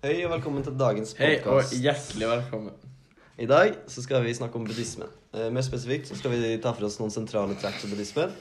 Hei 0.00 0.22
og 0.24 0.30
velkommen 0.32 0.64
til 0.64 0.76
dagens 0.80 1.10
Hei 1.18 1.34
og 1.42 1.44
podkast. 1.44 1.74
hjertelig 1.76 2.28
velkommen. 2.30 2.76
I 3.40 3.46
dag 3.48 3.74
så 3.88 4.02
skal 4.04 4.22
vi 4.24 4.32
snakke 4.36 4.56
om 4.56 4.64
buddhismen. 4.64 5.08
Eh, 5.34 5.48
mer 5.52 5.64
spesifikt 5.64 6.08
så 6.08 6.16
skal 6.16 6.32
vi 6.32 6.56
ta 6.60 6.72
for 6.76 6.86
oss 6.88 6.96
noen 7.00 7.12
sentrale 7.12 7.56
trekk 7.60 7.76
til 7.82 7.92
buddhismen. 7.92 8.32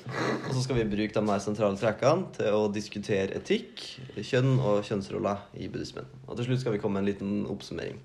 Og 0.47 0.53
så 0.55 0.63
skal 0.63 0.79
vi 0.79 0.85
bruke 0.91 1.15
de 1.15 1.23
mer 1.23 1.41
sentrale 1.43 1.79
trekkene 1.79 2.31
til 2.35 2.55
å 2.55 2.65
diskutere 2.71 3.35
etikk, 3.39 3.83
kjønn 4.15 4.55
og 4.59 4.83
kjønnsroller 4.87 5.43
i 5.59 5.67
buddhismen. 5.71 6.07
Og 6.27 6.39
til 6.39 6.47
slutt 6.49 6.63
skal 6.63 6.75
vi 6.75 6.81
komme 6.83 6.99
med 6.99 7.07
en 7.07 7.11
liten 7.11 7.45
oppsummering. 7.51 7.99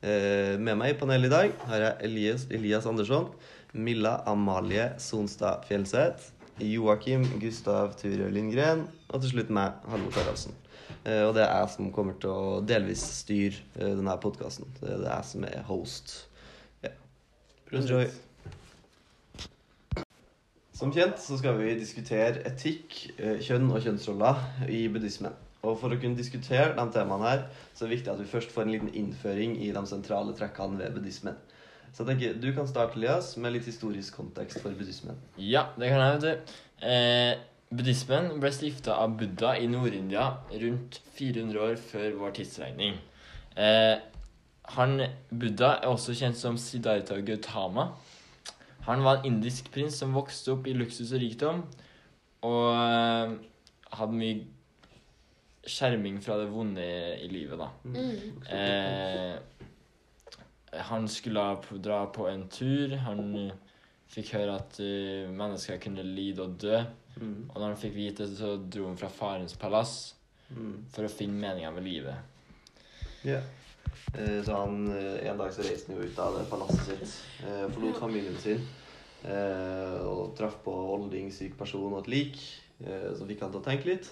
Eh, 0.00 0.56
med 0.56 0.80
meg 0.80 0.94
i 0.94 0.98
panelet 1.00 1.28
i 1.28 1.34
dag 1.36 1.52
har 1.68 1.84
jeg 1.84 2.08
Elias, 2.08 2.46
Elias 2.50 2.88
Andersson, 2.88 3.28
Milla 3.76 4.22
Amalie 4.26 4.94
Sonstad 4.98 5.68
Fjelseth, 5.68 6.32
Joakim 6.60 7.28
Gustav 7.40 7.94
Turø 8.00 8.28
Lindgren 8.32 8.86
og 9.08 9.20
til 9.22 9.36
slutt 9.36 9.52
meg, 9.52 9.76
Halvor 9.88 10.12
Taraldsen. 10.16 10.56
Eh, 11.04 11.22
og 11.24 11.34
det 11.36 11.44
er 11.46 11.54
jeg 11.62 11.74
som 11.74 11.92
kommer 11.94 12.16
til 12.20 12.32
å 12.32 12.58
delvis 12.66 13.02
styre 13.22 13.62
eh, 13.78 13.94
denne 13.96 14.16
podkasten. 14.20 14.68
Det 14.80 14.96
er 14.98 15.06
jeg 15.06 15.28
som 15.30 15.46
er 15.48 15.62
host. 15.68 16.16
Ja. 16.84 16.92
Enjoy. 17.72 18.10
Som 20.80 20.92
kjent 20.96 21.20
så 21.20 21.36
skal 21.36 21.58
vi 21.60 21.74
diskutere 21.76 22.40
etikk, 22.48 22.98
eh, 23.18 23.40
kjønn 23.44 23.68
og 23.68 23.82
kjønnsroller 23.84 24.68
i 24.72 24.86
buddhismen. 24.92 25.36
Og 25.60 25.76
For 25.76 25.92
å 25.92 25.98
kunne 26.00 26.16
diskutere 26.16 26.72
de 26.72 26.84
temaene 26.92 27.28
her, 27.28 27.42
så 27.74 27.84
er 27.84 27.90
det 27.90 27.96
viktig 27.98 28.12
at 28.14 28.20
vi 28.22 28.30
først 28.30 28.52
får 28.54 28.64
en 28.64 28.72
liten 28.72 28.94
innføring 28.96 29.58
i 29.60 29.68
de 29.76 29.82
sentrale 29.88 30.32
trekkene 30.36 30.80
ved 30.80 30.96
buddhismen. 30.96 31.36
Så 31.92 32.04
jeg 32.04 32.12
tenker, 32.12 32.40
Du 32.40 32.52
kan 32.56 32.68
starte, 32.68 32.96
Elias, 32.96 33.36
med 33.36 33.52
litt 33.52 33.68
historisk 33.68 34.16
kontekst 34.16 34.60
for 34.62 34.72
buddhismen. 34.72 35.18
Ja, 35.36 35.66
det 35.76 35.90
kan 35.90 36.00
jeg, 36.00 36.16
vet 36.16 36.22
du. 36.22 36.54
Eh, 36.86 37.34
buddhismen 37.70 38.32
ble 38.42 38.50
stifta 38.54 38.96
av 38.98 39.16
Buddha 39.18 39.54
i 39.58 39.68
Nord-India 39.70 40.24
rundt 40.62 41.00
400 41.14 41.60
år 41.62 41.76
før 41.78 42.16
vår 42.18 42.32
tidsregning. 42.40 42.96
Eh, 43.56 43.96
han, 44.74 45.02
Buddha 45.30 45.76
er 45.78 45.90
også 45.90 46.14
kjent 46.18 46.38
som 46.38 46.58
Siddhartha 46.58 47.20
Gautama. 47.26 47.90
Han 48.86 49.04
var 49.06 49.20
en 49.20 49.34
indisk 49.34 49.70
prins 49.74 49.98
som 50.00 50.16
vokste 50.16 50.54
opp 50.56 50.66
i 50.66 50.74
luksus 50.74 51.12
og 51.12 51.22
rikdom, 51.22 51.62
og 52.46 52.66
eh, 52.74 53.36
hadde 53.98 54.18
mye 54.18 54.40
skjerming 55.70 56.18
fra 56.24 56.38
det 56.40 56.48
vonde 56.50 56.84
i 57.20 57.28
livet, 57.30 57.60
da. 57.60 57.68
Mm. 57.84 58.42
Eh, 58.56 59.34
han 60.90 61.08
skulle 61.10 61.58
dra 61.82 62.04
på 62.14 62.26
en 62.30 62.48
tur. 62.48 62.94
Han 63.04 63.50
fikk 64.10 64.32
høre 64.34 64.56
at 64.58 64.78
uh, 64.82 65.30
mennesker 65.30 65.78
kunne 65.82 66.02
lide 66.06 66.42
og 66.42 66.56
dø. 66.60 66.80
Mm. 67.20 67.50
Og 67.50 67.56
når 67.60 67.66
han 67.72 67.76
fikk 67.80 67.94
vite 67.94 68.26
det, 68.26 68.36
så 68.38 68.56
dro 68.70 68.86
han 68.88 68.96
fra 69.00 69.08
farens 69.08 69.54
palass 69.58 70.14
Mm. 70.50 70.84
for 70.90 71.06
å 71.06 71.08
finne 71.14 71.38
meninga 71.38 71.68
med 71.70 71.84
livet. 71.86 72.16
Ja. 73.22 73.36
Eh, 74.18 74.40
Så 74.42 74.50
han, 74.56 74.88
eh, 74.90 75.28
En 75.30 75.38
dag 75.38 75.52
så 75.54 75.62
reiste 75.62 75.92
han 75.92 76.00
jo 76.02 76.08
ut 76.08 76.18
av 76.18 76.34
det 76.40 76.48
palasset 76.50 76.88
sitt, 76.88 77.12
eh, 77.46 77.68
forlot 77.70 78.00
familien 78.00 78.34
sin 78.36 78.66
eh, 79.24 80.00
og 80.02 80.34
traff 80.36 80.56
på 80.64 80.72
olding, 80.74 81.30
syk 81.30 81.56
person 81.56 81.92
og 81.92 82.00
et 82.02 82.08
lik, 82.08 82.36
eh, 82.84 83.14
som 83.14 83.28
fikk 83.28 83.40
han 83.44 83.52
til 83.52 83.60
å 83.60 83.64
tenke 83.64 83.84
litt. 83.92 84.10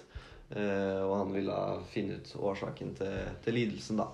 Eh, 0.55 1.03
Og 1.03 1.17
han 1.25 1.33
ville 1.35 1.59
finne 1.91 2.21
ut 2.21 2.33
årsaken 2.39 2.95
til, 2.97 3.19
til 3.45 3.55
lidelsen, 3.55 3.97
da. 3.97 4.07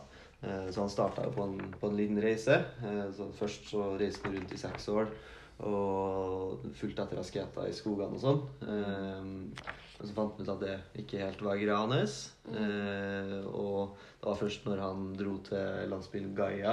Eh, 0.43 0.71
Så 0.71 0.81
han 0.81 0.89
starta 0.91 1.25
jo 1.25 1.31
på 1.37 1.45
en, 1.45 1.59
på 1.81 1.91
en 1.91 1.97
liten 1.97 2.23
reise. 2.23 2.65
Eh, 2.83 3.11
Så 3.13 3.29
først 3.37 3.69
så 3.69 3.99
reiste 3.99 4.25
han 4.25 4.37
rundt 4.39 4.53
i 4.53 4.57
seks 4.57 4.89
år 4.89 5.09
og 5.63 6.65
fulgte 6.75 7.05
etter 7.05 7.21
asketer 7.21 7.69
i 7.71 7.75
skogene 7.77 8.17
og 8.19 8.23
sånn. 8.23 8.41
Eh, 8.67 9.73
Men 9.95 10.09
så 10.11 10.15
fant 10.17 10.35
vi 10.37 10.43
ut 10.43 10.51
at 10.51 10.61
det 10.65 10.73
ikke 11.05 11.21
helt 11.23 11.43
var 11.47 11.57
greia 11.61 11.77
hans. 11.87 12.33
Eh, 12.51 13.37
og 13.47 13.95
det 14.21 14.27
var 14.27 14.41
først 14.41 14.67
når 14.67 14.83
han 14.83 15.05
dro 15.17 15.37
til 15.47 15.87
landsbyen 15.93 16.33
Gaia 16.35 16.73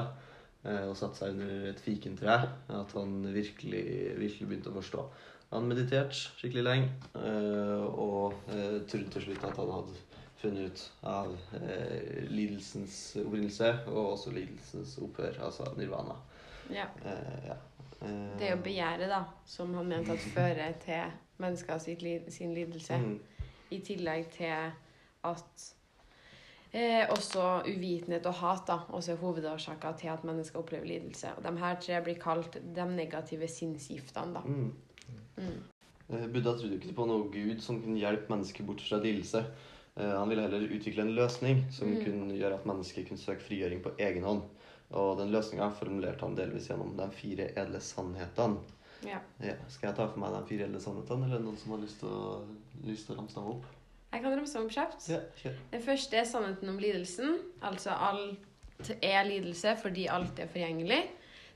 eh, 0.66 0.88
og 0.90 0.96
satte 0.98 1.20
seg 1.22 1.36
under 1.36 1.68
et 1.70 1.80
fikentre, 1.86 2.40
at 2.82 2.96
han 2.98 3.20
virkelig, 3.32 3.84
virkelig 4.18 4.48
begynte 4.50 4.74
å 4.74 4.80
forstå. 4.80 5.06
Han 5.52 5.68
mediterte 5.70 6.16
skikkelig 6.16 6.64
lenge 6.66 6.90
eh, 7.22 7.86
og 7.86 8.34
eh, 8.50 8.82
trodde 8.90 9.14
til 9.14 9.28
slutt 9.28 9.46
at 9.52 9.62
han 9.62 9.72
hadde 9.78 10.00
funnet 10.42 10.72
ut 10.72 10.84
av 11.06 11.34
eh, 11.60 12.26
lidelsens 12.32 12.96
opprinnelse 13.22 13.68
og 13.92 14.16
også 14.16 14.32
lidelsens 14.34 14.96
opphør, 15.06 15.38
altså 15.46 15.68
nirvana. 15.78 16.16
Ja. 16.74 16.88
Eh, 17.06 17.52
ja. 17.52 17.58
Eh, 18.02 18.38
Det 18.40 18.48
er 18.48 18.56
jo 18.56 18.64
begjæret, 18.64 19.10
da, 19.10 19.24
som 19.46 19.74
han 19.74 19.88
mente 19.88 20.12
at 20.12 20.20
fører 20.34 20.74
til 20.86 21.12
mennesker 21.38 21.78
sitt 21.78 22.34
sin 22.34 22.54
lidelse. 22.54 22.98
mm, 22.98 23.20
I 23.72 23.80
tillegg 23.80 24.30
til 24.32 24.72
at 25.24 25.74
eh, 26.74 27.06
også 27.10 27.64
uvitenhet 27.68 28.26
og 28.26 28.34
hat 28.34 28.68
da, 28.68 28.78
også 28.90 29.12
er 29.12 29.16
hovedårsaker 29.16 29.98
til 29.98 30.08
at 30.08 30.24
mennesker 30.24 30.60
opplever 30.60 30.86
lidelse. 30.86 31.34
Og 31.38 31.44
de 31.44 31.58
her 31.60 31.76
tre 31.82 32.02
blir 32.04 32.20
kalt 32.20 32.58
de 32.76 32.86
negative 32.96 33.48
sinnsgiftene. 33.48 34.34
da. 34.34 34.40
mm. 34.46 34.74
Mm. 35.38 35.64
Eh, 36.10 36.28
Buddha 36.28 36.56
trodde 36.58 36.76
ikke 36.76 36.94
på 36.96 37.06
noe 37.08 37.30
gud 37.32 37.62
som 37.62 37.82
kunne 37.82 38.00
hjelpe 38.00 38.30
mennesker 38.30 38.66
bort 38.66 38.82
fra 38.82 39.00
lidelse. 39.00 39.46
Eh, 39.98 40.20
Han 40.20 40.30
ville 40.30 40.42
heller 40.42 40.76
utvikle 40.76 41.02
en 41.02 41.16
løsning 41.16 41.66
som 41.72 41.88
Mm. 41.88 42.04
kunne 42.06 42.38
gjøre 42.38 42.54
at 42.54 42.66
mennesker 42.66 43.06
kunne 43.08 43.20
søke 43.20 43.42
frigjøring 43.42 43.82
på 43.84 43.92
egen 44.00 44.24
hånd. 44.24 44.42
Og 44.92 45.18
den 45.22 45.32
løsninga 45.32 45.70
formulerte 45.78 46.26
han 46.26 46.36
delvis 46.36 46.68
gjennom 46.68 46.96
de 46.98 47.08
fire 47.16 47.52
edle 47.60 47.80
sannhetene. 47.84 48.60
Ja. 49.08 49.18
Ja. 49.42 49.56
Skal 49.72 49.90
jeg 49.90 49.98
ta 49.98 50.06
for 50.12 50.22
meg 50.22 50.34
de 50.36 50.42
fire 50.50 50.68
edle 50.68 50.82
sannhetene, 50.84 51.26
eller 51.26 51.40
er 51.40 51.46
noen 51.46 51.58
som 51.58 51.74
har 51.74 51.82
lyst 51.82 52.02
til 52.04 52.12
å, 52.12 52.42
lyst 52.86 53.08
til 53.08 53.16
å 53.16 53.22
ramse 53.22 53.40
dem 53.40 53.48
opp? 53.56 53.70
Jeg 54.12 54.24
kan 54.26 54.36
ramse 54.36 54.60
opp 54.60 54.74
kjapt. 54.76 55.08
Ja. 55.10 55.22
Den 55.72 55.84
første 55.86 56.20
er 56.20 56.28
sannheten 56.28 56.70
om 56.70 56.80
lidelsen. 56.82 57.38
Altså 57.64 57.96
alt 57.96 58.92
er 59.00 59.24
lidelse 59.28 59.78
fordi 59.80 60.10
alt 60.12 60.40
er 60.42 60.52
forgjengelig. 60.52 61.00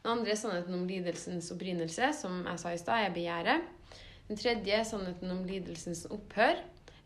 Den 0.05 0.11
andre 0.13 0.31
er 0.31 0.39
sannheten 0.39 0.77
om 0.77 0.85
lidelsens 0.87 1.49
opprinnelse, 1.51 2.11
som 2.13 2.43
jeg 2.45 2.61
sa 2.61 2.71
i 2.71 2.79
stad, 2.79 3.07
er 3.07 3.13
begjæret. 3.13 3.67
Den 4.29 4.39
tredje 4.39 4.79
er 4.79 4.87
sannheten 4.87 5.33
om 5.33 5.43
lidelsens 5.45 6.05
opphør, 6.13 6.61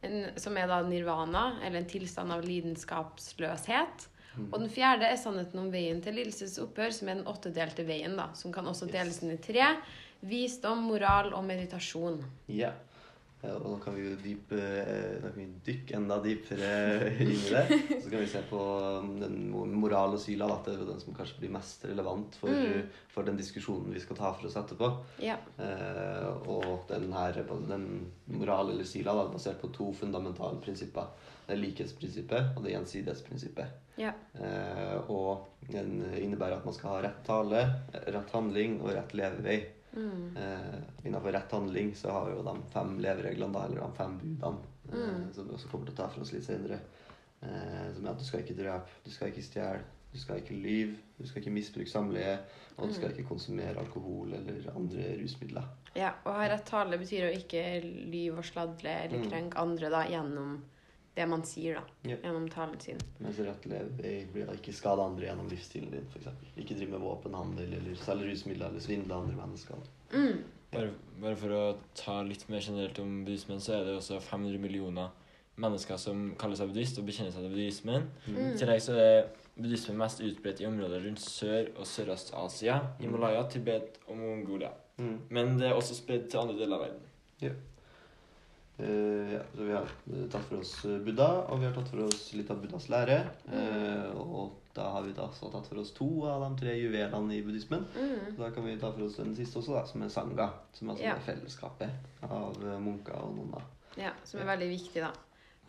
en, 0.05 0.29
som 0.39 0.55
er 0.59 0.69
da 0.71 0.81
nirvana, 0.85 1.45
eller 1.63 1.81
en 1.81 1.89
tilstand 1.89 2.31
av 2.35 2.43
lidenskapsløshet. 2.45 4.05
Mm. 4.37 4.49
Og 4.51 4.59
den 4.59 4.69
fjerde 4.73 5.07
er 5.09 5.17
sannheten 5.19 5.59
om 5.61 5.71
veien 5.73 6.01
til 6.01 6.15
lidelsens 6.19 6.59
opphør, 6.61 6.93
som 6.95 7.09
er 7.09 7.19
den 7.19 7.27
åttedelte 7.31 7.85
veien, 7.87 8.15
da, 8.19 8.29
som 8.37 8.53
kan 8.53 8.67
også 8.69 8.89
deles 8.91 9.23
inn 9.23 9.33
i 9.33 9.41
tre. 9.41 9.73
Visdom, 10.21 10.83
moral 10.89 11.33
og 11.33 11.43
meditasjon. 11.47 12.21
Ja. 12.51 12.73
Og 13.39 13.63
nå 13.63 13.75
kan 13.79 13.95
vi 13.95 14.01
jo 14.03 14.15
dype, 14.19 14.57
eh, 14.59 15.13
nå 15.23 15.29
kan 15.31 15.37
vi 15.37 15.45
dykke 15.63 15.95
enda 15.95 16.17
dypere 16.19 16.71
inn 17.23 17.29
i 17.31 17.37
det. 17.53 17.77
Så 18.03 18.09
kan 18.11 18.19
vi 18.19 18.27
se 18.27 18.41
på 18.49 18.59
um, 18.99 19.13
den 19.21 19.37
moral 19.79 20.17
og 20.17 20.19
syla. 20.19 20.49
At 20.57 20.67
Det 20.67 20.73
er 20.75 20.89
den 20.89 20.99
som 20.99 21.15
kanskje 21.15 21.39
blir 21.39 21.53
mest 21.55 21.85
relevant 21.87 22.35
for, 22.35 22.51
Mm. 22.51 22.89
for 23.07 23.23
den 23.23 23.39
diskusjonen 23.39 23.93
vi 23.95 24.03
skal 24.03 24.19
ta 24.19 24.33
for 24.33 24.49
oss 24.49 24.59
etterpå. 24.59 24.91
Ja. 25.23 25.37
Eh, 25.57 26.27
og 26.51 26.83
den 26.91 27.13
her, 27.15 27.39
den 27.71 27.87
moral 28.27 28.73
eller 28.73 28.83
syla 28.83 29.15
da, 29.15 29.23
er 29.29 29.33
basert 29.37 29.61
på 29.61 29.71
to 29.71 29.93
fundamentale 29.93 30.59
prinsipper. 30.59 31.07
Det 31.49 31.57
likhetsprinsippet 31.57 32.55
og 32.57 32.63
det 32.63 32.75
gjensidighetsprinsippet. 32.75 33.71
Ja. 33.97 34.11
Eh, 34.37 35.09
og 35.09 35.47
den 35.73 36.03
innebærer 36.21 36.59
at 36.59 36.65
man 36.67 36.75
skal 36.77 36.89
ha 36.93 37.01
rett 37.07 37.23
tale, 37.25 37.63
rett 38.05 38.31
handling 38.35 38.79
og 38.83 38.93
rett 38.95 39.15
levevei. 39.17 39.57
Mm. 39.95 40.37
Eh, 40.37 40.79
innenfor 41.09 41.33
rett 41.33 41.51
handling 41.57 41.95
så 41.97 42.11
har 42.13 42.27
vi 42.29 42.35
jo 42.37 42.43
de 42.45 42.53
fem 42.73 42.97
levereglene, 43.01 43.53
da, 43.55 43.65
eller 43.65 43.81
de 43.81 43.97
fem 43.97 44.17
budene, 44.21 44.57
eh, 44.91 44.97
Mm. 44.99 45.33
som 45.33 45.47
vi 45.47 45.53
også 45.55 45.69
kommer 45.71 45.85
til 45.89 45.93
å 45.95 45.97
ta 45.97 46.07
for 46.07 46.21
oss 46.21 46.33
litt 46.33 46.45
senere. 46.45 46.79
Eh, 47.41 47.93
som 47.95 48.05
er 48.05 48.09
at 48.11 48.19
du 48.19 48.25
skal 48.25 48.39
ikke 48.43 48.57
drepe, 48.61 48.89
du 49.05 49.09
skal 49.11 49.27
ikke 49.31 49.43
stjele, 49.43 49.81
du 50.13 50.17
skal 50.19 50.37
ikke 50.41 50.53
lyve, 50.61 50.95
du 51.19 51.27
skal 51.27 51.41
ikke 51.41 51.51
misbruke 51.53 51.89
samleie, 51.89 52.39
og 52.77 52.87
du 52.89 52.93
skal 52.93 53.09
Mm. 53.09 53.17
ikke 53.17 53.27
konsumere 53.29 53.77
alkohol 53.77 54.33
eller 54.33 54.71
andre 54.75 55.17
rusmidler. 55.21 55.63
Ja, 55.95 56.13
å 56.25 56.31
ha 56.31 56.47
rett 56.47 56.65
tale 56.65 56.97
betyr 56.97 57.29
å 57.29 57.35
ikke 57.35 57.81
lyve 58.11 58.37
og 58.37 58.43
sladre 58.45 58.89
eller 59.05 59.17
Mm. 59.19 59.29
krenke 59.31 59.57
andre 59.57 59.89
da, 59.89 60.03
gjennom 60.05 60.61
det 61.19 61.27
man 61.27 61.43
sier, 61.43 61.79
da. 61.79 62.09
Ja. 62.09 62.17
Gjennom 62.23 62.47
talen 62.51 62.79
sin. 62.79 62.99
Mens 63.19 63.39
rett 63.43 63.65
levevei 63.67 64.13
blir 64.31 64.51
ikke 64.55 64.73
skade 64.75 65.03
andre 65.03 65.27
gjennom 65.27 65.49
livsstilen 65.51 65.91
din, 65.91 66.05
f.eks. 66.13 66.29
Ikke 66.55 66.77
drive 66.77 66.95
med 66.95 67.03
våpenhandel 67.03 67.75
eller 67.79 67.99
selge 67.99 68.29
rusmidler 68.29 68.71
eller 68.71 68.83
svindle 68.83 69.17
andre 69.17 69.35
mennesker. 69.39 69.81
Mm. 70.13 70.45
Bare, 70.71 70.93
bare 71.19 71.39
for 71.41 71.55
å 71.57 71.63
ta 71.97 72.19
litt 72.23 72.45
mer 72.49 72.63
generelt 72.63 73.01
om 73.03 73.23
buddhismen, 73.25 73.59
så 73.63 73.79
er 73.79 73.87
det 73.87 73.97
også 73.97 74.21
500 74.21 74.61
millioner 74.61 75.11
mennesker 75.59 75.99
som 75.99 76.29
kaller 76.39 76.55
seg 76.55 76.69
buddhist 76.71 76.99
og 77.01 77.07
bekjenner 77.09 77.33
seg 77.35 77.43
til 77.43 77.55
buddhismen. 77.55 78.05
Mm. 78.29 78.39
I 78.53 78.59
tillegg 78.61 78.83
så 78.85 78.95
er 79.01 79.17
buddhismen 79.59 79.99
mest 79.99 80.21
utbredt 80.23 80.61
i 80.63 80.69
områder 80.69 81.03
rundt 81.03 81.23
Sør- 81.23 81.73
og 81.75 81.89
Sørøst-Asia, 81.89 82.77
Himalaya, 83.01 83.43
Tibet 83.51 83.99
og 84.07 84.21
Mongolia. 84.21 84.71
Mm. 85.01 85.17
Men 85.35 85.57
det 85.59 85.67
er 85.67 85.75
også 85.75 85.97
spredd 85.97 86.29
til 86.29 86.45
andre 86.45 86.55
deler 86.59 86.79
av 86.79 86.85
verden. 86.87 87.03
Eh, 87.43 87.59
ja, 88.79 89.41
så 89.55 89.65
Vi 89.65 89.73
har 89.73 89.87
eh, 90.13 90.25
tatt 90.31 90.45
for 90.47 90.59
oss 90.61 90.73
eh, 90.85 90.97
Buddha, 91.03 91.27
og 91.49 91.59
vi 91.59 91.65
har 91.67 91.73
tatt 91.75 91.89
for 91.91 92.05
oss 92.05 92.33
litt 92.33 92.49
av 92.53 92.61
Buddhas 92.63 92.89
lære. 92.89 93.19
Mm. 93.51 94.17
og 94.19 94.55
da 94.73 94.85
har 94.93 95.01
vi 95.03 95.11
da 95.17 95.25
så 95.33 95.49
tatt 95.51 95.67
for 95.67 95.81
oss 95.81 95.91
to 95.97 96.07
av 96.29 96.43
de 96.45 96.59
tre 96.61 96.75
juvelene 96.77 97.35
i 97.35 97.41
buddhismen. 97.43 97.85
Mm. 97.95 98.35
Så 98.35 98.41
Da 98.43 98.51
kan 98.55 98.65
vi 98.65 98.77
ta 98.79 98.91
for 98.93 99.03
oss 99.07 99.17
den 99.17 99.35
siste 99.35 99.59
også, 99.59 99.73
da, 99.75 99.85
som 99.85 100.03
er 100.05 100.09
sangha. 100.13 100.49
Som 100.73 100.89
altså 100.93 101.03
Ja. 101.03 101.15
er 101.15 101.25
fellesskapet 101.25 101.89
av 102.23 102.55
eh, 102.63 102.79
munker 102.79 103.17
og 103.17 103.35
nonner. 103.35 103.65
Ja, 103.97 104.13
som 104.23 104.39
er 104.39 104.45
veldig 104.45 104.69
viktig, 104.69 105.01
da. 105.03 105.11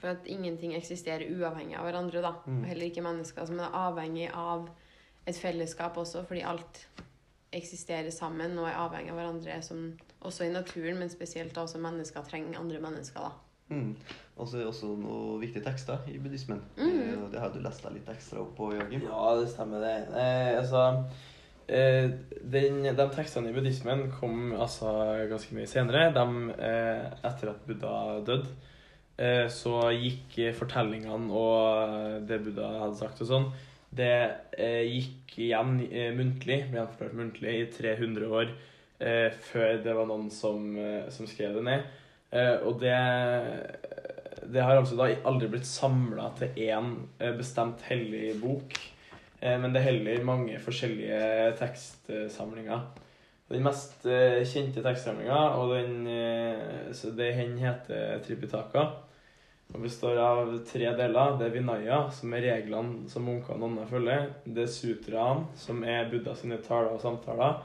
For 0.00 0.08
at 0.14 0.26
ingenting 0.26 0.74
eksisterer 0.76 1.26
uavhengig 1.32 1.76
av 1.76 1.84
hverandre. 1.88 2.22
da. 2.22 2.34
Mm. 2.46 2.60
Og 2.62 2.68
heller 2.68 2.86
ikke 2.86 3.02
mennesker 3.02 3.46
som 3.46 3.58
er 3.58 3.74
avhengig 3.74 4.30
av 4.32 4.68
et 5.26 5.36
fellesskap 5.36 5.96
også, 5.96 6.22
fordi 6.26 6.40
alt 6.42 6.86
eksisterer 7.52 8.10
sammen 8.10 8.56
og 8.58 8.68
er 8.68 8.78
avhengig 8.78 9.10
av 9.10 9.16
hverandre, 9.18 9.62
som, 9.62 9.98
også 10.26 10.44
i 10.46 10.52
naturen, 10.52 10.98
men 11.00 11.10
spesielt 11.12 11.54
da 11.56 11.64
også 11.64 11.80
mennesker 11.82 12.26
trenger 12.28 12.60
andre 12.60 12.80
mennesker. 12.82 13.20
da. 13.20 13.30
Mm. 13.70 13.94
Og 14.36 14.48
så 14.48 14.56
er 14.56 14.64
det 14.64 14.68
også 14.72 14.88
noen 14.98 15.40
viktige 15.40 15.62
tekster 15.64 15.98
i 16.10 16.18
buddhismen. 16.18 16.62
Eh, 16.76 17.12
Det 17.32 17.38
har 17.40 17.52
du 17.54 17.60
lest 17.62 17.84
deg 17.84 17.94
litt 17.98 18.08
ekstra 18.10 18.40
opp 18.42 18.56
på, 18.56 18.72
Joakim. 18.74 19.04
Ja, 19.06 19.36
det 19.38 19.50
stemmer 19.52 19.84
det. 19.84 19.92
Eh, 20.10 20.58
altså, 20.58 21.04
eh, 21.68 22.10
den, 22.42 22.82
de 22.82 23.06
tekstene 23.14 23.50
i 23.52 23.54
buddhismen 23.54 24.08
kom 24.18 24.52
altså 24.58 24.90
ganske 25.30 25.54
mye 25.54 25.70
senere. 25.70 26.10
De, 26.16 26.26
eh, 26.58 27.06
etter 27.30 27.52
at 27.52 27.62
Buddha 27.68 27.94
døde, 28.26 28.48
eh, 29.18 29.46
så 29.48 29.92
gikk 29.94 30.38
eh, 30.38 30.52
fortellingene 30.56 31.30
og 31.30 32.26
det 32.26 32.42
Buddha 32.44 32.72
hadde 32.86 32.98
sagt 32.98 33.22
og 33.22 33.30
sånn, 33.30 33.52
det 33.94 34.10
eh, 34.58 34.82
gikk 34.86 35.38
igjen 35.46 35.78
eh, 35.90 36.10
muntlig, 36.14 36.64
ble 36.70 36.78
gjenfortalt 36.80 37.16
muntlig 37.18 37.54
i 37.60 37.70
300 37.74 38.28
år 38.40 38.52
eh, 39.00 39.32
før 39.32 39.80
det 39.84 39.96
var 39.96 40.08
noen 40.08 40.30
som, 40.32 40.70
eh, 40.76 41.08
som 41.12 41.28
skrev 41.28 41.58
det 41.58 41.64
ned. 41.66 41.88
Eh, 42.30 42.56
og 42.62 42.78
det, 42.82 42.94
det 44.52 44.62
har 44.62 44.78
altså 44.78 44.98
da 44.98 45.10
aldri 45.26 45.50
blitt 45.50 45.68
samla 45.68 46.30
til 46.38 46.62
én 46.68 46.94
eh, 47.18 47.34
bestemt 47.36 47.82
hellig 47.88 48.36
bok. 48.42 48.76
Eh, 49.40 49.56
men 49.60 49.74
det 49.74 49.84
heller 49.84 50.26
mange 50.26 50.58
forskjellige 50.62 51.54
tekstsamlinger. 51.60 52.88
Den 53.50 53.66
mest 53.66 54.04
eh, 54.06 54.42
kjente 54.46 54.82
tekstsamlinga, 54.84 55.38
og 55.58 55.74
den, 55.74 56.92
så 56.94 57.10
det 57.18 57.32
hen 57.34 57.56
heter 57.58 58.20
Tripitaka. 58.26 58.90
Og 59.70 59.84
består 59.84 60.18
av 60.18 60.48
tre 60.66 60.88
deler. 60.98 61.36
Det 61.38 61.46
er 61.46 61.52
Vinaya, 61.54 61.98
som 62.14 62.32
er 62.34 62.46
reglene 62.48 63.10
som 63.10 63.22
munker 63.26 63.54
og 63.54 63.60
nonner 63.62 63.86
følger. 63.90 64.24
Det 64.42 64.64
er 64.64 64.72
Sutraen, 64.72 65.44
som 65.58 65.84
er 65.86 66.08
Buddha 66.10 66.34
sine 66.38 66.58
taler 66.64 66.96
og 66.96 67.02
samtaler. 67.02 67.60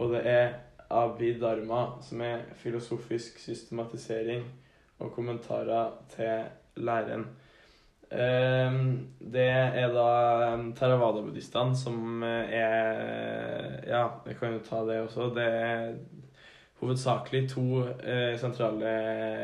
Og 0.00 0.14
det 0.14 0.22
er 0.28 0.54
Abhidharma, 0.92 1.84
som 2.04 2.20
er 2.20 2.44
filosofisk 2.60 3.38
systematisering 3.40 4.44
og 4.98 5.12
kommentarer 5.12 5.90
til 6.12 6.44
læren. 6.76 7.26
Ehm, 8.12 9.08
Det 9.32 9.48
er 9.48 9.88
da 9.92 10.08
ehm, 10.52 10.72
Theravada-buddhistene 10.76 11.76
som 11.76 12.22
er 12.22 13.80
Ja, 13.86 14.08
jeg 14.26 14.36
kan 14.36 14.52
jo 14.52 14.58
ta 14.58 14.84
det 14.84 15.00
også. 15.00 15.32
Det 15.34 15.46
er 15.48 15.94
hovedsakelig 16.82 17.48
to 17.50 17.82
eh, 17.82 18.38
sentrale 18.38 18.92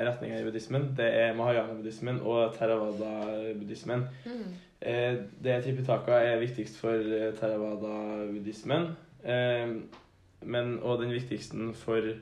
retninger 0.08 0.40
i 0.40 0.44
buddhismen. 0.44 0.94
Det 0.96 1.06
er 1.14 1.36
mahayana-buddhismen 1.38 2.20
og 2.20 2.54
theravada-buddhismen. 2.54 4.02
Mm. 4.26 4.54
Eh, 4.80 5.14
det 5.44 5.64
Tripitaka 5.64 6.12
er 6.12 6.38
viktigst 6.38 6.80
for 6.80 6.90
eh, 6.90 7.32
theravada-buddhismen. 7.38 8.88
Eh, 9.24 9.68
men, 10.42 10.78
og 10.82 11.00
den 11.02 11.14
viktigste 11.14 11.72
for 11.74 12.12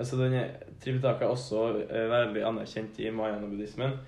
Altså 0.00 0.16
den 0.16 0.32
Tripitaka 0.80 1.26
er 1.26 1.34
også 1.34 1.64
eh, 1.82 2.06
veldig 2.08 2.44
anerkjent 2.48 2.98
i 3.04 3.10
mayana-buddhismen, 3.12 3.98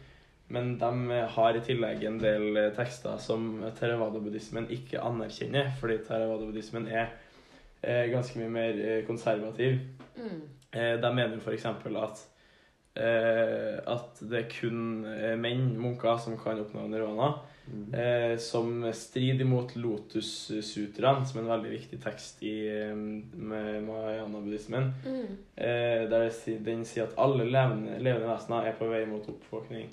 Men 0.48 0.78
de 0.80 1.18
har 1.34 1.56
i 1.56 1.60
tillegg 1.64 2.04
en 2.04 2.18
del 2.20 2.56
eh, 2.56 2.70
tekster 2.76 3.18
som 3.20 3.62
theravada-buddhismen 3.76 4.70
ikke 4.72 5.00
anerkjenner, 5.00 5.68
fordi 5.80 5.98
theravada-buddhismen 6.06 6.88
er 6.88 7.12
eh, 7.82 8.08
ganske 8.08 8.40
mye 8.40 8.48
mer 8.48 9.02
konservativ. 9.06 9.78
Mm. 10.16 10.42
De 10.72 11.14
mener 11.14 11.36
f.eks. 11.40 11.66
at 11.66 12.28
at 12.94 14.18
det 14.20 14.38
er 14.38 14.50
kun 14.52 15.04
menn, 15.40 15.78
munker, 15.80 16.16
som 16.20 16.36
kan 16.36 16.60
oppnå 16.60 16.86
nirvana. 16.88 17.30
Mm. 17.66 17.94
Eh, 17.94 18.38
som 18.38 18.92
strider 18.92 19.44
imot 19.44 19.76
Lotus-sutraen, 19.76 21.26
som 21.26 21.38
er 21.38 21.44
en 21.44 21.52
veldig 21.52 21.70
viktig 21.76 22.00
tekst 22.02 22.42
i 22.42 22.54
eh, 22.68 22.96
med 22.96 23.84
Mahayana-buddhismen. 23.86 24.90
Mm. 25.06 25.38
Eh, 25.56 26.02
der 26.10 26.28
den 26.66 26.84
sier 26.88 27.06
at 27.06 27.16
alle 27.22 27.46
levende, 27.46 28.00
levende 28.02 28.32
vesener 28.32 28.68
er 28.68 28.76
på 28.78 28.90
vei 28.90 29.04
mot 29.06 29.28
oppvåkning. 29.30 29.88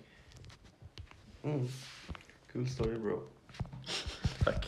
Mm. 1.44 1.68
Cool 2.52 2.68
story, 2.68 2.98
bro. 2.98 3.22
Takk. 4.44 4.66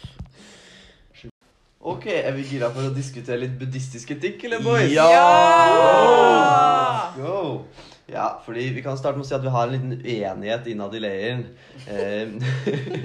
Ok, 1.81 2.05
er 2.13 2.35
vi 2.37 2.43
gira 2.45 2.67
for 2.69 2.85
å 2.85 2.93
diskutere 2.93 3.41
litt 3.41 3.55
buddhistisk 3.57 4.11
etikk, 4.13 4.43
eller 4.45 4.61
boys? 4.61 4.91
Ja! 4.93 5.07
Let's 7.01 7.17
go! 7.17 7.65
Ja, 8.11 8.41
fordi 8.45 8.65
vi 8.75 8.81
kan 8.83 8.97
starte 8.99 9.17
med 9.19 9.23
å 9.23 9.29
si 9.29 9.35
at 9.37 9.43
vi 9.45 9.51
har 9.53 9.69
en 9.69 9.75
liten 9.75 9.93
uenighet 10.03 10.65
innad 10.67 10.95
i 10.97 10.99
leiren. 10.99 11.45
Eh, 11.87 12.33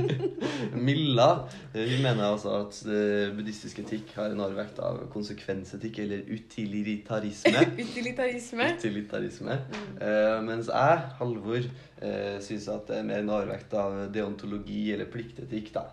Milla 0.89 1.29
vi 1.77 1.85
hun 1.93 2.03
mener 2.03 2.25
altså 2.27 2.55
at 2.63 2.79
eh, 2.89 3.29
buddhistisk 3.37 3.83
etikk 3.85 4.15
har 4.17 4.33
en 4.33 4.43
overvekt 4.43 4.81
av 4.83 5.05
konsekvensetikk, 5.13 6.01
eller 6.07 6.25
utilitarisme. 6.33 7.63
Utilitarisme. 7.85 8.71
Utilitarisme. 8.79 9.61
Eh, 10.01 10.39
mens 10.47 10.73
jeg, 10.73 11.05
Halvor, 11.21 11.69
eh, 12.01 12.39
syns 12.43 12.67
at 12.73 12.91
det 12.91 12.99
er 12.99 13.07
mer 13.11 13.23
en 13.23 13.35
overvekt 13.37 13.77
av 13.79 14.01
deontologi 14.15 14.89
eller 14.97 15.11
pliktetikk. 15.13 15.71
da. 15.77 15.87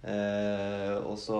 Eh, 0.00 0.94
og 1.04 1.18
så 1.20 1.38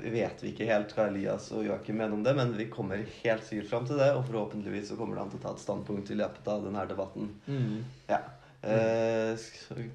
vet 0.00 0.40
vi 0.40 0.54
ikke 0.54 0.68
helt 0.70 0.94
hva 0.96 1.10
Elias 1.10 1.50
og 1.52 1.66
Joakim 1.66 1.98
mener 2.00 2.16
om 2.16 2.24
det, 2.24 2.32
men 2.38 2.54
vi 2.56 2.70
kommer 2.72 3.02
helt 3.20 3.44
sikkert 3.44 3.68
fram 3.72 3.88
til 3.88 4.00
det, 4.00 4.08
og 4.16 4.24
forhåpentligvis 4.30 4.88
så 4.92 4.96
kommer 4.96 5.20
han 5.20 5.32
til 5.32 5.40
å 5.42 5.44
ta 5.44 5.54
et 5.54 5.64
standpunkt 5.64 6.12
i 6.14 6.18
løpet 6.18 6.48
av 6.48 6.64
denne 6.64 6.86
debatten. 6.88 7.32
Mm. 7.46 7.82
Ja. 8.08 8.22
Eh, 8.58 9.38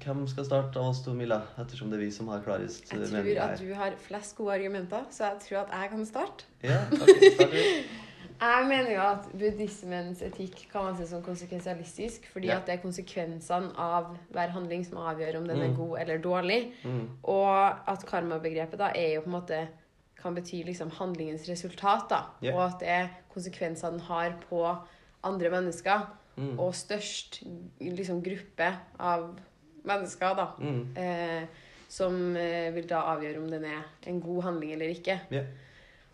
hvem 0.00 0.22
skal 0.30 0.46
starte 0.46 0.80
av 0.80 0.94
oss 0.94 1.02
to, 1.04 1.12
Milla? 1.16 1.42
Ettersom 1.60 1.90
det 1.92 1.98
er 1.98 2.06
vi 2.06 2.14
som 2.14 2.30
har 2.32 2.40
klarest 2.46 2.88
her 2.88 3.02
Jeg 3.02 3.10
tror 3.10 3.18
mening 3.18 3.42
at 3.44 3.60
du 3.60 3.74
har 3.76 3.98
flest 4.06 4.38
gode 4.38 4.56
argumenter, 4.56 5.04
så 5.12 5.28
jeg 5.32 5.42
tror 5.48 5.62
at 5.66 5.76
jeg 5.80 5.94
kan 5.96 6.08
starte. 6.08 6.50
Ja, 6.64 6.80
takk 6.94 7.12
starter 7.18 7.54
vi. 7.58 7.68
Jeg 8.40 8.66
mener 8.68 8.90
jo 8.94 9.00
at 9.00 9.28
buddhismens 9.32 10.22
etikk 10.22 10.66
kan 10.72 10.90
anses 10.90 11.10
som 11.10 11.22
konsekvensialistisk, 11.22 12.26
fordi 12.32 12.46
Ja. 12.50 12.56
at 12.58 12.66
det 12.66 12.74
er 12.74 12.82
konsekvensene 12.82 13.72
av 13.78 14.16
hver 14.32 14.48
handling 14.50 14.84
som 14.84 14.98
avgjør 14.98 15.36
om 15.38 15.46
den 15.46 15.60
er 15.62 15.68
Mm. 15.68 15.76
god 15.76 15.98
eller 16.00 16.18
dårlig. 16.18 16.72
Mm. 16.84 17.08
Og 17.22 17.88
at 17.88 18.04
karmabegrepet 18.06 18.78
da 18.78 18.90
er 18.94 19.14
jo 19.14 19.20
på 19.20 19.26
en 19.26 19.40
måte 19.40 19.68
kan 20.22 20.34
bety 20.34 20.62
liksom 20.64 20.90
handlingens 20.90 21.48
resultat, 21.48 22.08
da. 22.10 22.20
Yeah. 22.42 22.56
Og 22.56 22.62
at 22.74 22.80
det 22.80 22.88
er 22.88 23.08
konsekvensene 23.34 23.90
den 23.90 24.00
har 24.00 24.34
på 24.50 24.76
andre 25.22 25.50
mennesker, 25.50 26.06
Mm. 26.36 26.58
og 26.58 26.72
størst 26.74 27.42
liksom 27.80 28.22
gruppe 28.22 28.76
av 28.98 29.38
mennesker, 29.84 30.34
da. 30.36 30.46
Mm. 30.58 30.96
Eh, 30.96 31.46
som 31.88 32.36
eh, 32.36 32.70
vil 32.74 32.86
da 32.88 33.02
avgjøre 33.02 33.38
om 33.38 33.48
den 33.50 33.64
er 33.64 33.84
en 34.06 34.20
god 34.20 34.42
handling 34.42 34.72
eller 34.72 34.88
ikke. 34.88 35.20
Ja. 35.30 35.42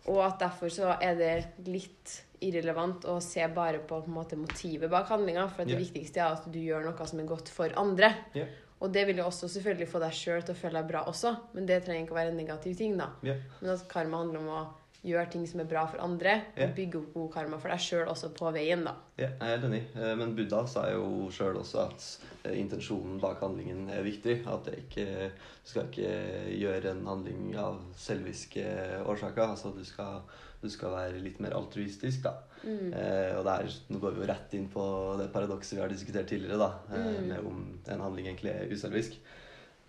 Og 0.09 0.17
at 0.25 0.39
derfor 0.41 0.71
så 0.73 0.95
er 1.01 1.15
det 1.15 1.33
litt 1.67 2.15
irrelevant 2.41 3.05
å 3.05 3.19
se 3.21 3.45
bare 3.53 3.83
på, 3.85 3.99
på 4.01 4.09
måte, 4.09 4.35
motivet 4.39 4.89
bak 4.89 5.07
handlinga. 5.13 5.47
For 5.53 5.61
Ja. 5.61 5.75
det 5.75 5.83
viktigste 5.83 6.17
er 6.23 6.31
at 6.39 6.47
du 6.51 6.57
gjør 6.59 6.87
noe 6.89 7.05
som 7.07 7.19
er 7.19 7.27
godt 7.29 7.49
for 7.53 7.69
andre. 7.77 8.09
Yeah. 8.33 8.47
Og 8.81 8.91
det 8.91 9.05
vil 9.05 9.17
jo 9.21 9.27
også 9.29 9.45
selvfølgelig 9.47 9.87
få 9.91 9.99
deg 10.01 10.11
sjøl 10.17 10.41
til 10.41 10.55
å 10.55 10.57
føle 10.57 10.79
deg 10.81 10.87
bra 10.89 11.03
også, 11.05 11.35
men 11.53 11.67
det 11.69 11.83
trenger 11.85 12.07
ikke 12.07 12.15
å 12.15 12.17
være 12.17 12.31
en 12.33 12.37
negativ 12.41 12.75
ting. 12.77 12.97
da. 12.97 13.11
Yeah. 13.21 13.37
Men 13.61 13.75
at 13.75 13.87
karma 13.87 14.17
handler 14.23 14.39
om 14.39 14.47
å 14.49 14.61
gjøre 15.01 15.29
ting 15.33 15.45
som 15.49 15.63
er 15.63 15.69
bra 15.69 15.83
for 15.89 16.01
andre, 16.03 16.35
yeah. 16.53 16.67
og 16.67 16.75
bygge 16.77 16.99
opp 16.99 17.15
god 17.15 17.29
karma 17.33 17.57
for 17.61 17.73
deg 17.73 17.81
sjøl 17.81 18.11
også 18.11 18.29
på 18.37 18.51
veien. 18.53 18.83
da. 18.85 18.93
Ja, 19.17 19.31
jeg 19.31 19.47
er 19.47 19.55
helt 19.55 19.67
enig. 19.71 19.81
Eh, 19.95 20.13
Men 20.19 20.35
Buddha 20.37 20.61
sa 20.69 20.85
jo 20.91 21.31
sjøl 21.33 21.57
også 21.61 21.81
at 21.87 22.05
eh, 22.43 22.59
intensjonen 22.59 23.17
bak 23.21 23.41
handlingen 23.41 23.89
er 23.89 24.05
viktig. 24.05 24.41
At 24.45 24.69
det 24.69 24.77
ikke, 24.83 25.07
du 25.33 25.73
skal 25.73 25.89
ikke 25.89 26.13
gjøre 26.53 26.93
en 26.93 27.03
handling 27.09 27.51
av 27.57 27.81
selviske 27.97 28.63
årsaker. 29.01 29.55
Altså 29.55 29.73
du 29.73 29.83
skal, 29.87 30.21
du 30.61 30.69
skal 30.69 30.93
være 30.93 31.25
litt 31.25 31.41
mer 31.41 31.57
altruistisk, 31.57 32.21
da. 32.27 32.37
Mm. 32.61 32.93
Eh, 32.93 33.33
og 33.39 33.45
der, 33.49 33.73
nå 33.89 34.01
går 34.01 34.13
vi 34.13 34.21
jo 34.21 34.31
rett 34.35 34.57
inn 34.57 34.69
på 34.69 34.87
det 35.17 35.31
paradokset 35.33 35.79
vi 35.79 35.81
har 35.81 35.89
diskutert 35.89 36.29
tidligere, 36.29 36.61
da. 36.61 36.73
Mm. 36.93 37.21
med 37.33 37.47
om 37.49 37.63
en 37.89 38.09
handling 38.09 38.29
egentlig 38.29 38.53
er 38.53 38.69
uselvisk. 38.69 39.17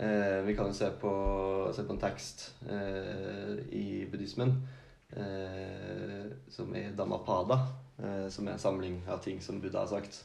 Eh, 0.00 0.40
vi 0.46 0.56
kan 0.56 0.72
jo 0.72 0.74
se 0.74 0.88
på, 0.98 1.10
se 1.76 1.84
på 1.84 1.92
en 1.92 2.00
tekst 2.00 2.54
eh, 2.64 3.58
i 3.76 4.06
buddhismen 4.08 4.56
som 6.52 6.74
er 6.76 6.92
Dhammapada, 6.96 7.58
eh, 7.98 8.28
som 8.28 8.48
er 8.48 8.56
en 8.56 8.62
samling 8.62 9.02
av 9.08 9.18
ting 9.24 9.40
som 9.40 9.60
Buddha 9.60 9.84
har 9.84 9.90
sagt. 9.90 10.24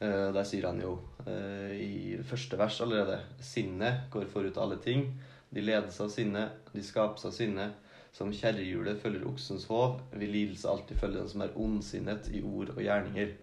Eh, 0.00 0.30
der 0.32 0.46
sier 0.48 0.66
han 0.68 0.80
jo 0.80 0.96
eh, 1.26 1.74
i 1.76 2.16
første 2.24 2.56
vers 2.56 2.80
allerede 2.80 3.18
Sinnet 3.44 4.08
går 4.12 4.30
forut 4.32 4.58
alle 4.58 4.80
ting. 4.80 5.10
De 5.50 5.62
ledes 5.64 5.98
av 6.00 6.10
sinne, 6.14 6.46
de 6.72 6.82
skapes 6.84 7.26
av 7.26 7.36
sinne. 7.36 7.72
Som 8.10 8.32
kjerrehjulet 8.34 8.98
følger 8.98 9.22
oksens 9.30 9.68
hov, 9.70 10.00
vil 10.18 10.32
lidelse 10.34 10.66
alltid 10.66 10.98
følge 10.98 11.20
den 11.20 11.28
som 11.30 11.44
er 11.44 11.52
ondsinnet 11.54 12.26
i 12.34 12.40
ord 12.42 12.72
og 12.74 12.80
gjerninger. 12.82 13.36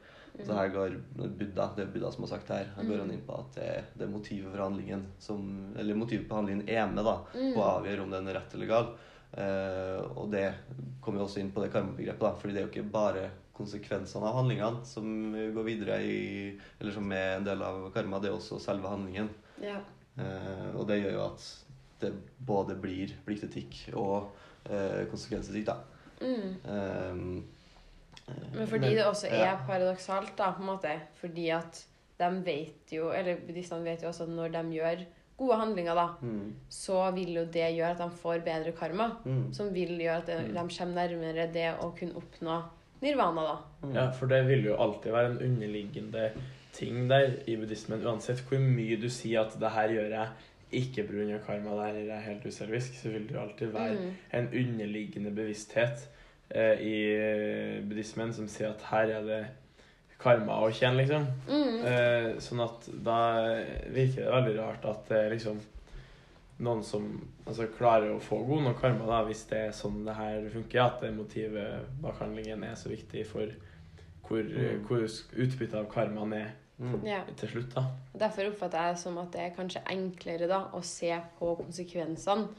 Så 0.44 0.54
her 0.54 0.74
går 0.74 0.98
Buddha, 1.16 1.70
det 1.78 1.86
er 1.86 1.94
Buddha 1.94 2.12
som 2.14 2.26
har 2.26 2.34
sagt 2.34 2.52
her, 2.52 2.68
her 2.76 2.86
går 2.86 3.00
han 3.02 3.14
inn 3.14 3.24
på 3.26 3.38
at 3.40 3.56
det, 3.56 3.70
det 3.98 4.10
motivet 4.12 4.52
for 4.52 4.62
handlingen 4.62 5.08
som, 5.24 5.48
Eller 5.80 5.98
motivet 5.98 6.28
på 6.30 6.38
handlingen 6.38 6.68
er 6.70 6.84
med 6.92 7.08
da, 7.08 7.16
på 7.32 7.56
å 7.56 7.70
avgjøre 7.78 8.04
om 8.04 8.12
den 8.14 8.28
er 8.28 8.38
rett 8.42 8.54
eller 8.58 8.70
gal. 8.70 8.92
Eh, 9.34 10.00
og 10.16 10.30
det 10.32 10.46
kommer 11.04 11.20
jo 11.20 11.26
også 11.28 11.42
inn 11.42 11.52
på 11.52 11.62
det 11.64 11.72
karmabegrepet, 11.74 12.24
da, 12.24 12.32
fordi 12.40 12.54
det 12.56 12.62
er 12.62 12.68
jo 12.68 12.72
ikke 12.72 12.92
bare 12.94 13.26
konsekvensene 13.58 14.30
av 14.30 14.38
handlingene 14.38 14.86
som 14.86 15.08
går 15.56 15.66
videre 15.66 15.96
i 16.06 16.18
Eller 16.80 16.94
som 16.94 17.12
er 17.12 17.38
en 17.40 17.46
del 17.48 17.64
av 17.66 17.88
karma, 17.96 18.20
det 18.22 18.30
er 18.30 18.38
også 18.38 18.60
selve 18.62 18.88
handlingen. 18.92 19.30
Ja. 19.62 19.80
Eh, 20.18 20.70
og 20.78 20.88
det 20.90 21.02
gjør 21.02 21.16
jo 21.18 21.26
at 21.26 21.48
det 22.02 22.12
både 22.46 22.76
blir 22.78 23.16
pliktetikk 23.26 23.88
og 23.98 24.30
eh, 24.70 25.04
konsekvensetikk, 25.10 25.66
da. 25.72 25.78
Mm. 26.22 26.58
Eh, 26.66 27.14
Men 28.54 28.68
fordi 28.68 28.88
men- 28.88 28.96
det 28.98 29.06
også 29.06 29.28
er 29.30 29.46
ja. 29.46 29.58
paradoksalt, 29.68 30.36
da, 30.38 30.52
på 30.52 30.62
en 30.62 30.72
måte. 30.72 30.94
Fordi 31.22 31.50
at 31.50 31.84
de 32.20 32.30
vet 32.46 32.92
jo, 32.92 33.12
eller 33.14 33.38
buddhistene 33.46 33.84
vet 33.86 34.02
jo 34.04 34.10
også 34.10 34.26
når 34.30 34.52
de 34.56 34.64
gjør 34.78 35.04
gode 35.38 35.56
handlinger, 35.60 35.94
da, 35.96 36.08
Mm, 36.22 36.54
så 36.70 37.12
vil 37.16 37.34
jo 37.36 37.46
det 37.46 37.76
gjøre 37.76 37.92
at 37.92 37.98
de 37.98 38.10
får 38.10 38.44
bedre 38.44 38.72
karma. 38.72 39.12
mm, 39.26 39.54
Som 39.54 39.74
vil 39.74 39.98
gjøre 40.00 40.18
at 40.18 40.28
Mm. 40.48 40.54
de 40.54 40.76
kommer 40.78 40.96
nærmere 40.96 41.54
det 41.54 41.74
å 41.80 41.92
kunne 41.98 42.16
oppnå 42.16 42.64
nirvana, 43.02 43.42
da. 43.42 43.58
mm. 43.84 43.94
Ja, 43.94 44.10
for 44.12 44.26
det 44.28 44.48
vil 44.48 44.66
jo 44.66 44.76
alltid 44.76 45.12
være 45.12 45.32
en 45.32 45.38
underliggende 45.38 46.32
ting 46.74 47.08
der 47.10 47.32
i 47.48 47.56
buddhismen. 47.56 48.04
Uansett 48.06 48.42
hvor 48.50 48.60
mye 48.60 48.96
du 49.02 49.10
sier 49.10 49.42
at 49.42 49.54
'det 49.60 49.70
her 49.72 49.88
gjør 49.90 50.10
jeg 50.10 50.28
ikke 50.72 51.08
pga. 51.08 51.40
karma', 51.46 51.94
det 51.94 52.08
her 52.10 52.16
er 52.18 52.22
helt 52.22 52.46
uselvisk, 52.46 52.94
så 52.96 53.10
vil 53.12 53.28
det 53.28 53.36
jo 53.36 53.40
alltid 53.42 53.68
være 53.74 53.96
Mm. 53.96 54.14
en 54.34 54.48
underliggende 54.48 55.32
bevissthet 55.36 56.08
eh, 56.52 56.80
i 56.82 57.82
buddhismen 57.88 58.34
som 58.34 58.48
sier 58.48 58.70
at 58.70 58.82
her 58.82 59.08
er 59.20 59.22
det 59.22 59.48
karma 60.20 60.60
å 60.66 60.70
tjene, 60.74 60.98
liksom. 61.04 61.26
Mm. 61.48 61.86
Eh, 61.86 62.30
sånn 62.42 62.64
at 62.64 62.88
da 63.06 63.18
virker 63.94 64.24
det 64.26 64.34
veldig 64.34 64.56
rart 64.60 64.86
at 64.90 65.08
det 65.10 65.18
er 65.26 65.30
liksom 65.36 65.60
noen 66.60 66.82
som 66.84 67.04
altså, 67.46 67.68
klarer 67.78 68.16
å 68.16 68.22
få 68.24 68.40
god 68.48 68.64
nok 68.66 68.80
karma, 68.82 69.06
da, 69.06 69.20
hvis 69.28 69.44
det 69.52 69.60
er 69.68 69.76
sånn 69.78 70.00
det 70.08 70.16
her 70.18 70.48
funker, 70.50 70.82
at 70.82 71.02
det 71.06 71.12
motivet 71.14 71.86
bak 72.02 72.18
handlingen 72.24 72.64
er 72.66 72.74
så 72.76 72.90
viktig 72.90 73.26
for 73.30 73.52
hvor, 74.28 74.42
Mm. 74.44 74.82
hvor 74.88 75.06
utbyttet 75.38 75.76
av 75.76 75.86
karmaen 75.92 76.34
er 76.34 76.50
Mm. 76.80 77.02
Ja. 77.08 77.24
til 77.36 77.50
slutt, 77.50 77.74
da. 77.74 77.84
Derfor 78.18 78.52
oppfatter 78.52 78.78
jeg 78.84 78.94
det 78.96 79.00
som 79.02 79.18
at 79.18 79.32
det 79.32 79.42
er 79.42 79.56
kanskje 79.56 79.82
enklere 79.90 80.48
da, 80.48 80.60
å 80.74 80.82
se 80.84 81.10
på 81.40 81.56
konsekvensene. 81.58 82.50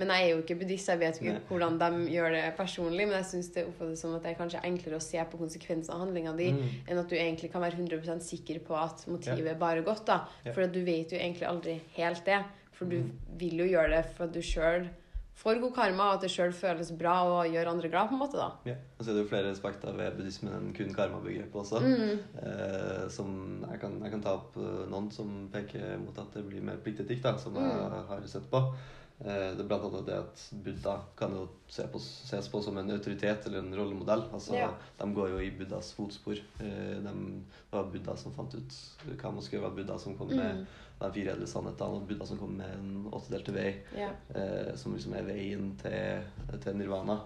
Men 0.00 0.08
jeg 0.14 0.24
er 0.24 0.30
jo 0.32 0.38
ikke 0.42 0.56
buddhist, 0.62 0.88
jeg 0.88 0.98
vet 1.02 1.18
ikke 1.20 1.32
Nei. 1.36 1.40
hvordan 1.50 1.76
de 1.82 1.88
gjør 2.14 2.30
det 2.32 2.44
personlig. 2.56 3.04
Men 3.06 3.18
jeg 3.20 3.26
syns 3.30 3.50
det 3.54 3.66
oppfattes 3.68 4.00
som 4.00 4.14
at 4.16 4.22
det 4.24 4.30
er 4.32 4.38
kanskje 4.40 4.62
enklere 4.64 4.96
å 4.96 5.04
se 5.04 5.20
på 5.30 5.40
konsekvensene 5.42 5.92
av 5.94 6.00
handlinga 6.06 6.32
di, 6.38 6.50
Mm. 6.52 6.68
enn 6.88 6.98
at 7.04 7.08
du 7.08 7.16
egentlig 7.16 7.52
kan 7.52 7.60
være 7.60 7.76
100% 7.76 8.22
sikker 8.24 8.60
på 8.64 8.74
at 8.80 9.04
motivet 9.06 9.46
er 9.52 9.60
bare 9.60 9.82
godt. 9.84 10.06
da. 10.06 10.22
Ja. 10.46 10.52
For 10.56 10.66
du 10.66 10.80
vet 10.84 11.12
jo 11.12 11.18
egentlig 11.18 11.44
aldri 11.46 11.80
helt 11.98 12.24
det. 12.24 12.40
For 12.72 12.86
du 12.86 12.96
Mm. 13.02 13.12
vil 13.38 13.58
jo 13.58 13.64
gjøre 13.76 13.90
det 13.90 14.06
for 14.16 14.24
at 14.24 14.32
du 14.32 14.40
sjøl 14.40 14.88
får 15.36 15.58
god 15.60 15.74
karma, 15.74 16.02
og 16.10 16.14
at 16.14 16.20
det 16.22 16.30
sjøl 16.30 16.52
føles 16.52 16.90
bra 16.98 17.22
og 17.24 17.46
gjør 17.52 17.68
andre 17.70 17.88
glad, 17.88 18.08
på 18.08 18.12
en 18.12 18.18
måte. 18.20 18.32
da. 18.36 18.50
Ja. 18.66 18.74
Og 18.98 19.04
så 19.04 19.10
er 19.10 19.14
det 19.14 19.22
jo 19.24 19.28
flere 19.28 19.50
aspekter 19.50 19.92
ved 19.96 20.16
buddhismen 20.16 20.52
enn 20.52 20.74
kun 20.76 20.92
karmabegrepet 20.94 21.54
også. 21.54 21.80
Mm. 21.80 22.18
Eh, 22.42 23.08
som 23.08 23.64
jeg 23.70 23.80
kan, 23.80 24.00
jeg 24.02 24.10
kan 24.10 24.20
ta 24.22 24.34
opp 24.34 24.56
eh, 24.56 24.86
noen 24.90 25.10
som 25.12 25.48
peker 25.52 25.98
mot 25.98 26.18
at 26.18 26.32
det 26.34 26.44
blir 26.48 26.60
mer 26.62 26.76
pliktetikk, 26.76 27.22
da, 27.22 27.36
som 27.38 27.54
Mm. 27.54 27.60
jeg 27.62 28.06
har 28.08 28.26
sett 28.26 28.50
på. 28.50 28.74
Eh, 29.20 29.50
det 29.52 29.60
er 29.60 29.68
blant 29.68 29.84
annet 29.84 30.06
det 30.06 30.14
at 30.16 30.42
Buddha 30.64 30.94
kan 31.18 31.34
jo 31.36 31.42
se 31.68 31.84
på, 31.92 31.98
ses 32.00 32.48
på 32.48 32.62
som 32.64 32.78
en 32.80 32.90
autoritet 32.94 33.46
eller 33.46 33.58
en 33.60 33.74
rollemodell. 33.76 34.22
Altså, 34.32 34.54
Ja. 34.56 34.70
De 34.98 35.08
går 35.14 35.28
jo 35.34 35.38
i 35.44 35.50
Buddhas 35.58 35.92
fotspor. 35.92 36.38
Eh, 36.60 37.00
de, 37.04 37.12
det 37.12 37.72
var 37.74 37.90
Buddha 37.92 38.16
som 38.16 38.32
fant 38.32 38.54
ut 38.54 38.72
hva 39.20 39.32
man 39.32 39.42
skulle 39.42 39.60
gjøre. 39.62 39.76
Buddha 39.76 39.98
som 39.98 40.16
kom 40.16 40.28
med 40.32 40.56
Mm. 40.56 40.66
de 41.00 41.12
fire 41.12 41.32
edle 41.34 41.46
sannhetene, 41.46 42.00
og 42.00 42.08
Buddha 42.08 42.26
som 42.26 42.38
kom 42.38 42.56
med 42.56 42.72
en 42.74 43.08
åttedelte 43.12 43.52
vei 43.52 43.82
Ja. 43.96 44.10
eh, 44.34 44.74
som 44.76 44.94
liksom 44.94 45.14
er 45.14 45.22
veien 45.22 45.76
til, 45.76 46.24
til 46.60 46.76
nirvana. 46.76 47.20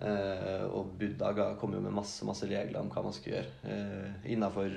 Eh, 0.00 0.64
og 0.70 0.92
Buddha 0.98 1.32
kom 1.58 1.72
jo 1.74 1.80
med 1.82 1.90
masse 1.96 2.22
masse 2.28 2.46
regler 2.46 2.78
om 2.80 2.90
hva 2.92 3.02
man 3.02 3.14
skulle 3.16 3.40
gjøre. 3.40 3.54
Eh, 3.72 4.28
Innafor 4.34 4.68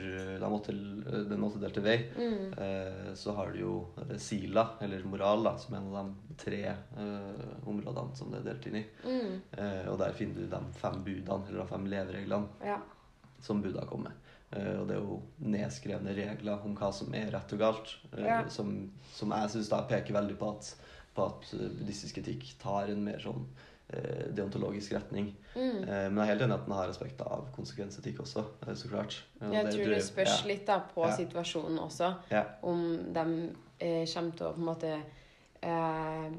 den 0.42 1.44
åttedelte 1.46 1.84
vei 1.86 1.98
Mm. 2.18 2.54
eh, 2.58 3.13
så 3.16 3.36
har 3.38 3.51
du 3.54 3.60
jo 3.60 3.74
eh, 4.01 4.18
sila, 4.18 4.63
eller 4.82 5.04
moral, 5.06 5.44
da, 5.44 5.58
som 5.62 5.75
er 5.75 5.78
en 5.84 5.96
av 5.96 6.10
de 6.10 6.36
tre 6.42 6.63
eh, 6.66 7.46
områdene 7.70 8.16
som 8.18 8.32
det 8.34 8.40
er 8.42 8.50
delt 8.50 8.66
inn 8.72 8.80
i. 8.82 8.86
Mm. 9.06 9.42
Eh, 9.58 9.86
og 9.92 10.00
der 10.01 10.13
finner 10.18 10.42
du 10.42 10.48
de 10.48 10.62
fem 10.82 11.04
budene, 11.06 11.48
eller 11.50 11.62
de 11.63 11.68
fem 11.70 11.86
levereglene, 11.86 12.48
ja. 12.66 12.80
som 13.42 13.62
Buddha 13.62 13.86
kom 13.86 14.08
med. 14.08 14.18
Eh, 14.51 14.74
og 14.82 14.88
det 14.90 14.98
er 14.98 15.04
jo 15.06 15.22
nedskrevne 15.54 16.16
regler 16.18 16.66
om 16.66 16.74
hva 16.75 16.90
som 16.94 17.13
er 17.13 17.30
rett 17.32 17.54
og 17.54 17.60
galt, 17.62 17.94
eh, 18.18 18.25
Ja. 18.25 18.42
som, 18.50 18.90
som 19.13 19.30
jeg 19.38 19.50
syns 19.54 19.70
peker 19.88 20.13
veldig 20.18 20.38
på 20.42 20.50
at, 20.58 20.74
på 21.16 21.25
at 21.30 21.54
eh, 21.54 21.70
buddhistisk 21.78 22.18
etikk 22.24 22.56
tar 22.60 22.90
en 22.90 23.04
mer 23.06 23.20
sånn 23.22 23.46
eh, 23.46 23.68
deontologisk 24.36 24.93
retning. 24.93 25.36
Mm. 25.55 25.83
Eh, 25.83 26.10
men 26.10 26.15
jeg 26.17 26.24
er 26.24 26.31
helt 26.33 26.41
enig 26.41 26.55
i 26.55 26.60
at 26.60 26.65
den 26.65 26.75
har 26.77 26.89
aspekter 26.89 27.25
av 27.31 27.48
konsekvensetikk 27.55 28.19
også, 28.24 28.45
eh, 28.67 28.74
så 28.74 28.89
klart. 28.89 29.17
Jeg 29.41 29.65
tror 29.74 29.89
det 29.95 30.03
spørs 30.03 30.41
ja, 30.41 30.48
litt 30.48 30.65
da 30.65 30.79
på 30.93 31.05
Ja. 31.07 31.15
situasjonen 31.17 31.79
også. 31.79 32.13
Ja. 32.31 32.45
Om 32.63 33.13
de 33.13 33.25
eh, 33.79 34.05
kommer 34.13 34.31
til 34.38 34.48
å 34.48 34.53
på 34.53 34.60
en 34.60 34.65
måte 34.65 35.01
eh, 35.63 36.31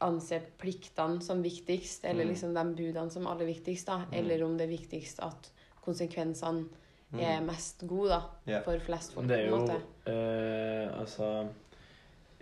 anse 0.00 0.40
pliktene 0.58 1.22
som 1.22 1.42
viktigst, 1.42 2.04
eller 2.04 2.24
Mm. 2.24 2.30
liksom 2.30 2.54
de 2.54 2.64
budene 2.84 3.10
som 3.10 3.26
aller 3.26 3.46
viktigst, 3.46 3.86
da. 3.86 3.98
Mm. 4.10 4.12
Eller 4.18 4.42
om 4.44 4.56
det 4.58 4.66
er 4.68 4.76
viktigst 4.76 5.20
at 5.22 5.50
konsekvensene 5.84 6.68
Mm. 7.12 7.20
er 7.20 7.40
mest 7.40 7.80
gode, 7.86 8.08
da. 8.46 8.60
For 8.62 8.78
flest 8.78 9.12
folk, 9.14 9.26
Det 9.28 9.38
er 9.38 9.50
på 9.50 9.54
en 9.54 9.60
jo 9.60 9.66
måte. 9.66 9.82
eh, 10.06 11.00
Altså 11.00 11.48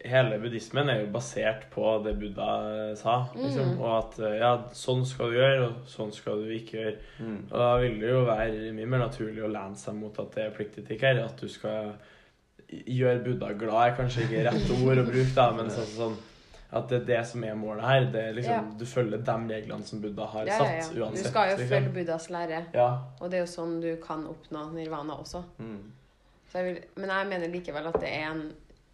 Hele 0.04 0.36
buddhismen 0.42 0.88
er 0.90 0.98
jo 1.00 1.06
basert 1.14 1.68
på 1.72 2.02
det 2.04 2.16
Buddha 2.20 2.94
sa. 2.96 3.28
Liksom, 3.34 3.70
Mm. 3.76 3.80
Og 3.80 3.92
at 3.98 4.18
eh, 4.20 4.34
ja, 4.40 4.50
sånn 4.76 5.04
skal 5.06 5.30
du 5.30 5.36
gjøre, 5.38 5.68
og 5.68 5.86
sånn 5.88 6.12
skal 6.12 6.42
du 6.44 6.50
ikke 6.52 6.76
gjøre. 6.76 6.96
Mm. 7.20 7.38
Og 7.50 7.54
da 7.62 7.70
vil 7.80 7.94
det 8.00 8.10
jo 8.10 8.24
være 8.26 8.72
mye 8.76 8.86
mer 8.86 8.98
naturlig 9.06 9.42
å 9.46 9.48
lene 9.54 9.76
seg 9.80 9.94
mot 9.94 10.18
at 10.20 10.34
det 10.34 10.44
er 10.44 10.50
pliktetikk 10.58 11.00
her. 11.06 11.22
At 11.24 11.40
du 11.40 11.48
skal 11.48 11.94
gjøre 12.68 13.22
Buddha 13.24 13.52
glad, 13.56 13.80
er 13.92 13.96
kanskje 13.96 14.26
ikke 14.26 14.44
rett 14.50 14.70
ord 14.76 14.98
å 14.98 15.06
bruke, 15.08 15.34
da, 15.36 15.48
men 15.56 15.70
sånn, 15.72 15.90
sånn 15.96 16.16
at 16.74 16.88
det 16.90 16.96
er 17.00 17.04
det 17.12 17.20
som 17.30 17.44
er 17.46 17.54
målet 17.54 17.84
her. 17.86 18.04
Det 18.12 18.22
er 18.28 18.32
liksom, 18.34 18.52
Ja. 18.52 18.78
Du 18.80 18.84
følger 18.84 19.18
de 19.24 19.36
reglene 19.54 19.84
som 19.86 20.00
Buddha 20.02 20.26
har 20.26 20.46
Ja, 20.46 20.58
ja, 20.58 20.72
ja. 20.82 21.04
uansett. 21.06 21.24
Du 21.24 21.30
skal 21.30 21.50
jo 21.52 21.56
liksom. 21.56 21.68
følge 21.68 21.92
Buddhas 21.94 22.28
lære, 22.30 22.64
Ja. 22.74 22.88
og 23.20 23.30
det 23.30 23.38
er 23.38 23.44
jo 23.46 23.52
sånn 23.52 23.80
du 23.80 23.96
kan 24.02 24.26
oppnå 24.26 24.72
nirvana 24.74 25.14
også. 25.16 25.44
Mm. 25.58 25.92
Så 26.50 26.58
jeg 26.58 26.64
vil, 26.74 26.82
men 26.96 27.10
jeg 27.10 27.26
mener 27.28 27.48
likevel 27.48 27.86
at 27.86 28.00
det 28.00 28.10
er 28.12 28.30
en 28.32 28.52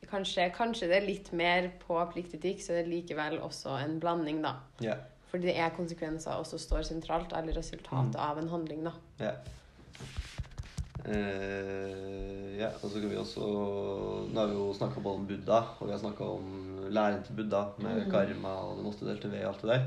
Kanskje, 0.09 0.49
kanskje 0.57 0.89
det 0.89 0.97
er 0.97 1.07
litt 1.07 1.33
mer 1.33 1.71
på 1.87 1.99
pliktetikk, 2.13 2.61
så 2.65 2.73
det 2.73 2.85
er 2.87 2.89
likevel 2.91 3.39
også 3.39 3.77
en 3.85 3.99
blanding, 4.01 4.41
da. 4.43 4.55
Yeah. 4.83 4.99
Fordi 5.31 5.47
det 5.47 5.59
er 5.59 5.71
konsekvenser 5.77 6.33
også 6.41 6.59
står 6.59 6.83
sentralt, 6.89 7.33
eller 7.33 7.53
resultatet 7.55 8.17
Mm. 8.17 8.21
av 8.31 8.39
en 8.39 8.49
handling, 8.49 8.85
da. 8.85 8.93
Ja. 9.21 9.35
Eh, 11.05 12.59
ja, 12.61 12.69
og 12.83 12.91
så 12.91 13.01
kan 13.01 13.09
vi 13.09 13.17
også 13.17 13.41
Nå 14.31 14.37
har 14.37 14.51
vi 14.51 14.57
jo 14.59 14.67
snakka 14.77 15.01
både 15.01 15.21
om 15.23 15.27
Buddha, 15.27 15.61
og 15.81 15.87
vi 15.89 15.93
har 15.95 16.03
snakka 16.03 16.27
om 16.29 16.51
læren 16.93 17.23
til 17.25 17.37
Buddha 17.39 17.63
med 17.81 18.03
mm. 18.07 18.11
karma 18.13 18.53
og 18.67 18.77
den 18.79 18.91
åttedelte 18.91 19.31
ved 19.33 19.45
og 19.47 19.55
alt 19.55 19.63
det 19.63 19.71
der. 19.71 19.87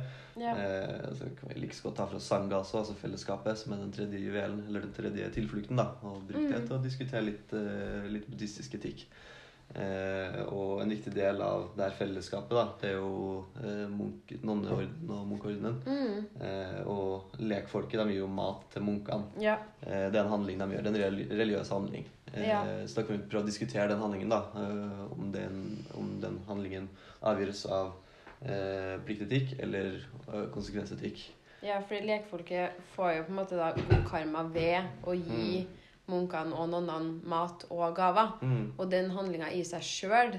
Eh, 0.54 1.12
så 1.20 1.28
kan 1.38 1.50
vi 1.52 1.60
like 1.62 1.76
så 1.78 1.84
godt 1.84 1.98
ta 1.98 2.06
fra 2.10 2.20
Sangha 2.20 2.58
også, 2.64 2.80
altså 2.82 2.96
fellesskapet, 2.98 3.58
som 3.60 3.74
er 3.74 3.84
den 3.84 3.92
tredje 3.94 4.24
juvelen, 4.24 4.64
eller 4.68 4.82
den 4.88 4.94
tredje 4.98 5.30
tilflukten, 5.36 5.78
da, 5.78 5.90
og 6.02 6.24
bruke 6.28 6.48
det 6.50 6.62
Mm. 6.64 6.68
til 6.68 6.78
å 6.78 6.84
diskutere 6.84 7.22
litt, 7.22 7.54
eh, 7.54 8.10
litt 8.10 8.28
buddhistisk 8.32 8.74
etikk. 8.80 9.06
Eh, 9.74 10.36
og 10.54 10.84
en 10.84 10.92
viktig 10.94 11.10
del 11.16 11.40
av 11.42 11.72
det 11.74 11.88
her 11.88 11.96
fellesskapet, 11.98 12.52
da, 12.54 12.66
det 12.82 12.92
er 12.92 13.00
jo 13.00 13.46
eh, 13.58 13.88
munk, 13.90 14.34
og 14.46 15.24
munkeordenen. 15.32 15.80
Mm. 15.88 16.28
Eh, 16.46 16.82
og 16.86 17.34
lekfolket 17.42 17.98
de 18.04 18.06
gir 18.12 18.20
jo 18.22 18.28
mat 18.30 18.68
til 18.76 18.86
munkene. 18.86 19.32
Ja. 19.42 19.56
Eh, 19.82 20.10
det 20.14 20.20
er 20.20 20.24
en 20.28 20.34
handling 20.36 20.62
de 20.62 20.70
gjør. 20.76 20.86
Det 20.86 20.94
er 21.02 21.08
en 21.10 21.40
religiøs 21.42 21.74
handling. 21.74 22.06
Eh, 22.34 22.48
Ja. 22.48 22.62
Så 22.88 23.00
da 23.02 23.08
kan 23.08 23.18
vi 23.18 23.28
prøve 23.30 23.44
å 23.44 23.50
diskutere 23.50 23.88
den 23.90 24.00
handlingen, 24.02 24.30
da. 24.30 24.44
Eh, 24.58 25.12
om, 25.18 25.32
den, 25.34 25.60
om 25.98 26.14
den 26.22 26.40
handlingen 26.48 26.90
avgjøres 27.22 27.66
av 27.70 27.92
eh, 28.42 28.98
pliktetikk 29.06 29.56
eller 29.64 30.02
konsekvensetikk. 30.54 31.22
ja, 31.64 31.78
fordi 31.88 32.06
lekfolket 32.10 32.82
får 32.96 33.12
jo 33.18 33.24
på 33.24 33.32
en 33.32 33.38
måte 33.38 33.56
da 33.56 33.70
god 33.78 34.02
karma 34.10 34.42
ved 34.52 35.06
å 35.08 35.14
gi 35.16 35.66
munkene 36.12 36.56
og 36.60 36.70
nonnene 36.74 37.22
mat 37.30 37.64
og 37.72 37.94
gaver. 37.96 38.34
Mm. 38.42 38.74
Og 38.78 38.90
den 38.92 39.12
handlinga 39.16 39.52
i 39.56 39.62
seg 39.68 39.82
sjøl 39.88 40.34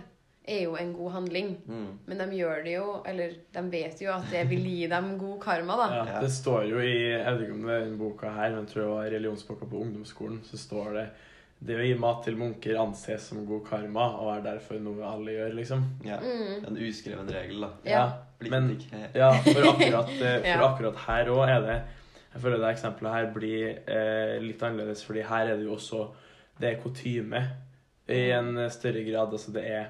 er 0.44 0.58
jo 0.66 0.74
en 0.76 0.90
god 0.92 1.12
handling. 1.14 1.54
Mm. 1.64 1.86
Men 2.06 2.18
de 2.20 2.26
gjør 2.36 2.64
det 2.66 2.74
jo, 2.76 2.88
eller 3.08 3.36
de 3.54 3.62
vet 3.72 4.02
jo 4.04 4.10
at 4.12 4.26
det 4.32 4.42
vil 4.50 4.66
gi 4.68 4.88
dem 4.92 5.14
god 5.18 5.38
karma, 5.40 5.76
da. 5.80 5.86
Ja, 5.94 6.04
Ja. 6.14 6.20
det 6.20 6.30
står 6.34 6.66
jo 6.68 6.82
i 6.84 6.90
Jeg 7.14 7.24
vet 7.24 7.46
ikke 7.46 7.54
om 7.56 7.62
det 7.66 7.74
er 7.78 7.84
den 7.86 7.98
boka 7.98 8.28
her, 8.34 8.50
men 8.50 8.66
jeg 8.66 8.74
tror 8.74 8.82
det 8.82 8.90
var 8.90 9.10
religionsboka 9.16 9.64
på 9.70 9.80
ungdomsskolen. 9.86 10.42
Så 10.44 10.58
står 10.60 10.92
det 10.98 11.06
det 11.64 11.78
å 11.80 11.84
gi 11.86 11.94
mat 11.96 12.22
til 12.26 12.36
munker 12.36 12.76
anses 12.76 13.22
som 13.30 13.46
god 13.46 13.64
karma 13.64 14.04
og 14.20 14.34
er 14.36 14.42
derfor 14.50 14.76
noe 14.84 15.00
alle 15.08 15.32
gjør, 15.32 15.54
liksom. 15.56 15.84
Ja. 16.04 16.18
Mm. 16.20 16.66
En 16.68 16.76
uskreven 16.76 17.30
regel, 17.32 17.60
da. 17.64 17.70
Ja. 17.88 18.04
Men 18.44 18.74
Eh, 18.92 19.06
ja, 19.22 19.30
for 19.32 19.62
akkurat, 19.70 20.10
eh, 20.20 20.42
for 20.44 20.64
akkurat 20.68 20.96
her 21.06 21.30
òg 21.32 21.48
er 21.48 21.60
det 21.64 21.76
Jeg 22.34 22.42
føler 22.42 22.58
det 22.58 22.70
eksempelet 22.74 23.14
her 23.14 23.28
blir 23.34 23.66
eh, 23.86 24.36
litt 24.42 24.62
annerledes, 24.66 25.04
fordi 25.06 25.22
her 25.26 25.52
er 25.52 25.58
det 25.58 25.68
jo 25.68 25.76
også 25.76 26.08
Det 26.58 26.68
er 26.70 26.80
kutyme 26.82 27.42
i 28.10 28.30
en 28.34 28.58
større 28.70 29.02
grad. 29.06 29.32
Altså 29.32 29.52
det 29.54 29.62
er 29.70 29.84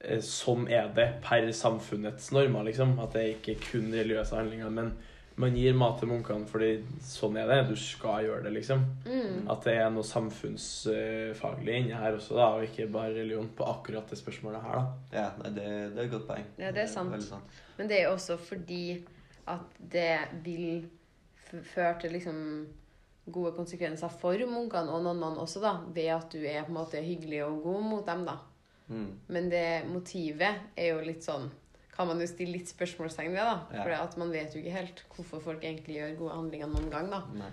eh, 0.00 0.22
Sånn 0.24 0.68
er 0.70 0.92
det 0.94 1.08
per 1.24 1.50
samfunnets 1.54 2.30
normer, 2.34 2.68
liksom. 2.70 2.96
At 3.02 3.16
det 3.16 3.22
er 3.22 3.34
ikke 3.36 3.58
kun 3.66 3.90
religiøse 3.94 4.38
handlinger. 4.38 4.70
Men 4.70 4.94
man 5.40 5.56
gir 5.56 5.74
mat 5.78 5.98
til 6.00 6.10
munkene 6.10 6.46
fordi 6.48 6.70
sånn 7.06 7.38
er 7.40 7.50
det. 7.50 7.58
Du 7.70 7.76
skal 7.78 8.26
gjøre 8.26 8.44
det, 8.46 8.54
liksom. 8.58 8.84
Mm. 9.06 9.50
At 9.52 9.66
det 9.66 9.76
er 9.80 9.92
noe 9.94 10.06
samfunnsfaglig 10.06 11.78
inni 11.80 11.96
her 11.96 12.18
også, 12.18 12.36
da, 12.38 12.48
og 12.56 12.66
ikke 12.66 12.90
bare 12.92 13.14
religion 13.16 13.48
på 13.56 13.66
akkurat 13.68 14.10
det 14.10 14.20
spørsmålet 14.20 14.66
her, 14.66 14.80
da. 14.80 15.18
Ja, 15.18 15.28
nei, 15.42 15.54
det, 15.56 15.68
det 15.94 16.02
er 16.02 16.06
et 16.06 16.14
godt 16.14 16.28
poeng. 16.30 16.48
Ja, 16.60 16.72
det 16.74 16.84
er 16.84 16.90
sant. 16.92 17.14
Veldig 17.14 17.30
sant. 17.30 17.62
Men 17.78 17.90
det 17.90 18.00
er 18.00 18.08
jo 18.08 18.16
også 18.16 18.38
fordi 18.42 18.84
at 19.50 19.80
det 19.92 20.10
vil 20.44 20.84
føre 21.60 21.96
til 22.00 22.16
liksom 22.16 22.38
gode 23.32 23.52
konsekvenser 23.54 24.10
for 24.18 24.40
munkene 24.50 24.90
og 24.90 25.04
nonnene 25.04 25.42
også, 25.42 25.62
da. 25.62 25.76
Ved 25.94 26.10
at 26.16 26.32
du 26.32 26.40
er 26.42 26.64
på 26.64 26.72
en 26.72 26.80
måte 26.80 27.02
hyggelig 27.04 27.44
og 27.46 27.62
god 27.66 27.88
mot 27.90 28.06
dem, 28.06 28.24
da. 28.26 28.38
Mm. 28.88 29.10
Men 29.32 29.50
det 29.52 29.66
motivet 29.88 30.72
er 30.76 30.88
jo 30.90 31.02
litt 31.06 31.22
sånn 31.24 31.46
Kan 31.92 32.08
man 32.08 32.18
jo 32.20 32.26
stille 32.26 32.56
litt 32.56 32.70
spørsmålstegn 32.72 33.34
ved, 33.36 33.44
da. 33.44 33.76
Ja. 33.76 33.84
For 33.84 33.94
at 33.94 34.16
man 34.20 34.32
vet 34.32 34.54
jo 34.56 34.62
ikke 34.62 34.74
helt 34.74 35.02
hvorfor 35.12 35.42
folk 35.44 35.64
egentlig 35.68 35.98
gjør 35.98 36.14
gode 36.22 36.36
handlinger 36.38 36.70
noen 36.72 36.88
gang, 36.90 37.10
da. 37.12 37.20
Nei. 37.36 37.50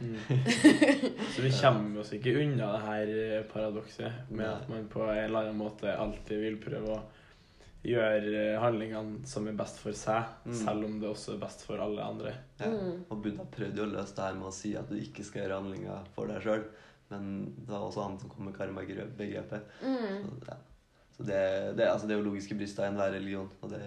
Så 1.36 1.44
vi 1.44 1.52
kommer 1.60 2.02
oss 2.02 2.14
ikke 2.16 2.38
unna 2.40 2.72
det 2.72 2.84
her 2.86 3.44
paradokset 3.52 4.32
med 4.32 4.46
Nei. 4.46 4.54
at 4.54 4.72
man 4.72 4.88
på 4.92 5.04
en 5.04 5.26
eller 5.26 5.42
annen 5.44 5.60
måte 5.60 5.92
alltid 5.92 6.40
vil 6.46 6.56
prøve 6.64 6.96
å 6.96 7.02
gjøre 7.84 8.32
eh, 8.36 8.60
handlingene 8.60 9.26
som 9.28 9.48
er 9.48 9.56
best 9.60 9.80
for 9.80 9.96
seg, 9.96 10.24
Mm. 10.46 10.54
selv 10.66 10.86
om 10.86 11.00
det 11.00 11.10
også 11.10 11.34
er 11.36 11.42
best 11.46 11.64
for 11.66 11.80
alle 11.80 12.02
andre. 12.04 12.34
Ja. 12.60 12.68
Mm. 12.74 13.06
Og 13.10 13.22
Buddha 13.24 13.46
prøvde 13.52 13.78
jo 13.78 13.86
å 13.88 13.92
løse 13.94 14.16
det 14.16 14.24
her 14.26 14.34
med 14.40 14.48
å 14.50 14.54
si 14.54 14.76
at 14.76 14.90
du 14.90 14.96
ikke 15.00 15.24
skal 15.24 15.44
gjøre 15.46 15.60
handlinger 15.62 16.08
for 16.16 16.28
deg 16.28 16.42
sjøl. 16.44 16.66
Men 17.10 17.30
det 17.58 17.70
var 17.72 17.86
også 17.88 18.04
han 18.04 18.20
som 18.20 18.30
kom 18.30 18.46
med 18.46 18.58
karma-begrepet. 18.58 19.62
Mm. 19.82 20.26
Så, 20.28 20.34
ja. 20.50 20.58
Så 21.18 21.24
det, 21.28 21.40
det, 21.76 21.88
altså 21.90 22.08
det 22.08 22.16
er 22.16 22.20
jo 22.22 22.28
logiske 22.30 22.56
bryst 22.56 22.78
i 22.80 22.84
enhver 22.86 23.12
religion, 23.12 23.50
og 23.62 23.72
det 23.74 23.80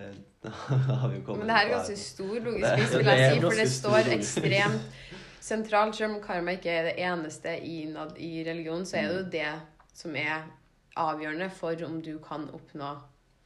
har 0.51 1.09
vi 1.09 1.17
jo 1.21 1.23
kommet 1.25 1.39
Men 1.45 1.53
det 1.53 1.57
her 1.57 1.67
er 1.69 1.75
ganske 1.77 1.97
stor 1.97 2.35
logisk 2.49 2.67
brist, 2.77 2.97
vil 2.99 3.07
jeg 3.13 3.31
si. 3.35 3.41
For 3.45 3.61
det 3.63 3.69
står 3.73 4.11
ekstremt 4.17 4.99
sentralt. 5.43 5.97
Selv 5.97 6.17
om 6.17 6.21
karma 6.25 6.57
ikke 6.59 6.71
er 6.73 6.89
det 6.91 6.97
eneste 7.03 7.55
innad 7.65 8.19
i 8.21 8.43
religion, 8.47 8.85
så 8.87 8.97
er 9.01 9.09
det 9.09 9.15
jo 9.17 9.23
Mm. 9.23 9.31
det 9.31 9.97
som 10.03 10.17
er 10.17 10.45
avgjørende 10.97 11.51
for 11.57 11.83
om 11.87 12.01
du 12.03 12.19
kan 12.25 12.49
oppnå 12.53 12.91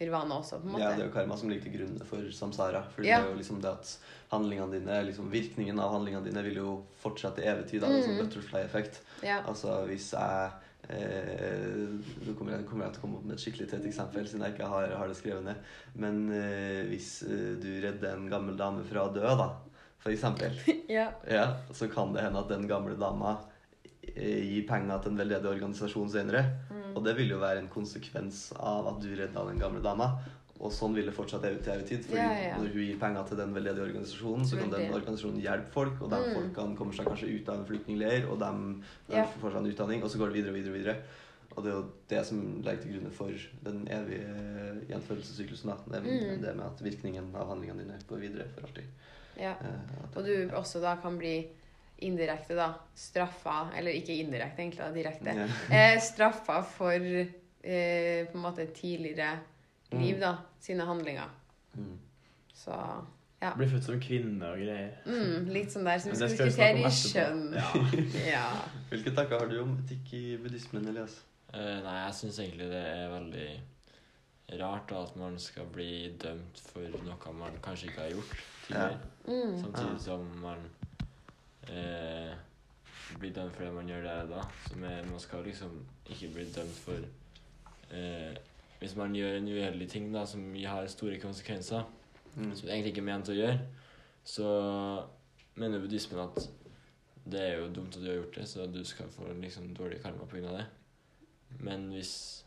nirvana 0.01 0.37
også, 0.41 0.59
på 0.63 0.69
en 0.75 0.79
Ja, 0.81 0.91
det 0.93 1.05
er 1.05 1.09
jo 1.09 1.15
karma 1.15 1.37
som 1.41 1.49
ligger 1.49 1.65
til 1.71 1.79
grunn 1.79 1.99
for 2.05 2.27
samsara. 2.33 2.83
Fordi 2.95 3.09
Ja. 3.09 3.21
det 3.23 3.29
er 3.29 3.33
jo 3.33 3.39
liksom 3.41 3.61
det 3.63 3.71
at 3.73 3.97
handlingene 4.31 4.73
dine, 4.81 4.99
liksom 5.07 5.31
virkningen 5.33 5.79
av 5.81 5.93
handlingene 5.95 6.25
dine 6.25 6.43
vil 6.45 6.55
jo 6.61 6.75
fortsette 7.01 7.39
i 7.45 7.49
evig 7.49 7.67
tid. 7.71 7.83
Mm. 7.83 8.03
sånn 8.03 8.17
Mm. 8.19 8.23
butterfly-effekt. 8.27 9.01
Ja. 9.23 9.43
Altså 9.47 9.87
hvis 9.89 10.11
jeg 10.13 10.53
eh, 10.89 11.89
Nå 12.27 12.35
kommer 12.39 12.53
jeg, 12.57 12.67
kommer 12.69 12.85
jeg 12.87 12.95
til 12.95 13.01
å 13.01 13.05
komme 13.07 13.17
opp 13.19 13.25
med 13.27 13.35
et 13.39 13.43
skikkelig 13.43 13.69
tett 13.71 13.87
eksempel, 13.89 14.27
siden 14.29 14.45
jeg 14.47 14.55
ikke 14.55 14.69
har, 14.71 14.93
har 15.01 15.09
det 15.11 15.17
skrevet 15.19 15.45
ned. 15.49 15.57
Men 15.97 16.21
eh, 16.31 16.85
hvis 16.91 17.23
eh, 17.27 17.57
du 17.59 17.69
redder 17.83 18.13
en 18.15 18.29
gammel 18.31 18.57
dame 18.57 18.85
fra 18.87 19.07
å 19.09 19.13
dø, 19.15 19.25
da, 19.41 19.49
for 19.99 20.13
eksempel, 20.15 20.55
ja. 20.99 21.09
ja, 21.27 21.47
så 21.75 21.89
kan 21.91 22.13
det 22.15 22.23
hende 22.23 22.39
at 22.45 22.49
den 22.53 22.69
gamle 22.71 22.95
dama 23.01 23.39
eh, 24.15 24.45
gir 24.47 24.67
penger 24.69 25.03
til 25.03 25.13
en 25.15 25.19
veldedig 25.25 25.51
organisasjon 25.57 26.11
senere. 26.13 26.45
Mm. 26.71 26.86
Og 26.97 27.05
det 27.05 27.13
vil 27.19 27.29
jo 27.35 27.39
være 27.43 27.61
en 27.61 27.69
konsekvens 27.69 28.47
av 28.57 28.89
at 28.95 29.03
du 29.03 29.11
redda 29.19 29.43
den 29.51 29.59
gamle 29.61 29.83
dama. 29.85 30.11
Og 30.57 30.73
sånn 30.73 30.95
vil 30.97 31.05
det 31.05 31.13
fortsatt 31.13 31.45
evig 31.45 31.61
til 31.67 31.73
evig 31.75 31.87
tid. 31.91 32.05
Fordi 32.09 32.17
Ja, 32.17 32.31
ja, 32.49 32.57
når 32.57 32.71
hun 32.73 32.81
gir 32.87 32.99
penger 32.99 33.27
til 33.29 33.37
den 33.37 33.53
veldedige 33.53 33.85
organisasjonen, 33.91 34.47
så 34.49 34.57
kan 34.57 34.71
den 34.73 34.95
organisasjonen 34.97 35.43
hjelpe 35.45 35.69
folk, 35.75 36.01
og 36.01 36.09
de 36.11 36.17
Mm. 36.17 36.33
folkene 36.39 36.77
kommer 36.79 36.95
seg 36.97 37.07
kanskje 37.07 37.29
ut 37.43 37.49
av 37.53 37.59
en 37.61 37.67
flyktningleir, 37.69 38.25
og 38.31 38.39
de, 38.41 38.81
de 39.11 39.17
Ja. 39.17 39.27
får 39.27 39.53
seg 39.53 39.61
en 39.61 39.71
utdanning, 39.73 40.03
og 40.03 40.09
så 40.11 40.17
går 40.19 40.33
det 40.33 40.35
videre 40.41 40.51
og 40.51 40.57
videre. 40.57 40.73
og 40.73 40.79
videre. 40.81 40.97
Og 41.57 41.63
det 41.65 41.73
er 41.73 41.77
jo 41.77 41.91
det 42.09 42.27
som 42.27 42.63
legger 42.63 42.83
til 42.83 42.93
grunn 43.01 43.11
for 43.13 43.31
den 43.65 43.87
evige 43.89 44.87
gjenfødelsessyklusen. 44.89 45.73
Det, 45.93 46.03
Mm. 46.03 46.41
det 46.43 46.57
med 46.57 46.67
at 46.67 46.81
virkningen 46.83 47.35
av 47.35 47.49
handlingene 47.49 47.83
dine 47.85 47.99
går 48.09 48.17
videre 48.21 48.49
for 48.55 48.63
alltid. 48.67 48.85
ja. 49.39 49.51
Eh, 49.61 50.05
at- 50.05 50.17
Og 50.17 50.25
du 50.25 50.49
også 50.57 50.81
da 50.81 50.97
kan 50.97 51.19
bli 51.19 51.49
indirekte 51.99 52.55
da 52.57 52.73
straffa, 52.95 53.71
eller 53.77 53.91
ikke 53.97 54.15
indirekte, 54.21 54.63
egentlig, 54.63 54.79
da, 54.85 54.93
direkte, 54.93 55.35
Yeah. 55.35 55.95
eh, 55.95 56.01
straffa 56.01 56.63
for 56.63 56.93
eh, 57.01 58.27
på 58.27 58.35
en 58.37 58.43
måte 58.43 58.67
tidligere 58.75 59.39
liv, 59.93 60.15
Mm. 60.17 60.21
da, 60.21 60.37
sine 60.61 60.85
handlinger. 60.85 61.31
Mm. 61.75 61.99
Så 62.55 62.71
ja. 63.43 63.53
Blir 63.57 63.69
født 63.69 63.85
som 63.85 64.01
kvinne 64.01 64.47
og 64.49 64.59
greier. 64.59 64.91
Mm, 65.07 65.49
litt 65.53 65.71
sånn 65.73 65.85
der 65.85 65.99
som 65.99 66.11
vi 66.11 66.17
skal 66.17 66.29
skal 66.31 66.47
diskutere 66.47 66.79
i 66.79 66.83
kjønn. 66.83 67.55
skjønn. 67.55 68.13
Ja. 68.33 68.47
Hvilke 68.91 69.15
tanker 69.15 69.39
har 69.39 69.47
du 69.49 69.61
om 69.63 69.77
etikk 69.85 70.13
i 70.15 70.37
buddhismen, 70.37 70.87
Elias? 70.89 71.19
Uh, 71.55 71.81
nei, 71.85 71.97
jeg 72.07 72.15
syns 72.15 72.39
egentlig 72.39 72.69
det 72.71 72.85
er 72.87 73.09
veldig 73.13 73.49
rart 74.61 74.89
da, 74.89 75.03
at 75.03 75.17
man 75.17 75.39
skal 75.39 75.65
bli 75.73 76.13
dømt 76.23 76.61
for 76.73 76.81
noe 77.05 77.33
man 77.35 77.57
kanskje 77.65 77.89
ikke 77.91 78.01
har 78.05 78.11
gjort 78.15 78.35
tidligere. 78.67 78.99
Mm. 79.27 79.57
Samtidig 79.63 79.93
Ja. 79.93 79.99
som 79.99 80.27
man 80.43 80.59
eh, 81.71 82.35
blir 83.19 83.33
dømt 83.37 83.55
for 83.55 83.65
det 83.65 83.73
man 83.75 83.89
gjør 83.89 84.03
der 84.03 84.23
og 84.23 84.29
da. 84.31 84.43
Som 84.69 84.85
er, 84.85 85.05
man 85.11 85.21
skal 85.21 85.45
liksom 85.45 85.87
ikke 86.11 86.33
bli 86.35 86.45
dømt 86.53 86.81
for 86.85 86.99
eh, 87.95 88.37
Hvis 88.81 88.97
man 88.97 89.15
gjør 89.17 89.37
en 89.39 89.49
uheldig 89.49 89.89
ting 89.89 90.11
da, 90.15 90.25
som 90.27 90.55
har 90.65 90.87
store 90.87 91.19
konsekvenser, 91.21 91.83
Mm. 92.37 92.51
som 92.57 92.67
du 92.67 92.73
egentlig 92.73 92.91
ikke 92.93 93.01
er 93.01 93.05
ment 93.07 93.29
å 93.29 93.33
gjøre, 93.33 93.59
så 94.25 94.49
mener 95.57 95.81
buddhismen 95.81 96.19
at 96.21 96.51
det 97.25 97.41
er 97.41 97.55
jo 97.63 97.71
dumt 97.73 97.97
at 97.97 98.03
du 98.03 98.07
har 98.11 98.19
gjort 98.19 98.35
det, 98.37 98.45
så 98.49 98.67
du 98.69 98.83
skal 98.85 99.09
få 99.09 99.31
liksom 99.41 99.71
dårlig 99.75 100.03
karma 100.03 100.27
pga. 100.29 100.53
det. 100.59 100.67
Men 101.61 101.89
hvis 101.95 102.45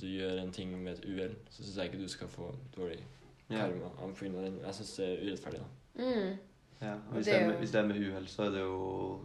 du 0.00 0.06
gjør 0.06 0.42
en 0.42 0.52
ting 0.52 0.76
med 0.82 0.92
et 0.98 1.04
uhell, 1.08 1.36
så 1.50 1.62
syns 1.62 1.76
jeg 1.76 1.84
ikke 1.92 2.02
du 2.02 2.08
skal 2.08 2.28
få 2.28 2.50
dårlig 2.76 3.00
karma 3.48 3.88
pga. 4.14 4.28
den. 4.44 4.60
Jeg 4.66 4.74
syns 4.74 4.92
det 4.96 5.08
er 5.08 5.24
urettferdig. 5.24 5.60
da. 5.60 6.04
Mm. 6.04 6.38
Ja, 6.84 6.92
og 7.08 7.14
hvis 7.16 7.26
det 7.26 7.34
er 7.34 7.44
med, 7.46 7.54
jo- 7.54 7.58
hvis 7.62 7.70
det 7.72 7.80
er 7.80 7.86
med 7.88 7.96
uhell, 8.04 8.26
så, 8.28 8.46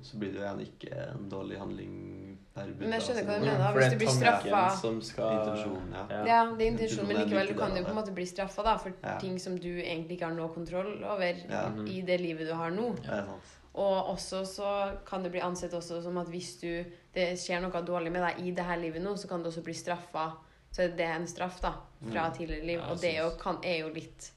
så 0.08 0.18
blir 0.22 0.32
det 0.32 0.40
jo 0.40 0.46
gjerne 0.46 0.66
ikke 0.66 0.92
en 1.16 1.30
dårlig 1.32 1.58
handling 1.60 1.94
per 2.56 2.66
bud. 2.72 2.80
Men 2.86 2.96
jeg 2.96 3.02
skjønner 3.08 3.26
hva 3.28 3.38
du 3.40 3.46
mener, 3.46 3.62
da. 3.64 3.72
Hvis 3.76 3.92
du 3.94 3.98
blir 4.02 4.14
straffa 4.16 4.62
skal 5.10 5.32
Intensjonen, 5.40 5.94
ja. 5.94 6.04
Ja. 6.10 6.22
Ja, 6.32 6.40
det 6.56 6.66
er 6.68 6.72
intensjonen, 6.74 7.08
men 7.12 7.22
likevel, 7.24 7.48
du 7.54 7.58
kan 7.60 7.76
jo 7.78 7.84
på 7.84 7.94
en 7.94 8.00
måte 8.00 8.14
bli 8.16 8.26
straffa 8.30 8.64
da, 8.64 8.78
for 8.78 8.94
Ja. 9.04 9.18
ting 9.20 9.38
som 9.40 9.58
du 9.60 9.70
egentlig 9.82 10.18
ikke 10.18 10.26
har 10.30 10.36
noe 10.40 10.50
kontroll 10.54 11.04
over 11.04 11.34
Ja. 11.50 11.70
Mhm. 11.70 11.88
i 11.88 12.02
det 12.02 12.20
livet 12.22 12.48
du 12.48 12.54
har 12.54 12.72
nå. 12.72 12.96
Det 12.96 13.06
sant. 13.26 13.56
Og 13.76 14.08
også 14.16 14.42
så 14.48 14.98
kan 15.06 15.22
det 15.24 15.32
bli 15.32 15.40
ansett 15.42 15.72
også 15.74 16.02
som 16.04 16.18
at 16.18 16.28
hvis 16.28 16.56
du, 16.60 16.84
det 17.14 17.38
skjer 17.38 17.62
noe 17.62 17.72
dårlig 17.86 18.12
med 18.12 18.22
deg 18.26 18.40
i 18.48 18.52
det 18.52 18.66
her 18.66 18.78
livet 18.78 19.02
nå, 19.02 19.14
så 19.16 19.28
kan 19.30 19.44
du 19.44 19.50
også 19.50 19.64
bli 19.64 19.74
straffa. 19.74 20.32
Så 20.72 20.88
det 20.96 21.02
er 21.06 21.16
en 21.16 21.28
straff 21.28 21.62
da, 21.62 21.72
fra 22.12 22.30
Mm. 22.30 22.34
tidligere 22.38 22.66
liv. 22.66 22.80
Og 22.90 23.00
det 23.02 23.16
er 23.16 23.24
jo, 23.24 23.30
kan, 23.42 23.58
er 23.64 23.80
jo 23.80 23.90
litt 23.94 24.32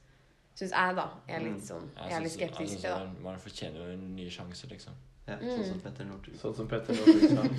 Syns 0.54 0.70
jeg, 0.70 0.96
da. 0.96 1.06
Er 1.28 1.40
Mm. 1.40 1.54
litt 1.54 1.64
sånn, 1.64 1.88
Jeg 1.96 2.08
jeg 2.10 2.16
er 2.18 2.20
litt 2.22 2.32
skeptisk 2.32 2.80
til 2.80 2.90
det. 2.90 2.90
da. 2.90 3.22
Man, 3.22 3.38
fortjener 3.38 3.78
jo 3.86 3.92
en 3.92 4.14
ny 4.16 4.28
sjanse, 4.30 4.66
liksom. 4.68 4.92
Ja, 5.28 5.36
Mm. 5.36 5.48
Sånn 5.54 5.64
som 5.68 5.80
Petter 5.80 6.04
Northug. 6.04 6.34
Sånn 6.36 6.54
som 6.56 6.66
Petter 6.68 6.94
Northug. 6.94 7.56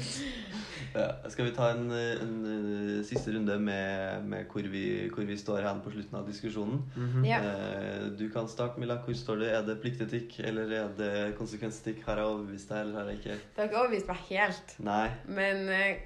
Ja, 0.93 1.29
skal 1.31 1.45
vi 1.45 1.51
ta 1.55 1.69
en, 1.71 1.89
en, 1.91 2.45
en 2.45 3.03
siste 3.07 3.31
runde 3.33 3.55
med, 3.57 4.25
med 4.27 4.47
hvor, 4.51 4.61
vi, 4.69 5.09
hvor 5.09 5.23
vi 5.25 5.37
står 5.37 5.63
hen 5.63 5.79
på 5.81 5.93
slutten 5.93 6.17
av 6.19 6.27
diskusjonen? 6.27 6.81
Mhm. 6.95 7.25
Ja. 7.25 7.39
Eh, 7.39 8.09
Du 8.19 8.29
kan 8.29 8.47
starte, 8.47 8.77
Milla. 8.79 8.97
Hvor 9.01 9.15
står 9.15 9.39
du? 9.39 9.45
Er 9.45 9.63
det 9.65 9.79
pliktetikk 9.81 10.39
eller 10.45 10.63
er 10.71 10.89
det 10.97 11.37
konsekvensetikk? 11.39 12.03
Har 12.05 12.17
jeg 12.17 12.25
overbevist 12.25 12.69
deg, 12.69 12.77
eller 12.81 12.99
har 12.99 13.09
jeg 13.09 13.19
ikke? 13.23 13.37
Det 13.55 13.57
har 13.57 13.67
ikke 13.69 13.79
overbevist 13.81 14.07
meg 14.07 14.17
helt. 14.29 14.75
Nei. 14.79 15.09
Men 15.25 15.69
eh, 15.69 15.97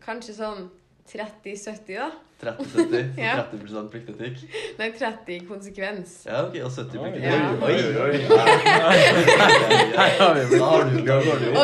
kanskje 0.00 0.34
sånn 0.38 0.70
30-70, 1.08 1.98
da. 1.98 2.10
30-70. 2.42 3.04
Ja. 3.24 3.34
30% 3.52 3.88
pliktetikk. 3.92 4.40
Nei, 4.78 4.88
30 4.98 5.46
konsekvens. 5.48 6.14
Ja, 6.26 6.42
ok. 6.46 6.56
Og 6.64 6.70
70 6.72 6.98
pliktetikk. 6.98 7.62
Oi, 7.62 7.74
oi, 7.74 7.80
oi. 8.04 8.14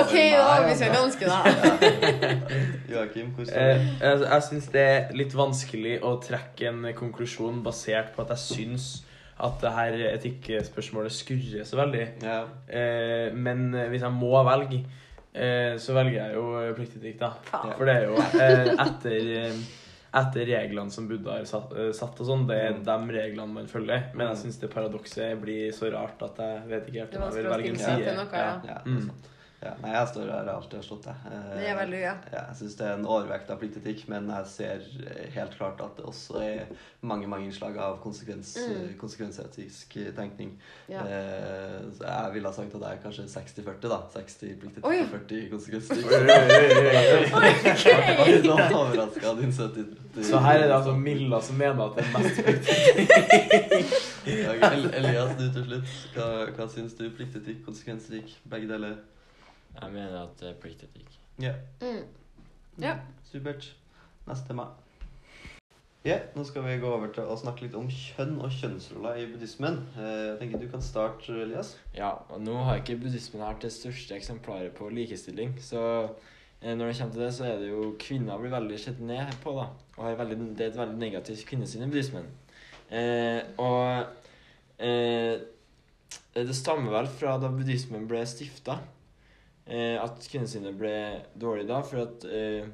OK, 0.00 0.14
da 0.14 0.44
Nei, 0.44 0.68
vi 0.68 0.76
jeg 0.78 0.94
ganske, 0.94 1.24
da. 1.26 1.38
Joakim, 2.92 3.26
hvordan 3.34 3.50
står 3.50 3.60
Eh, 3.60 3.76
jeg 4.00 4.24
jeg 4.30 4.42
syns 4.48 4.66
det 4.72 4.86
er 4.86 5.12
litt 5.16 5.36
vanskelig 5.36 5.98
å 6.06 6.14
trekke 6.22 6.70
en 6.70 6.88
konklusjon 6.96 7.62
basert 7.66 8.14
på 8.14 8.24
at 8.24 8.34
jeg 8.36 8.46
syns 8.46 8.90
at 9.40 9.56
det 9.62 9.70
her 9.72 9.94
etikkspørsmålet 10.14 11.12
skurrer 11.16 11.64
så 11.64 11.78
veldig. 11.80 12.06
Ja. 12.22 12.42
Eh, 12.68 13.28
men 13.34 13.70
hvis 13.88 14.04
jeg 14.04 14.12
må 14.12 14.34
velge, 14.44 14.84
eh, 15.34 15.76
så 15.78 15.94
velger 15.94 16.16
jeg 16.20 16.34
jo 16.34 16.74
pliktetikk, 16.76 17.18
da. 17.18 17.30
Faen. 17.50 17.74
For 17.76 17.84
det 17.84 17.94
er 17.96 18.08
jo 18.08 18.16
eh, 18.16 18.72
etter, 18.86 19.30
eh, 19.44 19.60
etter 20.20 20.46
reglene 20.50 20.90
som 20.90 21.06
Buddha 21.08 21.36
har 21.38 21.44
satt, 21.46 21.72
eh, 21.78 21.92
satt 21.92 22.18
og 22.20 22.26
sånn. 22.26 22.46
Det 22.48 22.56
er 22.58 22.72
Mm. 22.74 22.84
de 22.84 23.18
reglene 23.18 23.52
man 23.54 23.66
følger. 23.66 24.08
Men 24.14 24.26
jeg 24.28 24.36
Mm. 24.36 24.42
syns 24.44 24.60
det 24.60 24.70
paradokset 24.74 25.40
blir 25.40 25.70
så 25.72 25.92
rart 25.92 26.22
at 26.22 26.36
jeg 26.36 26.62
vet 26.68 26.86
ikke 26.88 27.00
helt 27.04 27.16
om 27.16 27.22
jeg 27.22 27.42
vil 27.42 27.50
velge 27.52 27.68
en 27.70 27.76
side. 27.76 28.04
til 28.04 28.16
noe, 28.16 28.32
ja. 28.32 28.60
Ja, 28.66 28.78
Mm. 28.84 29.10
Ja, 29.60 29.74
nei, 29.82 29.90
jeg 29.92 30.08
står 30.08 30.30
her 30.32 30.46
alltid 30.48 30.78
har 30.78 30.84
slått, 30.86 31.04
jeg. 31.04 31.16
Eh, 31.28 31.48
Det 31.58 31.66
er 31.68 31.74
veldig, 31.76 31.98
ja. 32.00 32.14
Ja, 32.32 32.42
jeg 32.48 32.56
syns 32.62 32.76
det 32.78 32.86
er 32.86 32.94
en 32.96 33.04
overvekt 33.04 33.50
av 33.52 33.58
pliktetikk, 33.60 34.06
men 34.08 34.30
jeg 34.32 34.46
ser 34.48 34.86
eh, 35.04 35.26
helt 35.34 35.52
klart 35.58 35.82
at 35.84 35.98
det 35.98 36.06
også 36.08 36.40
er 36.40 36.70
mange 37.04 37.28
mange 37.28 37.44
innslag 37.50 37.76
av 37.76 37.98
konsekvens, 38.00 38.54
Mm. 38.56 38.94
konsekvensetisk 39.02 39.98
tenkning. 40.16 40.54
Ja. 40.88 41.02
Eh, 41.04 41.76
så 41.92 42.06
jeg 42.08 42.32
ville 42.38 42.48
ha 42.48 42.54
sagt 42.56 42.72
at 42.74 42.80
det 42.80 42.88
er 42.88 43.02
kanskje 43.04 43.26
60-40, 43.28 43.88
da. 43.92 43.98
60 44.16 44.56
pliktetikk 44.62 44.84
og 44.88 45.12
40 45.12 45.50
konsekvensetikk. 45.52 46.08
Oi, 46.08 46.16
oi, 46.24 46.30
oi, 46.40 47.28
oi. 47.36 47.52
Jeg 48.30 48.42
noe 48.48 48.64
overraska 48.80 49.34
din 49.42 49.52
70 49.52 50.24
Så 50.24 50.40
her 50.40 50.56
er 50.56 50.66
det 50.68 50.76
altså 50.80 50.96
Milla 50.96 51.40
som 51.44 51.56
mener 51.60 51.84
at 51.84 52.00
det 52.00 52.06
er 52.06 52.12
mest 52.16 52.40
pliktetikk? 52.48 53.88
Elias, 54.24 55.36
du 55.38 55.46
til 55.52 55.64
slutt. 55.68 55.94
Hva, 56.16 56.26
hva 56.56 56.66
syns 56.72 56.96
du? 56.98 57.06
Pliktetikk, 57.16 57.60
konsekvensetikk, 57.68 58.38
begge 58.50 58.68
deler? 58.72 58.96
Jeg 59.76 59.92
mener 59.94 60.22
at 60.24 60.36
det 60.40 60.48
er 60.50 60.60
pliktetikk. 60.62 61.10
Ja. 61.40 61.54
Mm. 61.80 62.04
Ja. 62.82 62.96
Supert. 63.30 63.70
Neste 64.28 64.54
meg. 64.56 64.72
Ja, 66.04 66.16
nå 66.32 66.46
skal 66.48 66.64
vi 66.64 66.78
gå 66.80 66.88
over 66.88 67.10
til 67.12 67.28
å 67.28 67.34
snakke 67.36 67.66
litt 67.66 67.74
om 67.76 67.88
kjønn 67.92 68.38
og 68.40 68.52
kjønnsroller 68.56 69.18
i 69.20 69.26
buddhismen. 69.28 69.82
Eh, 70.00 70.30
Jeg 70.30 70.38
tenker 70.40 70.62
du 70.62 70.68
kan 70.72 70.80
starte, 70.84 71.34
Elias. 71.42 71.74
Ja, 71.92 72.14
og 72.32 72.40
nå 72.40 72.54
har 72.64 72.80
ikke 72.80 72.96
buddhismen 73.02 73.42
vært 73.44 73.66
det 73.66 73.72
største 73.74 74.16
eksemplaret 74.16 74.72
på 74.78 74.88
likestilling, 74.96 75.58
så 75.60 75.82
eh, 76.62 76.72
når 76.72 76.86
det 76.88 76.96
kommer 77.02 77.12
til 77.18 77.24
det, 77.26 77.32
så 77.36 77.44
er 77.50 77.60
det 77.60 77.68
jo 77.68 77.90
kvinner 78.00 78.40
blir 78.40 78.54
veldig 78.54 78.78
sett 78.80 79.02
ned 79.04 79.34
på, 79.44 79.52
da. 79.58 79.66
Og 79.98 80.06
har 80.06 80.16
veldig, 80.22 80.38
det 80.56 80.64
er 80.66 80.72
et 80.72 80.80
veldig 80.80 80.96
negativt 81.02 81.44
kvinnesyn 81.50 81.84
i 81.84 81.90
buddhismen. 81.92 82.30
Eh, 82.88 83.42
og 83.60 84.80
eh, 84.80 85.36
det 86.32 86.56
stammer 86.56 86.96
vel 86.96 87.12
fra 87.12 87.36
da 87.42 87.52
buddhismen 87.52 88.08
ble 88.08 88.24
stifta, 88.26 88.78
eh, 89.70 89.96
at 90.02 90.26
kvinnesynet 90.30 90.76
ble 90.78 90.94
dårlig 91.40 91.66
da, 91.70 91.80
for 91.86 92.02
at 92.04 92.24
eh, 92.26 92.66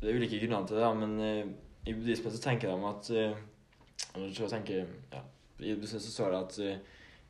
Det 0.00 0.08
er 0.08 0.16
ulike 0.16 0.38
grunner 0.40 0.64
til 0.66 0.78
det, 0.78 0.84
da, 0.86 0.94
men 0.96 1.20
eh, 1.20 1.44
i 1.86 1.92
buddhismen 1.96 2.32
så 2.32 2.40
tenker 2.42 2.70
de 2.72 2.88
at 2.88 3.10
eh, 3.12 3.36
Eller 4.16 4.32
så 4.34 4.48
tenker 4.48 4.86
ja, 5.12 5.20
I 5.60 5.74
buddhismen 5.74 6.00
så 6.00 6.12
står 6.14 6.30
det 6.32 6.40
at 6.40 6.58
eh, 6.64 6.78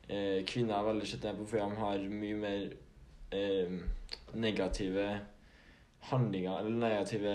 eh, 0.09 0.39
kvinner 0.47 0.79
er 0.79 0.87
veldig 0.93 1.09
sett 1.11 1.27
ned 1.27 1.39
på 1.41 1.49
fordi 1.51 1.67
de 1.67 1.83
har 1.83 2.07
mye 2.23 2.39
mer 2.45 2.63
eh, 3.35 3.75
negative 4.35 5.09
handlinger 6.11 6.61
eller 6.63 6.71
negative 6.81 7.35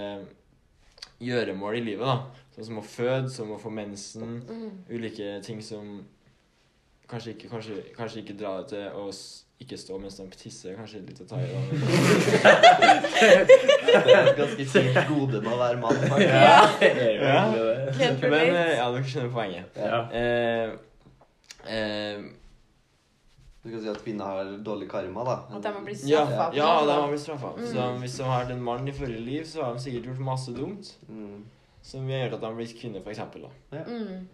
gjøremål 1.22 1.78
i 1.78 1.84
livet. 1.86 2.06
da. 2.08 2.46
Sånn 2.56 2.68
som 2.70 2.80
å 2.82 2.84
føde, 2.88 3.30
som 3.32 3.52
å 3.56 3.60
få 3.62 3.70
mensen, 3.72 4.40
Mm. 4.48 4.72
ulike 4.90 5.42
ting 5.44 5.62
som 5.62 6.06
kanskje 7.10 7.34
ikke, 7.36 7.50
kanskje, 7.52 7.82
kanskje 7.98 8.22
ikke 8.24 8.38
dra 8.40 8.58
det 8.62 8.68
til 8.74 8.86
å 9.02 9.08
s- 9.14 9.42
ikke 9.62 9.78
stå 9.80 9.98
mens 10.02 10.18
de 10.20 10.26
tisser. 10.36 10.76
Kanskje 10.76 11.00
litt 11.08 11.22
å 11.24 11.28
ta 11.30 11.38
i. 11.40 11.48
Det 12.76 14.12
er 14.12 14.30
et 14.30 14.38
ganske 14.38 14.66
fint 14.68 14.98
gode 15.10 15.40
med 15.42 15.52
å 15.54 15.60
være 15.60 15.80
mann. 15.82 16.00
faktisk. 16.02 16.30
Ja. 16.30 16.66
Det 16.80 17.12
jo 17.56 17.68
det. 17.70 18.30
Men 18.30 18.50
eh, 18.56 18.74
ja, 18.80 18.88
dere 18.92 19.04
skjønner 19.08 19.32
poenget. 19.36 19.78
Ja. 19.80 20.00
Eh, 20.12 20.74
eh, 21.72 22.26
Du 23.66 23.72
kan 23.72 23.82
si 23.82 23.90
at 23.90 24.02
kvinner 24.06 24.26
har 24.30 24.50
dårlig 24.62 24.86
karma, 24.92 25.24
da. 25.26 25.36
At 25.58 25.64
de 25.64 25.72
har 25.74 25.82
blitt 25.88 26.04
ja, 26.06 26.22
straffa. 26.28 26.52
Ja, 26.54 26.68
ja, 26.68 26.86
de 26.86 26.98
har 27.00 27.08
blitt 27.10 27.24
straffa. 27.24 27.54
Mm. 27.58 27.66
Så 27.72 27.86
hvis 28.04 28.18
de 28.20 28.28
har 28.28 28.44
vært 28.44 28.52
en 28.54 28.62
mann 28.68 28.88
i 28.88 28.94
forrige 28.94 29.24
liv, 29.26 29.44
så 29.50 29.64
har 29.66 29.74
de 29.74 29.82
sikkert 29.88 30.06
gjort 30.12 30.22
masse 30.28 30.54
dumt. 30.54 30.92
Mm. 31.10 31.40
Som 31.86 32.06
gjør 32.12 32.36
at 32.36 32.42
de 32.44 32.46
har 32.52 32.60
blitt 32.60 32.76
kvinner, 32.78 33.02
for 33.02 33.10
eksempel, 33.16 33.48
da. 33.48 33.82
Mm. 33.88 34.28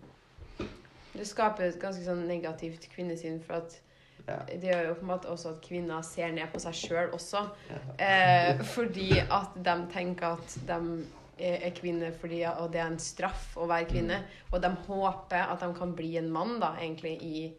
Det 1.13 1.28
skaper 1.28 1.67
et 1.67 1.80
ganske 1.82 2.04
sånn 2.06 2.28
negativt 2.28 2.88
kvinnesyn, 2.93 3.41
for 3.43 3.62
at 3.62 3.80
Ja. 4.28 4.38
det 4.45 4.62
gjør 4.62 4.88
jo 4.88 4.93
på 4.93 5.02
en 5.02 5.08
måte 5.08 5.30
også 5.32 5.50
at 5.56 5.62
kvinner 5.65 6.04
ser 6.06 6.32
ned 6.32 6.52
på 6.54 6.60
seg 6.60 6.74
sjøl 6.78 7.10
også. 7.12 7.50
Eh, 7.97 8.62
fordi 8.63 9.19
at 9.19 9.56
de 9.56 9.76
tenker 9.91 10.38
at 10.38 10.58
de 10.67 11.08
er 11.41 11.65
er 11.65 11.71
kvinner 11.71 12.12
fordi 12.12 12.43
og 12.45 12.71
det 12.71 12.82
er 12.82 12.91
en 12.91 13.00
straff 13.00 13.56
å 13.58 13.67
være 13.67 13.89
kvinne. 13.89 14.24
Og 14.54 14.62
de 14.62 14.69
håper 14.88 15.41
at 15.41 15.60
de 15.60 15.74
kan 15.74 15.95
bli 15.95 16.17
en 16.17 16.32
mann 16.32 16.60
da, 16.60 16.76
egentlig 16.80 17.15
i 17.21 17.54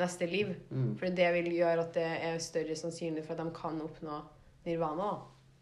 neste 0.00 0.26
liv. 0.26 0.54
Mm. 0.70 0.96
For 0.98 1.06
det 1.14 1.32
vil 1.36 1.52
gjøre 1.52 1.84
at 1.84 1.92
det 1.94 2.06
er 2.06 2.38
større 2.42 2.76
sannsynlig 2.78 3.24
for 3.26 3.36
at 3.36 3.44
de 3.44 3.50
kan 3.54 3.80
oppnå 3.84 4.22
nirvana. 4.66 5.10
da. 5.12 5.20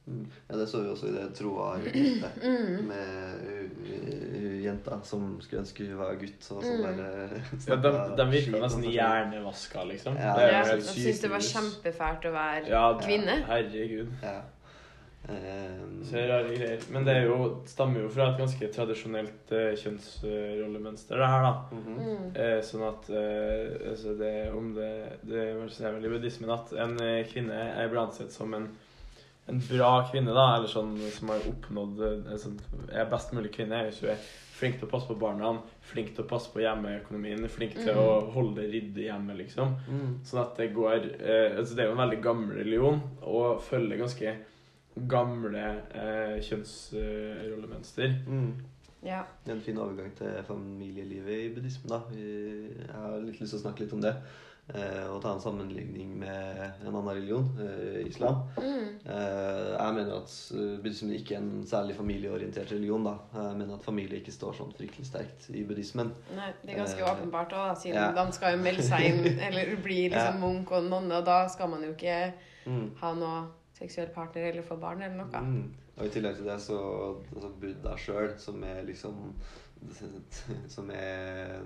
Mm. 0.09 0.27
Ja, 0.49 0.57
det 0.57 0.67
så 0.71 0.81
vi 0.83 0.89
også 0.89 1.09
i 1.11 1.13
det 1.13 1.25
Troa 1.37 1.71
gjorde 1.85 2.31
Mm. 2.43 2.87
med 2.89 4.63
jenta 4.65 5.01
som 5.05 5.41
skulle 5.41 5.63
ønske 5.63 5.87
hun 5.87 5.99
var 5.99 6.15
gutt. 6.21 6.51
Og 6.51 6.63
Mm. 6.65 6.83
bare 6.83 7.09
Ja, 7.69 7.77
de, 7.77 8.17
de 8.17 8.31
virka 8.31 8.61
nesten 8.63 8.85
hjernevaska, 8.89 9.85
liksom. 9.85 10.17
Ja, 10.17 10.35
det 10.37 10.45
er 10.45 10.53
Ja, 10.53 10.63
de 10.77 11.03
helt 11.07 11.23
det 11.23 11.31
var 11.31 11.49
kjempefælt 11.55 12.25
å 12.25 12.33
være 12.33 12.69
Ja, 12.69 12.85
kvinne. 13.01 13.43
Herregud. 13.47 14.09
Ja. 14.23 14.41
Um, 15.29 16.01
Så 16.05 16.17
rare 16.17 16.55
greier. 16.57 16.81
Men 16.91 17.05
det 17.05 17.15
er 17.17 17.27
jo, 17.29 17.63
stammer 17.69 18.01
jo 18.01 18.09
fra 18.09 18.31
et 18.31 18.39
ganske 18.39 18.69
tradisjonelt 18.73 19.51
uh, 19.53 19.75
kjønnsrollemønster, 19.77 21.19
det 21.21 21.27
her, 21.29 21.43
da. 21.43 21.53
Mm 21.73 21.99
-hmm. 21.99 22.31
uh, 22.39 22.61
sånn 22.65 22.85
at 22.89 23.11
uh, 23.11 23.91
altså 23.91 24.15
det, 24.19 24.53
om 24.57 24.75
det, 24.75 25.19
det 25.23 25.43
er 25.51 25.93
vel 25.93 26.05
i 26.05 26.09
buddhismen 26.09 26.51
at 26.51 26.73
en 26.73 26.97
kvinne 27.29 27.53
er 27.53 27.89
blir 27.89 28.01
ansett 28.07 28.33
som 28.33 28.55
en, 28.55 28.69
en 29.49 29.61
bra 29.69 29.93
kvinne, 30.11 30.35
da, 30.37 30.57
eller 30.57 30.69
sånn 30.69 30.97
som 31.15 31.29
har 31.33 31.47
oppnådd 31.49 32.03
eh, 32.09 32.37
sånn, 32.43 32.59
Er 32.93 33.09
best 33.11 33.33
mulig 33.33 33.53
kvinne 33.55 33.85
hvis 33.87 34.01
hun 34.05 34.11
er 34.11 34.17
flink 34.59 34.81
til 34.81 34.89
å 34.89 34.91
passe 34.91 35.07
på 35.07 35.15
barna, 35.21 35.53
flink 35.87 36.15
til 36.17 36.25
å 36.25 36.29
passe 36.29 36.51
på 36.51 36.59
hjemmeøkonomien, 36.65 37.45
flink 37.49 37.77
til 37.79 37.95
Mm. 37.95 37.99
å 38.03 38.31
holde 38.35 38.57
det 38.61 38.71
ryddig 38.73 39.05
hjemme, 39.07 39.37
liksom. 39.39 39.77
Mm. 39.89 40.17
Sånn 40.27 40.41
at 40.43 40.57
det 40.59 40.73
går 40.75 40.97
eh, 41.21 41.57
altså 41.59 41.77
Det 41.77 41.85
er 41.85 41.89
jo 41.93 41.95
en 41.95 42.03
veldig 42.11 42.23
gammel 42.23 42.57
religion 42.59 43.01
og 43.23 43.61
følger 43.63 43.99
ganske 44.03 44.37
gamle 45.07 45.63
eh, 45.95 46.41
kjønnsrollemønster. 46.43 48.15
Mm. 48.27 48.51
Ja. 49.07 49.23
Det 49.45 49.53
er 49.53 49.57
en 49.57 49.63
fin 49.63 49.79
overgang 49.79 50.11
til 50.19 50.43
familielivet 50.47 51.39
i 51.45 51.55
buddhismen. 51.55 51.89
da. 51.93 52.01
Jeg 52.11 52.91
har 52.93 53.21
litt 53.23 53.39
lyst 53.41 53.53
til 53.55 53.61
å 53.61 53.63
snakke 53.63 53.85
litt 53.85 53.93
om 53.95 54.03
det. 54.03 54.15
Eh, 54.75 55.07
og 55.09 55.23
ta 55.25 55.31
en 55.33 55.41
sammenligning 55.41 56.11
med 56.21 56.59
en 56.85 56.89
annen 56.91 57.07
religion, 57.09 57.47
eh, 57.65 58.03
islam. 58.07 58.43
Mm. 58.59 58.99
Eh, 59.09 59.69
jeg 59.79 59.95
mener 59.97 60.13
at 60.19 60.35
buddhismen 60.83 61.15
ikke 61.17 61.35
er 61.39 61.41
en 61.41 61.65
særlig 61.67 61.97
familieorientert 61.97 62.73
religion. 62.73 63.05
da. 63.05 63.15
Jeg 63.35 63.57
mener 63.57 63.79
at 63.79 63.85
familie 63.87 64.21
ikke 64.21 64.35
står 64.35 64.59
sånn 64.59 64.75
fryktelig 64.77 65.07
sterkt 65.09 65.49
i 65.57 65.65
buddhismen. 65.65 66.13
Nei, 66.37 66.51
det 66.63 66.75
er 66.75 66.83
ganske 66.83 67.01
uh, 67.03 67.15
åpenbart 67.15 67.57
òg, 67.57 67.73
siden 67.81 67.97
ja. 67.97 68.13
de 68.13 68.37
skal 68.37 68.57
jo 68.59 68.63
melde 68.63 68.85
seg 68.85 69.09
inn 69.09 69.41
eller 69.49 69.77
bli 69.83 70.03
liksom 70.11 70.37
Ja. 70.37 70.39
munk 70.43 70.71
og 70.77 70.85
nonne, 70.91 71.17
og 71.23 71.25
da 71.25 71.47
skal 71.49 71.73
man 71.73 71.83
jo 71.89 71.95
ikke 71.97 72.21
Mm. 72.69 72.91
ha 73.01 73.15
noe 73.15 73.37
seksuell 73.73 74.09
partner 74.13 74.51
eller 74.51 74.63
få 74.67 74.77
barn 74.77 75.01
eller 75.03 75.17
noe. 75.17 75.41
Mm. 75.41 75.75
Og 75.99 76.07
i 76.07 76.11
tillegg 76.15 76.37
til 76.39 76.47
det 76.47 76.59
så 76.63 76.77
altså 77.35 77.49
Buddha 77.61 77.97
sjøl, 77.99 78.35
som 78.39 78.63
er 78.65 78.85
liksom 78.87 79.33
Som 80.75 80.89
er 80.91 81.61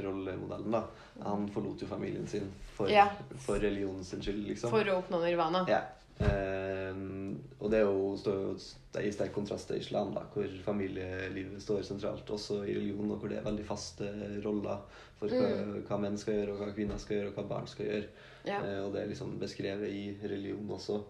rollemodellen, 0.00 0.72
da. 0.72 0.82
Han 1.26 1.48
forlot 1.52 1.82
jo 1.84 1.88
familien 1.90 2.26
sin 2.28 2.46
for, 2.76 2.88
Ja. 2.88 3.06
for 3.44 3.60
religionen 3.60 4.04
sin 4.04 4.22
skyld, 4.24 4.46
liksom. 4.48 4.70
For 4.72 4.84
å 4.88 5.00
oppnå 5.02 5.20
nirvana. 5.24 5.66
Ja. 5.68 5.82
Eh, 6.20 6.96
og 7.60 7.70
det 7.72 7.78
er 7.80 7.86
jo, 7.86 8.14
står 8.20 8.40
jo 8.40 8.54
i 9.00 9.12
sterk 9.12 9.32
kontrast 9.36 9.68
til 9.70 9.80
islam, 9.80 10.10
da, 10.16 10.24
hvor 10.34 10.48
familielivet 10.64 11.60
står 11.64 11.84
sentralt 11.86 12.28
også 12.32 12.62
i 12.64 12.74
religion, 12.76 13.12
og 13.14 13.20
hvor 13.22 13.28
det 13.32 13.38
er 13.40 13.46
veldig 13.46 13.64
faste 13.68 14.08
roller 14.44 14.82
for 15.20 15.28
hva, 15.28 15.46
Mm. 15.60 15.84
hva 15.88 16.00
menn 16.00 16.18
skal 16.18 16.34
gjøre, 16.40 16.52
og 16.56 16.58
hva 16.64 16.72
kvinner 16.74 16.98
skal 16.98 17.16
gjøre, 17.18 17.28
og 17.28 17.34
hva 17.38 17.48
barn 17.48 17.66
skal 17.68 17.86
gjøre. 17.86 18.08
Ja. 18.44 18.60
Eh, 18.64 18.84
og 18.86 18.92
det 18.94 19.02
er 19.02 19.08
liksom 19.12 19.38
beskrevet 19.38 19.88
i 19.92 20.16
religion 20.24 20.68
også. 20.68 21.02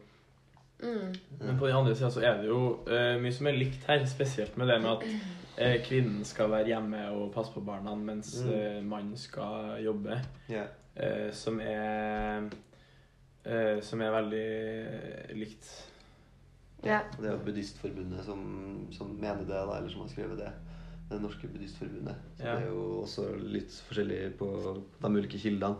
Mm. 0.80 1.12
Men 1.40 1.58
på 1.58 1.66
den 1.66 1.76
andre 1.76 1.94
sida 1.94 2.10
så 2.10 2.22
er 2.24 2.40
det 2.40 2.48
jo 2.48 2.60
uh, 2.88 3.16
mye 3.20 3.34
som 3.36 3.46
er 3.50 3.58
likt 3.58 3.84
her, 3.88 4.04
spesielt 4.08 4.56
med 4.56 4.70
det 4.72 4.80
med 4.80 4.90
at 4.94 5.04
uh, 5.06 5.40
kvinnen 5.84 6.24
skal 6.24 6.50
være 6.52 6.72
hjemme 6.72 7.02
og 7.14 7.30
passe 7.34 7.52
på 7.54 7.62
barna, 7.64 7.94
mens 7.98 8.32
eh, 8.46 8.80
mannen 8.84 9.16
skal 9.18 9.76
jobbe. 9.84 10.16
Yeah. 10.50 10.68
Eh, 10.94 11.28
som 11.32 11.60
er 11.60 12.48
eh, 13.44 13.78
Som 13.82 14.00
er 14.00 14.10
veldig 14.14 15.36
likt. 15.38 15.68
Ja. 16.84 17.02
Det 17.16 17.28
er 17.28 17.34
jo 17.34 17.44
Buddhistforbundet 17.44 18.24
som, 18.24 18.42
som 18.92 19.12
mener 19.20 19.44
det, 19.44 19.54
da, 19.54 19.76
eller 19.76 19.92
som 19.92 20.06
har 20.06 20.12
skrevet 20.12 20.40
det. 20.40 20.52
Det 21.10 21.18
norske 21.20 21.48
buddhistforbundet. 21.48 22.14
Så 22.38 22.44
Ja. 22.44 22.54
Det 22.54 22.62
er 22.62 22.70
jo 22.70 23.00
også 23.02 23.26
litt 23.36 23.74
forskjellig 23.88 24.20
på 24.38 24.48
de 25.02 25.10
ulike 25.10 25.38
kildene. 25.42 25.76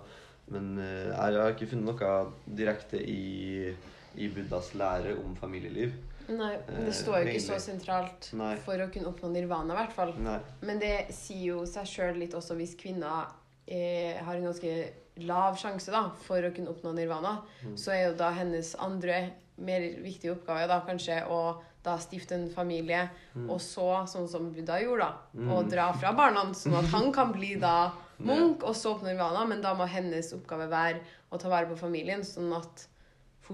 Men 0.51 0.81
jeg 0.83 1.15
har 1.15 1.53
ikke 1.53 1.69
funnet 1.71 1.87
noe 1.87 2.55
direkte 2.59 2.99
i, 2.99 3.71
i 4.17 4.29
Buddhas 4.29 4.73
lære 4.75 5.17
om 5.25 5.37
familieliv. 5.37 5.93
Nei, 6.29 6.55
Eh, 6.69 6.85
det 6.87 6.95
står 6.95 7.25
jo 7.25 7.31
ikke 7.33 7.41
så 7.43 7.59
sentralt 7.61 8.33
Nei. 8.39 8.55
for 8.57 8.75
å 8.79 8.91
kunne 8.93 9.09
oppnå 9.11 9.31
nirvana, 9.33 9.75
i 9.75 9.77
hvert 9.77 9.93
fall. 9.93 10.15
Nei. 10.19 10.39
Men 10.63 10.79
det 10.79 11.07
sier 11.13 11.47
jo 11.57 11.65
seg 11.67 11.85
sjøl 11.87 12.19
litt 12.19 12.33
også 12.35 12.55
hvis 12.57 12.77
kvinner 12.79 13.27
eh, 13.67 14.17
har 14.25 14.35
en 14.37 14.45
ganske 14.45 14.93
lav 15.27 15.57
sjanse 15.57 15.91
da, 15.93 16.09
for 16.27 16.41
å 16.43 16.53
kunne 16.55 16.71
oppnå 16.71 16.95
nirvana. 16.95 17.43
Mm. 17.65 17.75
Så 17.77 17.93
er 17.93 18.09
jo 18.11 18.15
da 18.17 18.31
hennes 18.33 18.75
andre 18.79 19.33
mer 19.59 19.81
viktige 20.03 20.33
oppgave 20.37 20.67
da 20.71 20.81
kanskje 20.87 21.27
å 21.29 21.61
da 21.83 21.97
stifte 21.99 22.35
en 22.35 22.49
familie, 22.51 23.09
Mm. 23.35 23.49
og 23.51 23.59
så, 23.61 24.05
sånn 24.07 24.29
som 24.29 24.51
Buddha 24.53 24.79
gjorde, 24.81 24.99
da, 25.01 25.15
Mm. 25.35 25.49
å 25.53 25.69
dra 25.71 25.93
fra 25.93 26.13
barna, 26.13 26.45
sånn 26.55 26.75
at 26.79 26.85
han 26.91 27.11
kan 27.13 27.33
bli 27.33 27.55
da 27.57 27.91
munk, 28.19 28.63
og 28.65 28.75
så 28.75 28.95
oppnå 28.95 29.09
nirvana. 29.09 29.47
Men 29.49 29.61
da 29.63 29.75
må 29.75 29.87
hennes 29.89 30.33
oppgave 30.35 30.69
være 30.69 31.01
å 31.33 31.39
ta 31.39 31.49
vare 31.49 31.67
på 31.67 31.79
familien, 31.79 32.21
sånn 32.21 32.53
at 32.57 32.87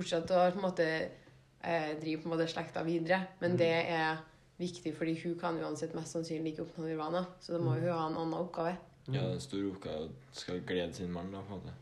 fortsette 0.02 0.34
å 0.36 0.50
på 0.52 0.58
en 0.60 0.66
måte 0.68 0.88
eh, 1.66 1.92
drive 2.00 2.22
på 2.22 2.28
en 2.30 2.34
måte 2.36 2.48
slekta 2.52 2.82
videre. 2.86 3.22
Men 3.40 3.52
Mm. 3.52 3.58
det 3.58 3.72
er 3.90 4.18
viktig, 4.58 4.94
fordi 4.96 5.14
hun 5.22 5.38
kan 5.38 5.58
uansett 5.58 5.94
mest 5.94 6.14
sannsynlig 6.14 6.52
ikke 6.54 6.66
oppnå 6.66 6.86
nirvana. 6.86 7.26
Så 7.40 7.52
da 7.52 7.58
må 7.58 7.74
Mm. 7.74 7.80
hun 7.82 7.92
ha 7.92 8.06
en 8.06 8.14
annen 8.16 8.34
oppgave. 8.40 8.76
Ja, 9.08 9.20
den 9.22 9.40
store 9.40 9.70
oppgaven 9.72 10.10
skal 10.32 10.60
glede 10.60 10.94
sin 10.94 11.12
mann, 11.12 11.30
da, 11.32 11.38
på 11.42 11.54
en 11.54 11.60
måte. 11.60 11.74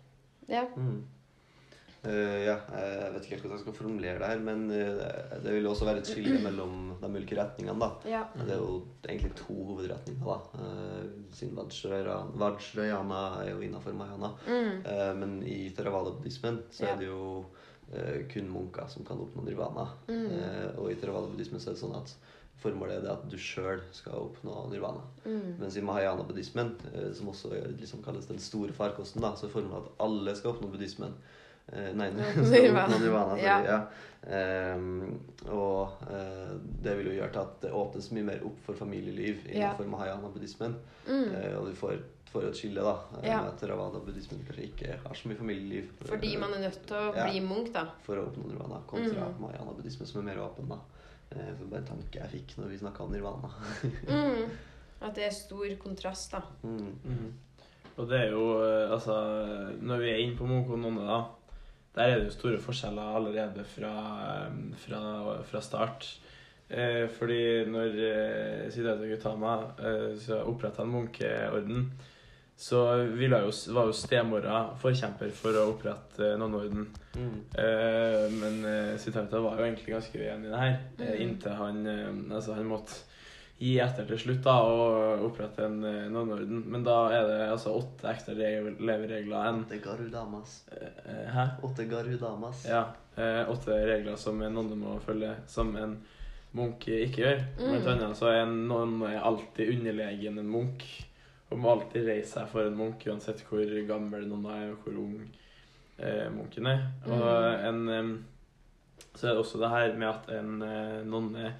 Ja. 0.48 0.64
Mm. 0.76 1.04
Uh, 2.04 2.44
ja, 2.44 2.58
jeg 2.68 3.12
vet 3.14 3.22
ikke 3.24 3.30
helt 3.32 3.42
hvordan 3.44 3.56
jeg 3.56 3.60
skal 3.64 3.72
formulere 3.78 4.18
det 4.20 4.26
her, 4.28 4.38
men 4.44 4.70
eh, 4.70 5.38
det 5.40 5.52
vil 5.54 5.62
jo 5.64 5.70
også 5.70 5.86
være 5.88 6.02
et 6.02 6.06
skille 6.10 6.36
mellom 6.44 6.98
de 7.00 7.08
ulike 7.08 7.36
retningene. 7.38 7.78
da. 7.80 7.88
ja. 8.04 8.24
Det 8.36 8.50
er 8.52 8.58
jo 8.60 8.82
egentlig 9.08 9.30
to 9.38 9.54
hovedretninger, 9.54 10.20
da. 10.20 10.36
Uh, 10.52 11.32
siden 11.32 11.56
Vajrayana 11.56 13.22
er 13.46 13.50
jo 13.54 13.60
innafor 13.64 13.96
Mayana. 13.96 14.34
Mm. 14.46 14.84
Eh, 14.84 15.14
men 15.16 15.42
i 15.48 15.70
Theravada-buddhismen 15.74 16.62
så 16.70 16.84
Ja. 16.84 16.92
er 16.92 16.96
det 16.98 17.06
jo 17.08 17.46
kun 18.32 18.48
munker 18.50 18.86
som 18.88 19.04
kan 19.04 19.20
oppnå 19.20 19.44
nirvana. 19.46 19.88
Mm. 20.08 20.24
Eh, 20.32 20.70
og 20.78 20.90
i 20.90 20.96
Theravada-buddhismen 20.98 21.60
er 21.60 21.74
det 21.76 21.80
sånn 21.82 21.94
at 21.98 22.14
formålet 22.64 22.96
er 22.96 23.04
det 23.04 23.12
at 23.12 23.24
du 23.28 23.36
sjøl 23.38 23.82
skal 23.92 24.28
oppnå 24.30 24.64
nirvana. 24.72 25.02
Mm. 25.26 25.56
Mens 25.60 25.76
i 25.76 25.82
mahayana-buddhismen, 25.84 26.74
eh, 26.94 27.10
som 27.14 27.28
også 27.32 27.52
liksom 27.76 28.02
kalles 28.06 28.26
den 28.30 28.40
store 28.42 28.72
farkosten, 28.72 29.22
da, 29.22 29.34
så 29.36 29.46
er 29.48 29.54
formålet 29.54 29.84
at 29.90 30.04
alle 30.06 30.34
skal 30.38 30.54
oppnå 30.54 30.70
buddhismen. 30.72 31.14
Eh, 31.72 31.92
nei, 31.96 32.10
nirvana. 32.16 32.98
nirvana. 32.98 33.38
Ja. 33.40 33.58
ja. 33.68 33.78
Um, 34.24 35.18
og 35.52 35.98
uh, 36.08 36.54
det 36.80 36.94
vil 36.96 37.10
jo 37.10 37.16
gjøre 37.18 37.32
til 37.34 37.42
at 37.42 37.56
det 37.60 37.72
åpnes 37.76 38.06
mye 38.16 38.24
mer 38.30 38.44
opp 38.48 38.62
for 38.64 38.78
familieliv 38.78 39.42
Ja. 39.50 39.52
innenfor 39.74 39.90
mahayana-buddhismen. 39.92 40.78
Mm. 41.04 41.26
Uh, 41.34 41.50
og 41.60 41.68
du 41.68 41.74
får, 41.76 41.98
jo 42.42 42.48
et 42.48 42.56
skille, 42.56 42.82
da. 42.82 42.96
eh, 43.22 43.28
Ja. 43.28 43.40
at 43.48 43.60
Theravada-buddhismen 43.60 44.44
kanskje 44.46 44.64
ikke 44.70 44.98
har 45.06 45.14
så 45.14 45.28
mye 45.28 45.36
familieliv. 45.36 45.84
eh, 46.00 46.06
Fordi 46.08 46.36
man 46.38 46.52
er 46.54 46.60
nødt 46.68 46.86
til 46.86 46.96
å 46.96 47.14
Ja. 47.14 47.30
bli 47.30 47.40
munk, 47.40 47.72
da. 47.72 47.86
For 48.02 48.16
å 48.16 48.26
oppnå 48.28 48.48
nirvana, 48.50 48.80
kontra 48.86 49.28
Mm. 49.28 49.40
mayana-buddhisme, 49.40 50.06
som 50.06 50.20
er 50.28 50.34
mer 50.34 50.42
åpen, 50.42 50.68
da. 50.68 50.78
Eh, 51.32 51.54
for 51.58 51.64
bare 51.66 51.80
en 51.80 51.86
tanke 51.86 52.12
jeg 52.20 52.30
fikk 52.30 52.56
når 52.58 52.68
vi 52.68 52.78
snakka 52.78 53.00
om 53.00 53.12
nirvana. 53.12 53.50
Mm. 54.08 54.50
At 55.02 55.14
det 55.14 55.24
er 55.24 55.30
stor 55.30 55.66
kontrast, 55.76 56.30
da. 56.32 56.42
Mm. 56.64 56.94
Mhm. 57.04 57.32
Og 57.98 58.08
det 58.08 58.20
er 58.20 58.30
jo 58.30 58.90
Altså, 58.92 59.76
når 59.80 59.98
vi 59.98 60.10
er 60.10 60.18
inne 60.26 60.36
på 60.36 60.46
Mokononne, 60.46 61.06
da, 61.06 61.24
der 61.94 62.02
er 62.02 62.18
det 62.20 62.24
jo 62.32 62.38
store 62.38 62.58
forskjeller 62.58 63.16
allerede 63.16 63.64
fra, 63.64 64.48
fra, 64.76 65.42
fra 65.44 65.60
start. 65.60 66.18
Eh, 66.70 67.06
fordi 67.08 67.66
når 67.66 67.94
eh, 67.94 68.70
Siddhartha 68.70 69.06
Gautama 69.06 69.74
eh, 69.78 70.16
så 70.18 70.40
oppretta 70.46 70.82
en 70.82 70.90
munkeorden, 70.92 71.90
så 72.56 72.80
ville 73.18 73.38
jo, 73.42 73.50
var 73.74 73.88
jo 73.90 73.92
stemora 73.98 74.58
forkjemper 74.80 75.32
for 75.34 75.56
å 75.58 75.64
opprette 75.72 76.22
eh, 76.32 76.36
nonneorden. 76.38 76.86
Mm. 77.16 77.32
Eh, 77.58 78.26
men 78.30 78.60
eh, 78.70 78.92
Siddhartha 79.02 79.40
var 79.42 79.58
jo 79.58 79.64
egentlig 79.66 79.94
ganske 79.96 80.20
uenig 80.20 80.46
i 80.48 80.52
det 80.52 80.60
her, 80.62 80.76
eh, 80.98 81.10
Mhm. 81.10 81.20
inntil 81.24 81.58
han 81.58 81.80
Altså, 82.32 82.54
han 82.54 82.66
måtte 82.70 82.94
gi 83.58 83.78
etter 83.80 84.06
til 84.06 84.18
slutt 84.18 84.42
da 84.42 84.54
og 84.66 85.24
opprette 85.28 85.64
en 85.64 85.80
nonneorden. 86.12 86.64
Men 86.66 86.82
da 86.84 86.96
er 87.14 87.26
det 87.28 87.40
altså 87.50 87.74
åtte 87.78 88.08
ekstra 88.10 88.34
leveregler 88.34 89.48
enn 89.48 89.60
Åtte 89.64 89.78
garudamas. 89.82 90.54
eh, 90.72 91.30
Hæ? 91.34 91.44
Åtte 91.62 91.86
garudamas. 91.90 92.64
Ja. 92.68 92.84
Eh, 93.16 93.44
åtte 93.50 93.76
regler 93.86 94.16
som 94.16 94.40
en 94.42 94.54
nonne 94.54 94.74
må 94.76 95.00
følge, 95.00 95.34
som 95.46 95.74
en 95.76 95.98
munk 96.54 96.86
ikke 96.88 97.22
gjør. 97.22 97.40
Mm. 97.58 97.82
Blant 97.84 98.02
annet 98.02 98.16
så 98.16 98.26
er 98.30 98.42
en 98.42 98.68
nonne 98.68 99.20
alltid 99.22 99.70
underlegen 99.74 100.38
en 100.38 100.48
munk. 100.50 100.82
Og 101.54 101.60
må 101.62 101.70
alltid 101.70 102.08
reise 102.08 102.32
seg 102.34 102.48
for 102.50 102.66
en 102.66 102.74
munk, 102.78 103.04
uansett 103.06 103.44
hvor 103.46 103.62
gammel 103.86 104.26
noen 104.26 104.46
er, 104.50 104.70
og 104.72 104.82
hvor 104.82 104.96
ung 105.04 105.20
eh, 106.02 106.26
munken 106.34 106.66
er. 106.66 106.80
Og 107.06 107.68
en 107.70 108.24
Så 109.14 109.28
er 109.28 109.36
det 109.36 109.38
også 109.44 109.60
det 109.62 109.70
her 109.70 109.92
med 109.94 110.08
at 110.10 110.30
en 110.34 110.62
eh, 110.66 111.04
nonne 111.06 111.52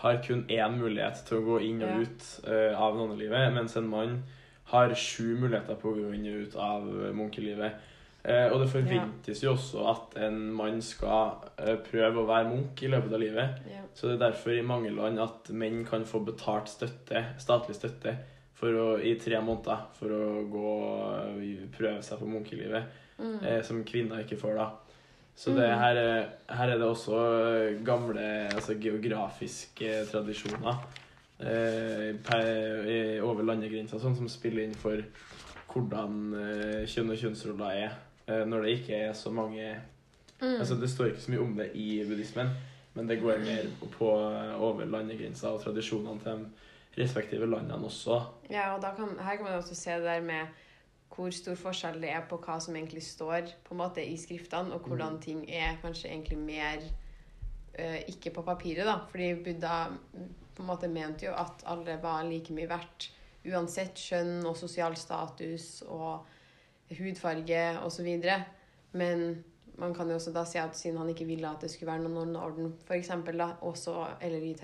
har 0.00 0.20
kun 0.24 0.46
én 0.48 0.78
mulighet 0.80 1.20
til 1.28 1.38
å 1.38 1.44
gå 1.44 1.58
inn 1.66 1.82
og 1.84 1.90
Ja. 1.90 2.00
ut 2.00 2.28
eh, 2.48 2.72
av 2.80 2.96
nonnelivet, 2.96 3.52
mens 3.52 3.76
en 3.76 3.88
mann 3.88 4.22
har 4.72 4.94
sju 4.96 5.36
muligheter 5.36 5.76
på 5.76 5.92
å 5.92 5.98
gå 5.98 6.14
inn 6.16 6.26
og 6.30 6.46
ut 6.46 6.56
av 6.56 6.88
eh, 6.88 7.12
munkelivet. 7.12 7.76
Eh, 8.24 8.48
og 8.48 8.60
det 8.62 8.70
forventes 8.72 9.42
jo 9.44 9.52
også 9.52 9.84
at 9.92 10.16
en 10.24 10.40
mann 10.56 10.80
skal 10.82 11.44
eh, 11.58 11.76
prøve 11.84 12.22
å 12.22 12.28
være 12.28 12.48
munk 12.48 12.82
i 12.82 12.88
løpet 12.88 13.12
av 13.12 13.20
livet. 13.20 13.62
Ja. 13.68 13.82
Så 13.94 14.08
det 14.08 14.16
er 14.16 14.30
derfor 14.30 14.56
i 14.56 14.64
mange 14.64 14.90
land 14.94 15.20
at 15.20 15.50
menn 15.52 15.84
kan 15.84 16.04
få 16.08 16.22
betalt 16.24 16.70
støtte, 16.72 17.26
statlig 17.42 17.76
støtte 17.76 18.16
å, 18.70 19.00
i 19.02 19.14
tre 19.18 19.40
måneder 19.42 19.78
for 19.98 20.06
å 20.08 20.42
gå 20.50 20.72
øh, 21.34 21.68
prøve 21.76 22.02
seg 22.02 22.18
på 22.18 22.26
munkelivet, 22.26 22.84
Mm. 23.18 23.38
eh, 23.44 23.62
som 23.62 23.84
kvinner 23.84 24.22
ikke 24.24 24.38
får 24.40 24.54
da. 24.56 24.70
Så 25.36 25.54
det 25.54 25.68
Mm. 25.68 25.78
her, 25.78 25.96
er- 25.96 26.28
her 26.48 26.68
er 26.70 26.78
det 26.78 26.86
også 26.86 27.14
øh, 27.14 27.84
gamle 27.84 28.48
altså 28.54 28.74
geografiske 28.80 30.04
tradisjoner 30.10 30.76
eh, 31.40 32.14
per, 32.24 33.22
over 33.22 33.42
landegrenser 33.44 33.98
sånn, 34.00 34.16
som 34.16 34.28
spiller 34.28 34.64
inn 34.64 34.74
for 34.74 35.02
hvordan 35.72 36.34
eh, 36.34 36.86
kjønn 36.86 37.10
og 37.10 37.16
kjønnsroller 37.18 37.70
er. 37.84 37.94
Eh, 38.28 38.44
når 38.46 38.62
det 38.62 38.74
ikke 38.80 38.94
er 39.08 39.12
så 39.12 39.30
mange 39.32 39.76
Mm. 40.42 40.58
Altså, 40.58 40.74
det 40.80 40.88
står 40.90 41.06
ikke 41.12 41.20
så 41.22 41.30
mye 41.30 41.40
om 41.40 41.52
det 41.54 41.68
i 41.78 42.02
buddhismen, 42.02 42.48
men 42.96 43.06
det 43.06 43.20
går 43.22 43.38
mer 43.44 43.62
på 43.96 44.08
over 44.58 44.84
landegrenser 44.90 45.48
og 45.54 45.60
tradisjonene 45.62 46.18
til 46.18 46.32
de 46.32 46.48
respektive 46.98 47.46
landene 47.48 47.88
også. 47.88 48.18
Ja, 48.50 48.74
og 48.74 48.82
kan, 48.96 49.16
her 49.18 49.36
kan 49.36 49.46
man 49.46 49.60
også 49.60 49.74
se 49.74 49.90
det 49.90 50.08
der 50.08 50.20
med 50.20 50.60
hvor 51.12 51.32
stor 51.34 51.56
forskjell 51.60 52.00
det 52.00 52.10
er 52.12 52.24
på 52.28 52.38
hva 52.40 52.58
som 52.62 52.76
egentlig 52.76 53.02
står 53.04 53.50
på 53.66 53.74
en 53.74 53.82
måte 53.82 54.04
i 54.04 54.16
skriftene, 54.16 54.72
og 54.72 54.86
hvordan 54.88 55.18
ting 55.20 55.44
er 55.48 55.76
kanskje 55.82 56.08
egentlig 56.08 56.38
mer 56.40 56.84
eh, 57.74 58.00
ikke 58.08 58.32
på 58.32 58.44
papiret, 58.46 58.86
da. 58.88 58.98
Fordi 59.10 59.34
Buddha 59.44 59.76
på 60.56 60.62
en 60.62 60.68
måte 60.68 60.88
mente 60.88 61.26
jo 61.26 61.34
at 61.36 61.64
alle 61.68 61.98
var 62.02 62.24
like 62.28 62.54
mye 62.56 62.68
verdt, 62.70 63.10
uansett 63.48 63.98
kjønn 63.98 64.46
og 64.46 64.56
sosial 64.56 64.96
status 64.96 65.82
og 65.88 66.24
hudfarge 66.96 67.62
osv. 67.82 68.08
Men 68.92 69.44
man 69.80 69.94
kan 69.96 70.08
jo 70.08 70.16
også 70.16 70.32
da 70.32 70.44
si 70.48 70.60
at 70.60 70.76
siden 70.76 71.00
han 71.00 71.10
ikke 71.12 71.26
ville 71.28 71.48
at 71.48 71.64
det 71.64 71.72
skulle 71.72 71.92
være 71.92 72.08
noen 72.08 72.36
orden, 72.36 72.72
da, 72.88 73.50
også, 73.60 73.96
eller 74.20 74.44
i 74.44 74.54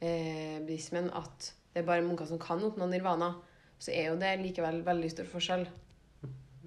Theravada-buddhismen, 0.00 1.10
at 1.14 1.52
det 1.74 1.82
er 1.82 1.86
bare 1.86 2.02
munker 2.04 2.26
som 2.28 2.38
kan 2.40 2.62
oppnå 2.64 2.88
nirvana, 2.90 3.34
så 3.78 3.92
er 3.92 4.10
jo 4.10 4.16
det 4.20 4.34
likevel 4.42 4.82
veldig 4.86 5.10
stor 5.12 5.24
forskjell. 5.30 5.66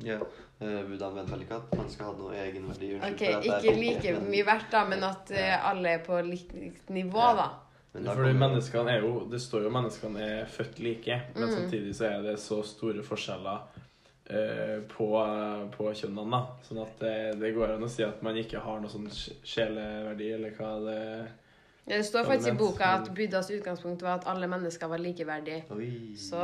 Ja. 0.04 0.20
eh, 0.62 0.84
Buddhaen 0.88 1.16
vet 1.18 1.28
vel 1.32 1.42
ikke 1.44 1.58
at 1.58 1.74
man 1.76 1.90
skal 1.92 2.06
ha 2.06 2.12
noe 2.16 2.36
egenverdi? 2.40 2.94
Unnskyld 2.96 3.12
Ok, 3.12 3.20
for 3.20 3.56
at 3.58 3.64
jeg 3.66 3.74
Ikke 3.74 3.80
like 3.80 4.14
men- 4.14 4.30
mye 4.32 4.46
verdt, 4.48 4.70
da, 4.72 4.86
men 4.88 5.04
at 5.04 5.32
eh, 5.32 5.66
alle 5.70 5.90
er 5.90 6.00
på 6.06 6.22
likt 6.26 6.90
nivå, 6.90 7.18
Ja. 7.20 7.34
da. 7.36 7.50
men 7.94 8.04
da 8.06 8.14
Fordi 8.16 8.32
kommer- 8.32 8.48
menneskene 8.48 8.90
er 8.92 9.02
jo 9.02 9.28
Det 9.30 9.42
står 9.42 9.64
jo 9.64 9.70
menneskene 9.70 10.22
er 10.22 10.46
født 10.46 10.80
like, 10.80 11.22
men 11.36 11.50
Mm. 11.50 11.56
samtidig 11.56 11.96
så 11.96 12.06
er 12.06 12.22
det 12.22 12.40
så 12.40 12.64
store 12.64 13.04
forskjeller 13.04 13.60
eh, 14.30 14.80
på, 14.88 15.08
på 15.76 15.84
kjønnene, 15.94 16.32
da. 16.32 16.48
Sånn 16.64 16.82
at 16.82 17.00
det, 17.00 17.40
det 17.40 17.56
går 17.56 17.72
an 17.76 17.82
å 17.84 17.90
si 17.90 18.04
at 18.04 18.22
man 18.24 18.36
ikke 18.36 18.60
har 18.62 18.80
noe 18.80 18.90
sånn 18.90 19.08
sj- 19.10 19.34
sjeleverdi, 19.44 20.34
eller 20.34 20.52
hva 20.52 20.86
det 20.86 21.28
Ja, 21.28 21.28
Det 21.88 22.04
står 22.06 22.28
faktisk 22.28 22.52
i 22.54 22.58
boka 22.58 22.92
at 23.00 23.10
Buddhas 23.16 23.50
utgangspunkt 23.52 24.04
var 24.06 24.20
at 24.20 24.28
alle 24.30 24.48
mennesker 24.48 24.88
var 24.88 25.02
likeverdige. 25.02 25.64
Oi. 25.74 26.18
Så 26.18 26.44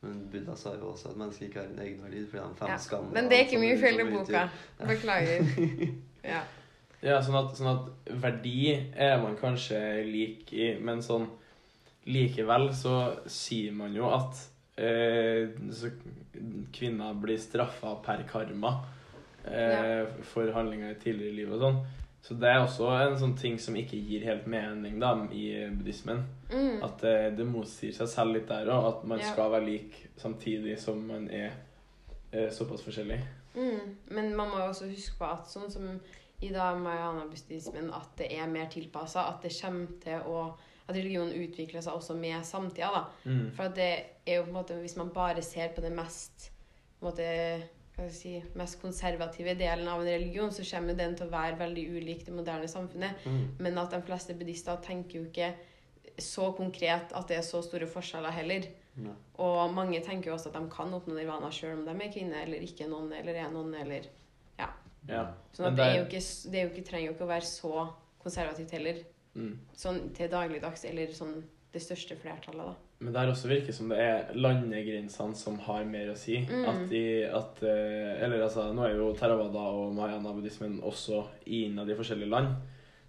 Men 0.00 0.28
Buddha 0.32 0.54
sa 0.56 0.74
jo 0.76 0.92
også 0.92 1.08
at 1.08 1.16
mennesker 1.16 1.46
ikke 1.46 1.60
har 1.60 1.70
en 1.72 1.80
egenverdi 1.82 2.26
fordi 2.30 2.42
de 2.42 2.58
fem 2.58 2.68
ja. 2.70 2.76
skammer. 2.78 3.14
Men 3.14 3.30
det 3.30 3.38
er 3.38 3.48
ikke 3.48 3.62
mye 3.62 3.78
som 3.78 3.86
feil 3.86 4.00
i 4.00 4.10
boka. 4.12 4.44
Beklager. 4.92 5.42
Ja. 6.26 6.40
Ja, 7.04 7.20
sånn 7.22 7.36
at, 7.38 7.52
sånn 7.54 7.68
at 7.70 8.14
verdi 8.22 8.72
er 8.74 9.20
man 9.22 9.36
kanskje 9.38 9.78
lik 10.08 10.50
i, 10.56 10.72
men 10.82 11.04
sånn 11.04 11.28
likevel 12.10 12.70
så 12.74 12.96
sier 13.30 13.74
man 13.76 13.94
jo 13.94 14.08
at 14.10 14.40
eh, 14.80 15.52
så 15.70 15.90
kvinner 16.74 17.14
blir 17.20 17.38
straffa 17.40 17.96
per 18.04 18.24
karma 18.30 18.72
eh, 19.44 20.08
for 20.32 20.50
handlinger 20.54 20.94
i 20.94 20.98
tidligere 21.02 21.38
liv 21.40 21.54
og 21.56 21.62
sånn. 21.62 21.80
Så 22.26 22.34
det 22.34 22.48
er 22.50 22.58
også 22.58 22.88
en 22.90 23.18
sånn 23.20 23.36
ting 23.38 23.54
som 23.62 23.76
ikke 23.78 23.98
gir 24.02 24.24
helt 24.26 24.48
mening 24.50 24.96
da 24.98 25.12
i 25.30 25.44
buddhismen. 25.70 26.24
Mm. 26.50 26.80
At 26.82 26.98
det, 27.04 27.12
det 27.38 27.46
motsier 27.46 27.92
seg 27.94 28.08
selv 28.10 28.34
litt 28.34 28.48
der 28.50 28.66
òg, 28.74 28.88
at 28.88 29.04
man 29.06 29.20
Ja. 29.22 29.28
skal 29.32 29.52
være 29.52 29.66
lik 29.68 30.08
samtidig 30.18 30.74
som 30.82 31.04
man 31.06 31.28
er 31.30 31.52
eh, 32.32 32.50
såpass 32.50 32.82
forskjellig. 32.82 33.20
Mm. 33.54 33.92
Men 34.10 34.34
man 34.36 34.50
må 34.50 34.58
jo 34.58 34.72
også 34.72 34.88
huske 34.90 35.14
på 35.20 35.28
at 35.36 35.46
sånn 35.48 35.70
som 35.70 35.86
i 36.42 36.50
da 36.52 36.72
Mayana-buddhismen, 36.76 37.92
at 37.94 38.10
det 38.18 38.26
er 38.36 38.50
mer 38.50 38.66
tilpassa. 38.68 39.22
At 39.30 39.42
det 39.46 39.54
kommer 39.62 39.86
til 40.02 40.26
å 40.26 40.48
At 40.88 40.94
religionen 40.94 41.32
utvikler 41.34 41.82
seg 41.82 41.94
også 41.98 42.14
med 42.14 42.44
samtida. 42.46 42.90
da. 42.94 43.04
Mm. 43.24 43.50
For 43.56 43.64
at 43.64 43.74
det 43.74 43.86
er 44.26 44.36
jo 44.36 44.42
på 44.44 44.48
en 44.52 44.54
måte 44.54 44.76
Hvis 44.80 44.96
man 44.96 45.08
bare 45.10 45.42
ser 45.42 45.68
på 45.74 45.80
det 45.82 45.90
mest 45.92 46.50
på 47.00 47.06
en 47.06 47.10
måte, 47.10 47.62
si, 48.12 48.34
mest 48.58 48.80
konservative 48.82 49.54
delen 49.56 49.88
av 49.88 50.02
en 50.02 50.08
religion, 50.08 50.52
så 50.52 50.64
kommer 50.68 50.96
den 50.98 51.16
til 51.16 51.28
å 51.28 51.32
være 51.32 51.58
veldig 51.60 51.84
ulik 51.96 52.26
det 52.26 52.34
moderne 52.36 52.68
samfunnet. 52.68 53.24
Mm. 53.24 53.44
Men 53.64 53.80
at 53.80 53.94
de 53.94 54.02
fleste 54.04 54.36
buddhister 54.36 54.82
tenker 54.84 55.20
jo 55.20 55.28
ikke 55.30 55.54
så 56.20 56.50
konkret 56.56 57.12
at 57.16 57.28
det 57.28 57.38
er 57.38 57.46
så 57.46 57.62
store 57.64 57.88
forskjeller 57.90 58.34
heller. 58.36 58.68
Ne. 58.96 59.12
Og 59.44 59.72
mange 59.76 60.00
tenker 60.04 60.30
jo 60.30 60.36
også 60.36 60.52
at 60.52 60.56
de 60.56 60.70
kan 60.72 60.94
oppnå 60.96 61.16
nirvana 61.16 61.50
sjøl 61.52 61.74
om 61.76 61.84
de 61.84 61.92
er 61.92 62.12
kvinne 62.12 62.38
eller 62.46 62.64
ikke 62.64 62.88
noen 62.88 63.10
eller 63.16 63.42
er 63.42 63.50
noen 63.52 63.74
eller 63.82 64.08
Ja. 64.56 64.70
Sånn 65.54 65.68
at 65.68 65.76
det, 65.76 65.84
er 65.84 65.98
jo 66.00 66.06
ikke, 66.06 66.22
det 66.50 66.58
er 66.58 66.64
jo 66.64 66.70
ikke, 66.72 66.86
trenger 66.88 67.10
jo 67.10 67.16
ikke 67.16 67.26
å 67.26 67.34
være 67.34 67.48
så 67.48 67.74
konservativt 68.22 68.72
heller. 68.74 69.04
Mm. 69.36 69.52
Sånn 69.76 70.00
til 70.16 70.32
dagligdags, 70.32 70.82
eller 70.88 71.12
sånn 71.14 71.36
det 71.74 71.82
største 71.84 72.16
flertallet, 72.18 72.72
da. 72.72 72.85
Men 72.98 73.12
det 73.12 73.20
her 73.20 73.28
også 73.28 73.48
virker 73.50 73.74
som 73.76 73.90
det 73.92 73.98
er 74.00 74.30
landegrensene 74.34 75.36
som 75.36 75.58
har 75.66 75.84
mer 75.84 76.14
å 76.14 76.16
si. 76.16 76.38
Mm. 76.48 76.62
At 76.70 76.78
de, 76.88 77.02
at, 77.28 77.60
eh, 77.68 78.22
eller 78.24 78.46
altså, 78.46 78.70
Nå 78.72 78.86
er 78.86 78.94
jo 78.96 79.10
Theravada 79.18 79.66
og 79.76 79.92
Mahayana-buddhismen 79.98 80.78
også 80.80 81.20
innad 81.44 81.92
i 81.92 81.98
forskjellige 81.98 82.32
land. 82.32 82.54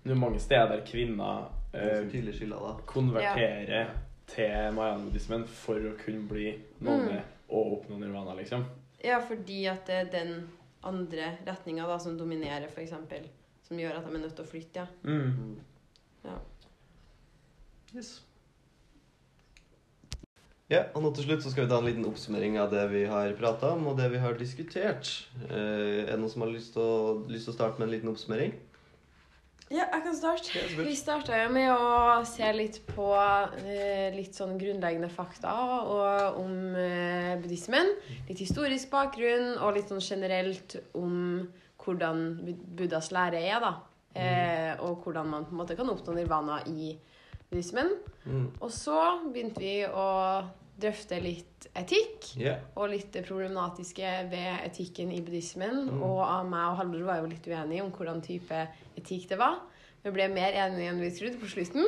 Det 0.04 0.12
er 0.12 0.20
mange 0.20 0.42
steder 0.44 0.74
der 0.74 0.84
kvinner 0.88 1.48
er 1.72 2.04
eh, 2.04 2.12
skiller, 2.12 2.84
konverterer 2.90 3.72
ja. 3.78 3.88
til 4.28 4.76
Mahayana-buddhismen 4.76 5.48
for 5.48 5.80
å 5.80 5.96
kunne 6.04 6.28
bli 6.28 6.52
nonne 6.84 7.22
Mm. 7.22 7.34
og 7.56 7.74
oppnå 7.78 7.98
nirvana, 8.02 8.36
liksom. 8.36 8.66
Ja, 9.00 9.22
fordi 9.24 9.66
at 9.72 9.88
det 9.88 9.96
er 9.96 10.10
den 10.12 10.50
andre 10.84 11.38
retninga 11.48 12.00
som 12.00 12.18
dominerer, 12.20 12.68
f.eks. 12.68 12.92
Som 13.64 13.80
gjør 13.80 14.02
at 14.02 14.08
de 14.08 14.16
er 14.16 14.20
nødt 14.20 14.36
til 14.36 14.44
å 14.44 14.52
flytte, 14.52 14.84
ja. 14.84 14.88
Mm. 15.08 15.60
Ja. 16.26 16.40
Yes. 17.96 18.18
Ja, 20.68 20.82
og 20.92 21.00
nå 21.00 21.14
til 21.16 21.30
slutt 21.30 21.46
så 21.46 21.52
skal 21.54 21.64
vi 21.64 21.72
ta 21.72 21.78
en 21.80 21.88
liten 21.88 22.08
oppsummering 22.10 22.58
av 22.60 22.74
det 22.74 22.82
vi 22.92 23.06
har 23.08 23.32
prata 23.40 23.70
om, 23.78 23.86
og 23.88 24.00
det 24.00 24.10
vi 24.12 24.20
har 24.20 24.36
diskutert. 24.36 25.14
Eh, 25.48 26.04
er 26.04 26.10
det 26.12 26.18
noen 26.20 26.34
som 26.34 26.44
har 26.44 26.52
lyst 26.52 26.74
til 26.76 26.84
å, 26.84 26.98
lyst 27.32 27.48
til 27.48 27.54
å 27.54 27.56
starte 27.56 27.80
med 27.80 27.88
en 27.88 27.94
liten 27.96 28.12
oppsummering? 28.12 28.52
Ja, 29.68 29.84
jeg 29.84 30.04
kan 30.06 30.16
starte. 30.16 30.52
Ja. 30.56 30.84
Vi 30.84 30.96
starta 30.96 31.40
jo 31.42 31.48
med 31.52 31.72
å 31.72 32.20
se 32.28 32.52
litt 32.56 32.82
på 32.88 33.08
eh, 33.64 34.12
litt 34.16 34.36
sånn 34.36 34.56
grunnleggende 34.60 35.10
fakta 35.12 35.56
og, 35.88 36.38
om 36.40 36.76
eh, 36.80 37.34
buddhismen. 37.42 37.92
Litt 38.30 38.44
historisk 38.44 38.92
bakgrunn 38.92 39.58
og 39.58 39.76
litt 39.76 39.92
sånn 39.92 40.04
generelt 40.04 40.78
om 40.96 41.48
hvordan 41.84 42.24
Buddhas 42.76 43.12
lære 43.16 43.44
er, 43.44 43.60
da. 43.64 43.74
Eh, 44.18 44.72
og 44.84 45.04
hvordan 45.04 45.32
man 45.32 45.48
på 45.48 45.56
en 45.56 45.60
måte 45.60 45.76
kan 45.80 45.92
oppnå 45.92 46.16
nirvana 46.16 46.62
i 46.72 46.96
buddhismen. 46.96 47.16
Mm. 47.52 48.48
Og 48.60 48.72
så 48.74 48.98
begynte 49.32 49.62
vi 49.64 49.76
å 49.88 50.08
drøfte 50.78 51.18
litt 51.22 51.68
etikk. 51.78 52.34
yeah. 52.38 52.62
Og 52.78 52.92
litt 52.92 53.10
det 53.14 53.24
problematiske 53.26 54.12
ved 54.32 54.62
etikken 54.66 55.12
i 55.16 55.22
buddhismen. 55.26 55.88
Mm. 55.90 56.04
Og 56.06 56.22
av 56.26 56.46
meg 56.50 56.68
og 56.72 56.78
Halvor 56.82 57.08
var 57.08 57.22
jo 57.22 57.32
litt 57.32 57.48
uenige 57.48 57.86
om 57.86 57.92
hvordan 57.96 58.22
type 58.26 58.68
etikk 58.98 59.30
det 59.32 59.40
var. 59.42 59.62
Vi 60.04 60.14
ble 60.14 60.28
mer 60.32 60.54
enige 60.54 60.92
enn 60.92 61.02
vi 61.02 61.14
trodde 61.16 61.42
på 61.42 61.50
slutten. 61.52 61.88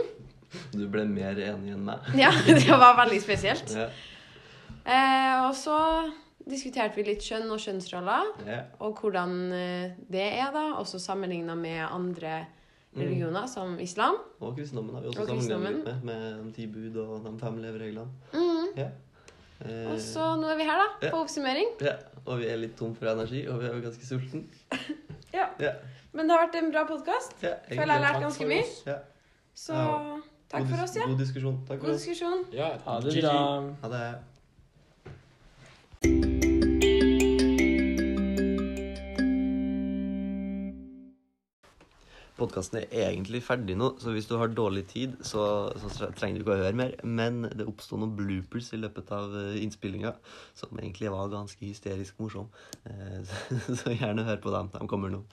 Du 0.73 0.87
ble 0.89 1.05
mer 1.05 1.37
enig 1.37 1.75
enn 1.75 1.85
meg. 1.85 2.09
Ja, 2.17 2.31
det 2.47 2.65
var 2.71 2.97
veldig 3.03 3.21
spesielt. 3.21 3.75
Yeah. 3.75 3.93
Eh, 4.89 5.35
og 5.45 5.53
så 5.57 5.77
diskuterte 6.49 6.97
vi 6.97 7.05
litt 7.11 7.21
kjønn 7.21 7.51
og 7.53 7.61
kjønnsroller, 7.61 8.31
yeah. 8.47 8.71
og 8.81 8.97
hvordan 9.03 9.35
eh, 9.53 9.97
det 10.09 10.25
er, 10.31 10.49
da. 10.55 10.79
Også 10.81 11.01
sammenligna 11.01 11.53
med 11.59 11.83
andre 11.85 12.47
Mm. 12.95 13.01
religioner, 13.03 13.45
som 13.47 13.75
islam. 13.79 14.15
Og 14.41 14.55
kristendommen 14.57 14.95
har 14.95 15.01
vi 15.03 15.07
også 15.11 15.21
Og 15.21 15.27
sammenlignet 15.27 15.85
litt 15.85 16.03
med, 16.03 16.03
med 16.03 16.45
de 16.45 16.51
ti 16.55 16.65
bud 16.67 16.95
og 16.97 17.23
de 17.25 17.33
fem 17.39 17.57
levereglene. 17.61 18.07
Mm. 18.33 18.71
Ja. 18.79 18.87
Eh, 19.61 19.91
Og 19.91 19.99
så 20.01 20.25
nå 20.39 20.47
er 20.49 20.57
vi 20.57 20.63
her, 20.63 20.79
da, 20.81 20.87
ja. 21.07 21.11
på 21.13 21.19
oppsummering. 21.21 21.69
ja. 21.81 21.93
Og 22.25 22.39
vi 22.39 22.47
er 22.49 22.57
litt 22.57 22.75
tom 22.77 22.95
for 22.95 23.05
energi, 23.11 23.47
og 23.47 23.59
vi 23.61 23.65
er 23.69 23.75
jo 23.77 23.81
ganske 23.89 24.05
sulten. 24.05 24.47
Ja. 25.33 25.45
Ja. 25.61 25.71
Men 26.11 26.25
det 26.25 26.33
har 26.35 26.47
vært 26.47 26.55
en 26.57 26.71
bra 26.73 26.81
podkast. 26.89 27.35
Ja, 27.45 27.51
Føler 27.69 27.85
jeg 27.85 27.89
har 27.91 28.01
lært 28.01 28.21
ganske 28.23 28.45
mye. 28.49 28.63
Ja. 28.87 28.95
Så 29.53 29.73
Ja. 29.77 30.17
takk 30.49 30.63
God 30.65 30.71
for 30.73 30.83
oss, 30.83 30.95
ja. 30.97 31.05
God 31.05 31.19
diskusjon. 31.21 31.59
Takk 31.67 31.79
God 31.79 31.89
for 31.89 31.93
oss. 31.93 32.01
diskusjon. 32.07 32.45
Ja, 32.51 32.69
Ha 32.85 32.99
det 32.99 33.21
bra. 33.21 33.35
Ha 33.83 33.89
det. 33.93 34.19
Podkasten 42.39 42.79
er 42.79 43.09
egentlig 43.09 43.41
ferdig 43.43 43.75
nå, 43.75 43.89
så 43.99 44.13
hvis 44.15 44.27
du 44.29 44.37
har 44.39 44.51
dårlig 44.55 44.85
tid, 44.87 45.17
så, 45.27 45.43
så 45.75 46.07
trenger 46.15 46.39
du 46.39 46.45
ikke 46.45 46.55
å 46.55 46.61
høre 46.61 46.77
mer. 46.79 46.93
Men 47.03 47.41
det 47.51 47.67
oppsto 47.67 47.99
noen 47.99 48.13
bloopers 48.15 48.71
i 48.75 48.79
løpet 48.79 49.11
av 49.11 49.33
innspillinga 49.59 50.13
som 50.55 50.79
egentlig 50.79 51.11
var 51.11 51.31
ganske 51.33 51.59
hysterisk 51.65 52.19
morsom. 52.23 52.47
Eh, 52.87 53.19
Så, 53.49 53.75
så 53.81 53.91
gjerne 53.91 54.23
hør 54.23 54.39
på 54.39 54.53
dem. 54.53 54.69
De 54.71 54.87
kommer 54.87 55.11
nå. 55.11 55.23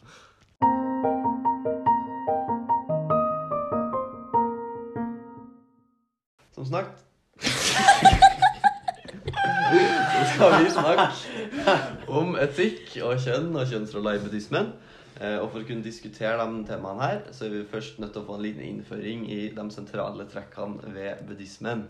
Som 6.57 6.67
snakket 6.67 7.05
Så 10.17 10.25
skal 10.33 10.65
vi 10.65 10.71
snakke 10.73 11.07
om 12.09 12.37
etikk 12.41 12.97
og 13.05 13.19
kjønn 13.23 13.51
og 13.55 13.67
kjønnsroller 13.69 14.19
i 14.19 14.23
buddhismen. 14.25 14.73
Eh, 15.21 15.39
Og 15.41 15.51
for 15.53 15.63
å 15.63 15.67
kunne 15.69 15.83
diskutere 15.85 16.37
de 16.45 16.65
temaene 16.69 17.07
her, 17.09 17.21
så 17.33 17.47
er 17.47 17.55
vi 17.55 17.65
først 17.71 17.99
nødt 18.03 18.13
til 18.13 18.23
å 18.23 18.27
få 18.29 18.35
en 18.37 18.43
liten 18.45 18.63
innføring 18.67 19.25
i 19.33 19.49
de 19.57 19.67
sentrale 19.73 20.27
trekkene 20.29 20.93
ved 20.95 21.23
buddhismen. 21.29 21.87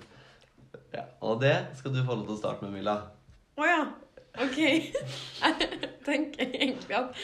Ja, 0.94 1.02
og 1.20 1.40
det 1.42 1.56
skal 1.78 1.92
du 1.96 2.04
få 2.06 2.14
lov 2.14 2.26
til 2.28 2.36
å 2.36 2.38
starte 2.38 2.62
med, 2.66 2.76
Milla. 2.78 2.96
Å 3.58 3.66
ja. 3.66 3.80
OK. 4.36 4.58
Jeg 5.42 5.90
tenker 6.04 6.50
egentlig 6.52 6.94
at 6.94 7.14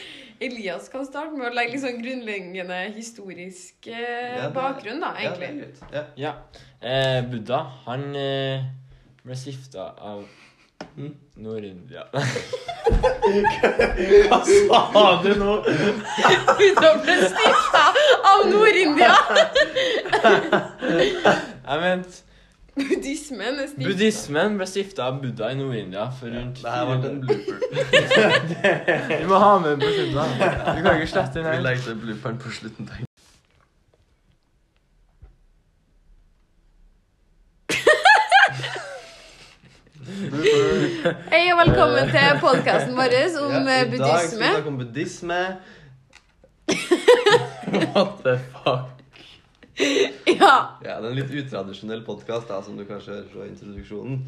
Elias 0.43 0.89
kan 0.91 1.05
starte 1.05 1.37
med 1.37 1.51
å 1.51 1.53
legge 1.55 1.75
litt 1.77 1.83
sånn 1.85 1.99
grunnleggende 2.01 2.79
historisk 2.95 3.87
eh, 3.87 4.39
Ja, 4.39 4.47
det- 4.47 4.53
bakgrunn, 4.57 4.99
da, 5.03 5.13
Ja, 5.21 5.35
det 5.37 5.47
er 5.47 5.51
egentlig. 5.53 5.91
Ja. 5.93 6.03
Ja. 6.17 6.33
Eh, 6.81 7.21
Buddha, 7.29 7.59
han 7.85 8.09
eh, 8.19 8.65
ble 9.23 9.37
stifta 9.39 9.91
av 10.03 10.25
Mm. 10.97 11.13
Nord-India. 11.41 12.03
Hva 14.29 14.39
sa 14.45 15.03
du 15.23 15.31
nå? 15.39 15.53
Buddha 15.63 16.89
ble 17.01 17.15
stifta 17.23 17.83
av 18.29 18.43
Nord-India! 18.51 19.13
Jeg 21.63 21.79
mente 21.81 22.21
Buddhismen 22.73 23.59
er 23.61 23.67
stifta 23.69 23.85
Buddhismen 23.87 24.55
ble 24.57 24.65
stifta 24.69 25.07
av 25.11 25.17
Buddha 25.21 25.49
i 25.53 25.57
Nord-India 25.59 26.07
for 26.19 26.33
rundt 26.33 26.61
Det 26.63 26.71
her 26.73 26.85
ble 26.89 26.95
en 27.09 27.19
blooper. 27.21 27.57
Vi 29.21 29.25
må 29.29 29.41
ha 29.43 29.51
med 29.61 29.69
den 29.75 29.79
på 29.83 29.91
slutten. 29.93 30.31
Vi 30.33 30.77
Du 30.77 30.81
kan 30.87 30.93
ikke 30.97 31.11
slette 31.13 31.35
den 31.39 31.45
Vi 31.45 31.55
her. 31.55 31.65
legger 31.67 31.83
til 31.89 31.99
blooperen 32.05 32.37
på 32.41 32.53
slutten. 32.59 32.89
Hei 41.03 41.49
og 41.51 41.57
velkommen 41.59 42.07
til 42.13 42.37
podkasten 42.39 42.93
vår 42.95 43.13
om 43.41 43.65
Ja, 43.67 43.73
eh, 43.73 43.89
I 43.91 43.97
dag 43.99 44.21
skal 44.23 44.39
vi 44.39 44.51
snakke 44.53 44.69
om 44.71 44.77
buddhisme. 44.79 45.39
What 47.91 48.21
the 48.23 48.37
fuck? 48.53 49.01
Ja. 50.29 50.53
Ja, 50.79 50.79
Det 50.79 50.93
er 50.93 51.09
en 51.09 51.17
litt 51.17 51.33
utradisjonell 51.41 52.05
podkast, 52.07 52.47
som 52.63 52.79
du 52.79 52.85
kanskje 52.87 53.17
hører 53.17 53.27
fra 53.33 53.49
introduksjonen. 53.49 54.23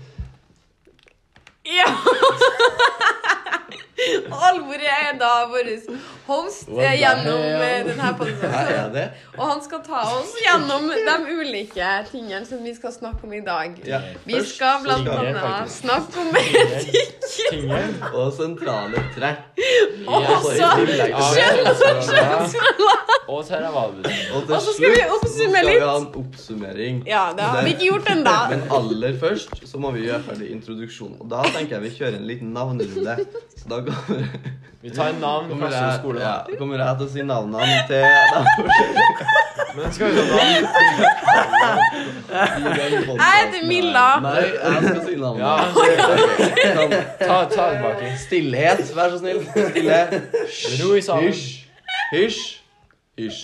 ja. 1.64 1.96
Og 4.34 4.44
Alvor 4.50 4.82
er 4.82 5.16
da 5.20 5.32
vår 5.52 5.70
host 6.28 6.70
eh, 6.70 6.96
gjennom 7.00 7.42
eh, 7.42 7.80
denne 7.86 8.02
Her 8.06 8.16
podkasten. 8.20 8.98
Og 9.38 9.44
han 9.50 9.64
skal 9.66 9.82
ta 9.86 10.02
oss 10.16 10.34
gjennom 10.42 10.88
de 10.90 11.16
ulike 11.40 11.90
tingene 12.12 12.46
som 12.48 12.64
vi 12.66 12.74
skal 12.78 12.94
snakke 12.96 13.28
om 13.28 13.34
i 13.38 13.42
dag. 13.46 13.76
Ja, 13.88 14.02
Vi 14.26 14.40
først 14.40 14.56
skal 14.56 14.84
blant 14.86 15.10
annet 15.10 15.72
snakke 15.74 16.24
om 16.24 16.40
etikk. 16.42 17.12
Og 18.16 18.32
sentrale 18.36 19.02
trekk. 19.16 19.60
Og 20.06 20.30
så 20.46 20.70
kjønnsroller 21.36 22.66
Og. 23.26 24.06
Og 24.36 24.62
så 24.62 24.74
skal 24.76 24.92
vi 24.94 25.02
oppsummere 25.02 25.26
så 25.26 25.34
skal 25.34 25.66
litt. 25.66 25.80
vi 25.82 25.86
ha 25.90 25.96
en 25.98 26.08
oppsummering. 26.22 27.02
Ja, 27.10 27.24
det 27.38 27.48
har 27.50 27.64
vi 27.66 27.74
ikke 27.76 27.88
gjort 27.90 28.10
ennå. 28.14 28.36
Men 28.54 28.66
aller 28.78 29.18
først 29.22 29.66
så 29.68 29.82
må 29.82 29.92
vi 29.96 30.06
gjøre 30.06 30.22
ferdig 30.28 30.52
introduksjonen. 30.56 31.18
Og 31.24 31.32
da 31.32 31.42
tenker 31.50 31.78
jeg 31.78 31.86
vi 31.88 31.94
kjører 31.98 32.20
en 32.20 32.28
liten 32.30 32.54
navnerunde. 32.56 33.18
Så 33.58 33.70
da 33.72 33.82
kommer, 33.82 33.95
Vi 34.86 34.90
tar 34.94 35.08
en 35.10 35.16
navn, 35.16 35.48
kommer, 35.50 35.66
første 35.66 35.84
jeg, 35.86 36.00
skole. 36.00 36.20
ja, 36.22 36.58
kommer 36.60 36.78
jeg 36.78 36.98
til 37.00 37.06
å 37.06 37.10
si 37.10 37.24
navnene 37.26 37.78
til 37.90 38.04
Men 39.76 39.94
skal 39.96 40.12
vi 40.12 40.16
ta 40.16 40.24
navn? 40.30 40.42
Jeg 42.30 43.32
heter 43.40 43.66
Milla. 43.68 44.04
Nei, 44.22 44.44
jeg 44.44 44.84
skal 44.86 45.02
si 45.08 45.16
navnet. 45.20 45.42
Ja, 45.42 45.56
okay. 45.74 47.02
Ta, 47.20 47.40
ta 47.50 47.66
tilbake. 47.74 48.12
Stillhet, 48.22 48.84
vær 48.96 49.10
så 49.16 49.18
snill. 49.24 49.42
Stille. 49.72 50.00
Ro 50.84 50.94
i 50.94 51.02
salen. 51.10 51.34
Hysj. 51.34 51.44
Hysj. 52.14 52.40
Hysj. 53.18 53.42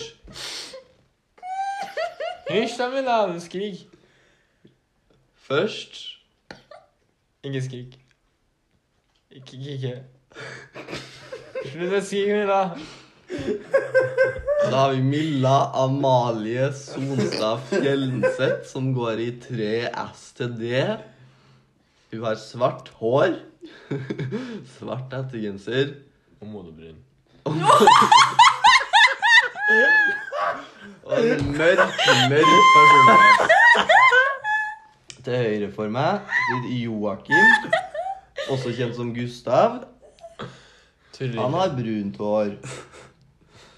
Hysj, 2.52 2.78
da, 2.78 2.88
Milla. 2.94 3.18
Du 3.32 3.40
skrik. 3.42 3.82
Først 5.48 5.92
Ikke 7.44 7.62
skrik. 7.66 7.98
Ikke, 9.30 9.56
Ikke 9.58 9.70
ikke. 9.74 9.94
Slutt 10.32 11.94
å 11.96 12.00
si 12.04 12.24
Gunilla. 12.26 12.62
Da 14.70 14.76
har 14.76 14.92
vi 14.94 15.02
Milla 15.04 15.70
Amalie 15.74 16.68
Sonstad 16.76 17.60
Fjellenseth, 17.70 18.66
som 18.70 18.92
går 18.96 19.20
i 19.20 19.30
3S 19.42 20.22
til 20.38 20.54
D. 20.60 20.72
Hun 22.12 22.24
har 22.26 22.36
svart 22.40 22.88
hår, 23.00 23.38
svart 24.76 25.14
ettergenser 25.16 25.94
Og 26.42 26.48
modebryn. 26.50 26.98
Og 27.44 27.54
en 31.18 31.52
mørk, 31.56 31.88
mørk 32.32 32.52
personlighet. 32.74 33.56
Til 35.22 35.38
høyre 35.38 35.70
for 35.70 35.86
meg 35.94 36.24
sitter 36.34 36.70
Joakim, 36.80 37.72
også 38.50 38.72
kjent 38.74 38.96
som 38.98 39.12
Gustav. 39.14 39.91
Han 41.20 41.52
har 41.54 41.68
brunt 41.76 42.16
hår 42.16 42.50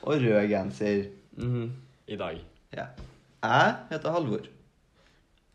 og 0.03 0.15
rød 0.23 0.49
genser. 0.49 1.05
Mhm. 1.37 1.73
I 2.07 2.17
dag. 2.17 2.41
Ja. 2.77 2.85
Jeg 3.43 3.75
heter 3.91 4.11
Halvor. 4.13 4.39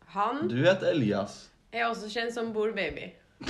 Han 0.06 0.48
Du 0.50 0.56
heter 0.56 0.86
Elias. 0.90 1.50
er 1.72 1.84
også 1.86 2.08
kjent 2.10 2.34
som 2.34 2.52
Bor 2.52 2.68
Baby. 2.76 3.08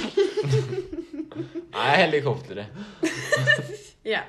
Jeg 1.75 1.93
er 1.93 1.97
helikopteret. 2.05 2.67
Ja. 4.05 4.21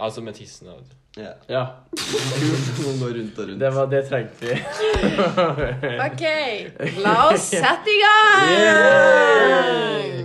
Altså 0.00 0.20
med 0.20 0.32
tissen. 0.34 0.68
og. 0.68 0.80
Ja. 1.16 1.28
Ja, 1.48 1.64
Noen 2.82 2.98
går 3.00 3.06
rundt 3.18 3.38
og 3.38 3.48
rundt. 3.48 3.60
det, 3.60 3.74
var, 3.74 3.86
det 3.86 4.08
trengte 4.08 4.46
vi. 4.46 4.52
OK, 6.04 6.22
la 7.04 7.14
oss 7.30 7.40
sette 7.54 7.90
i 7.94 7.98
gang! 8.02 10.24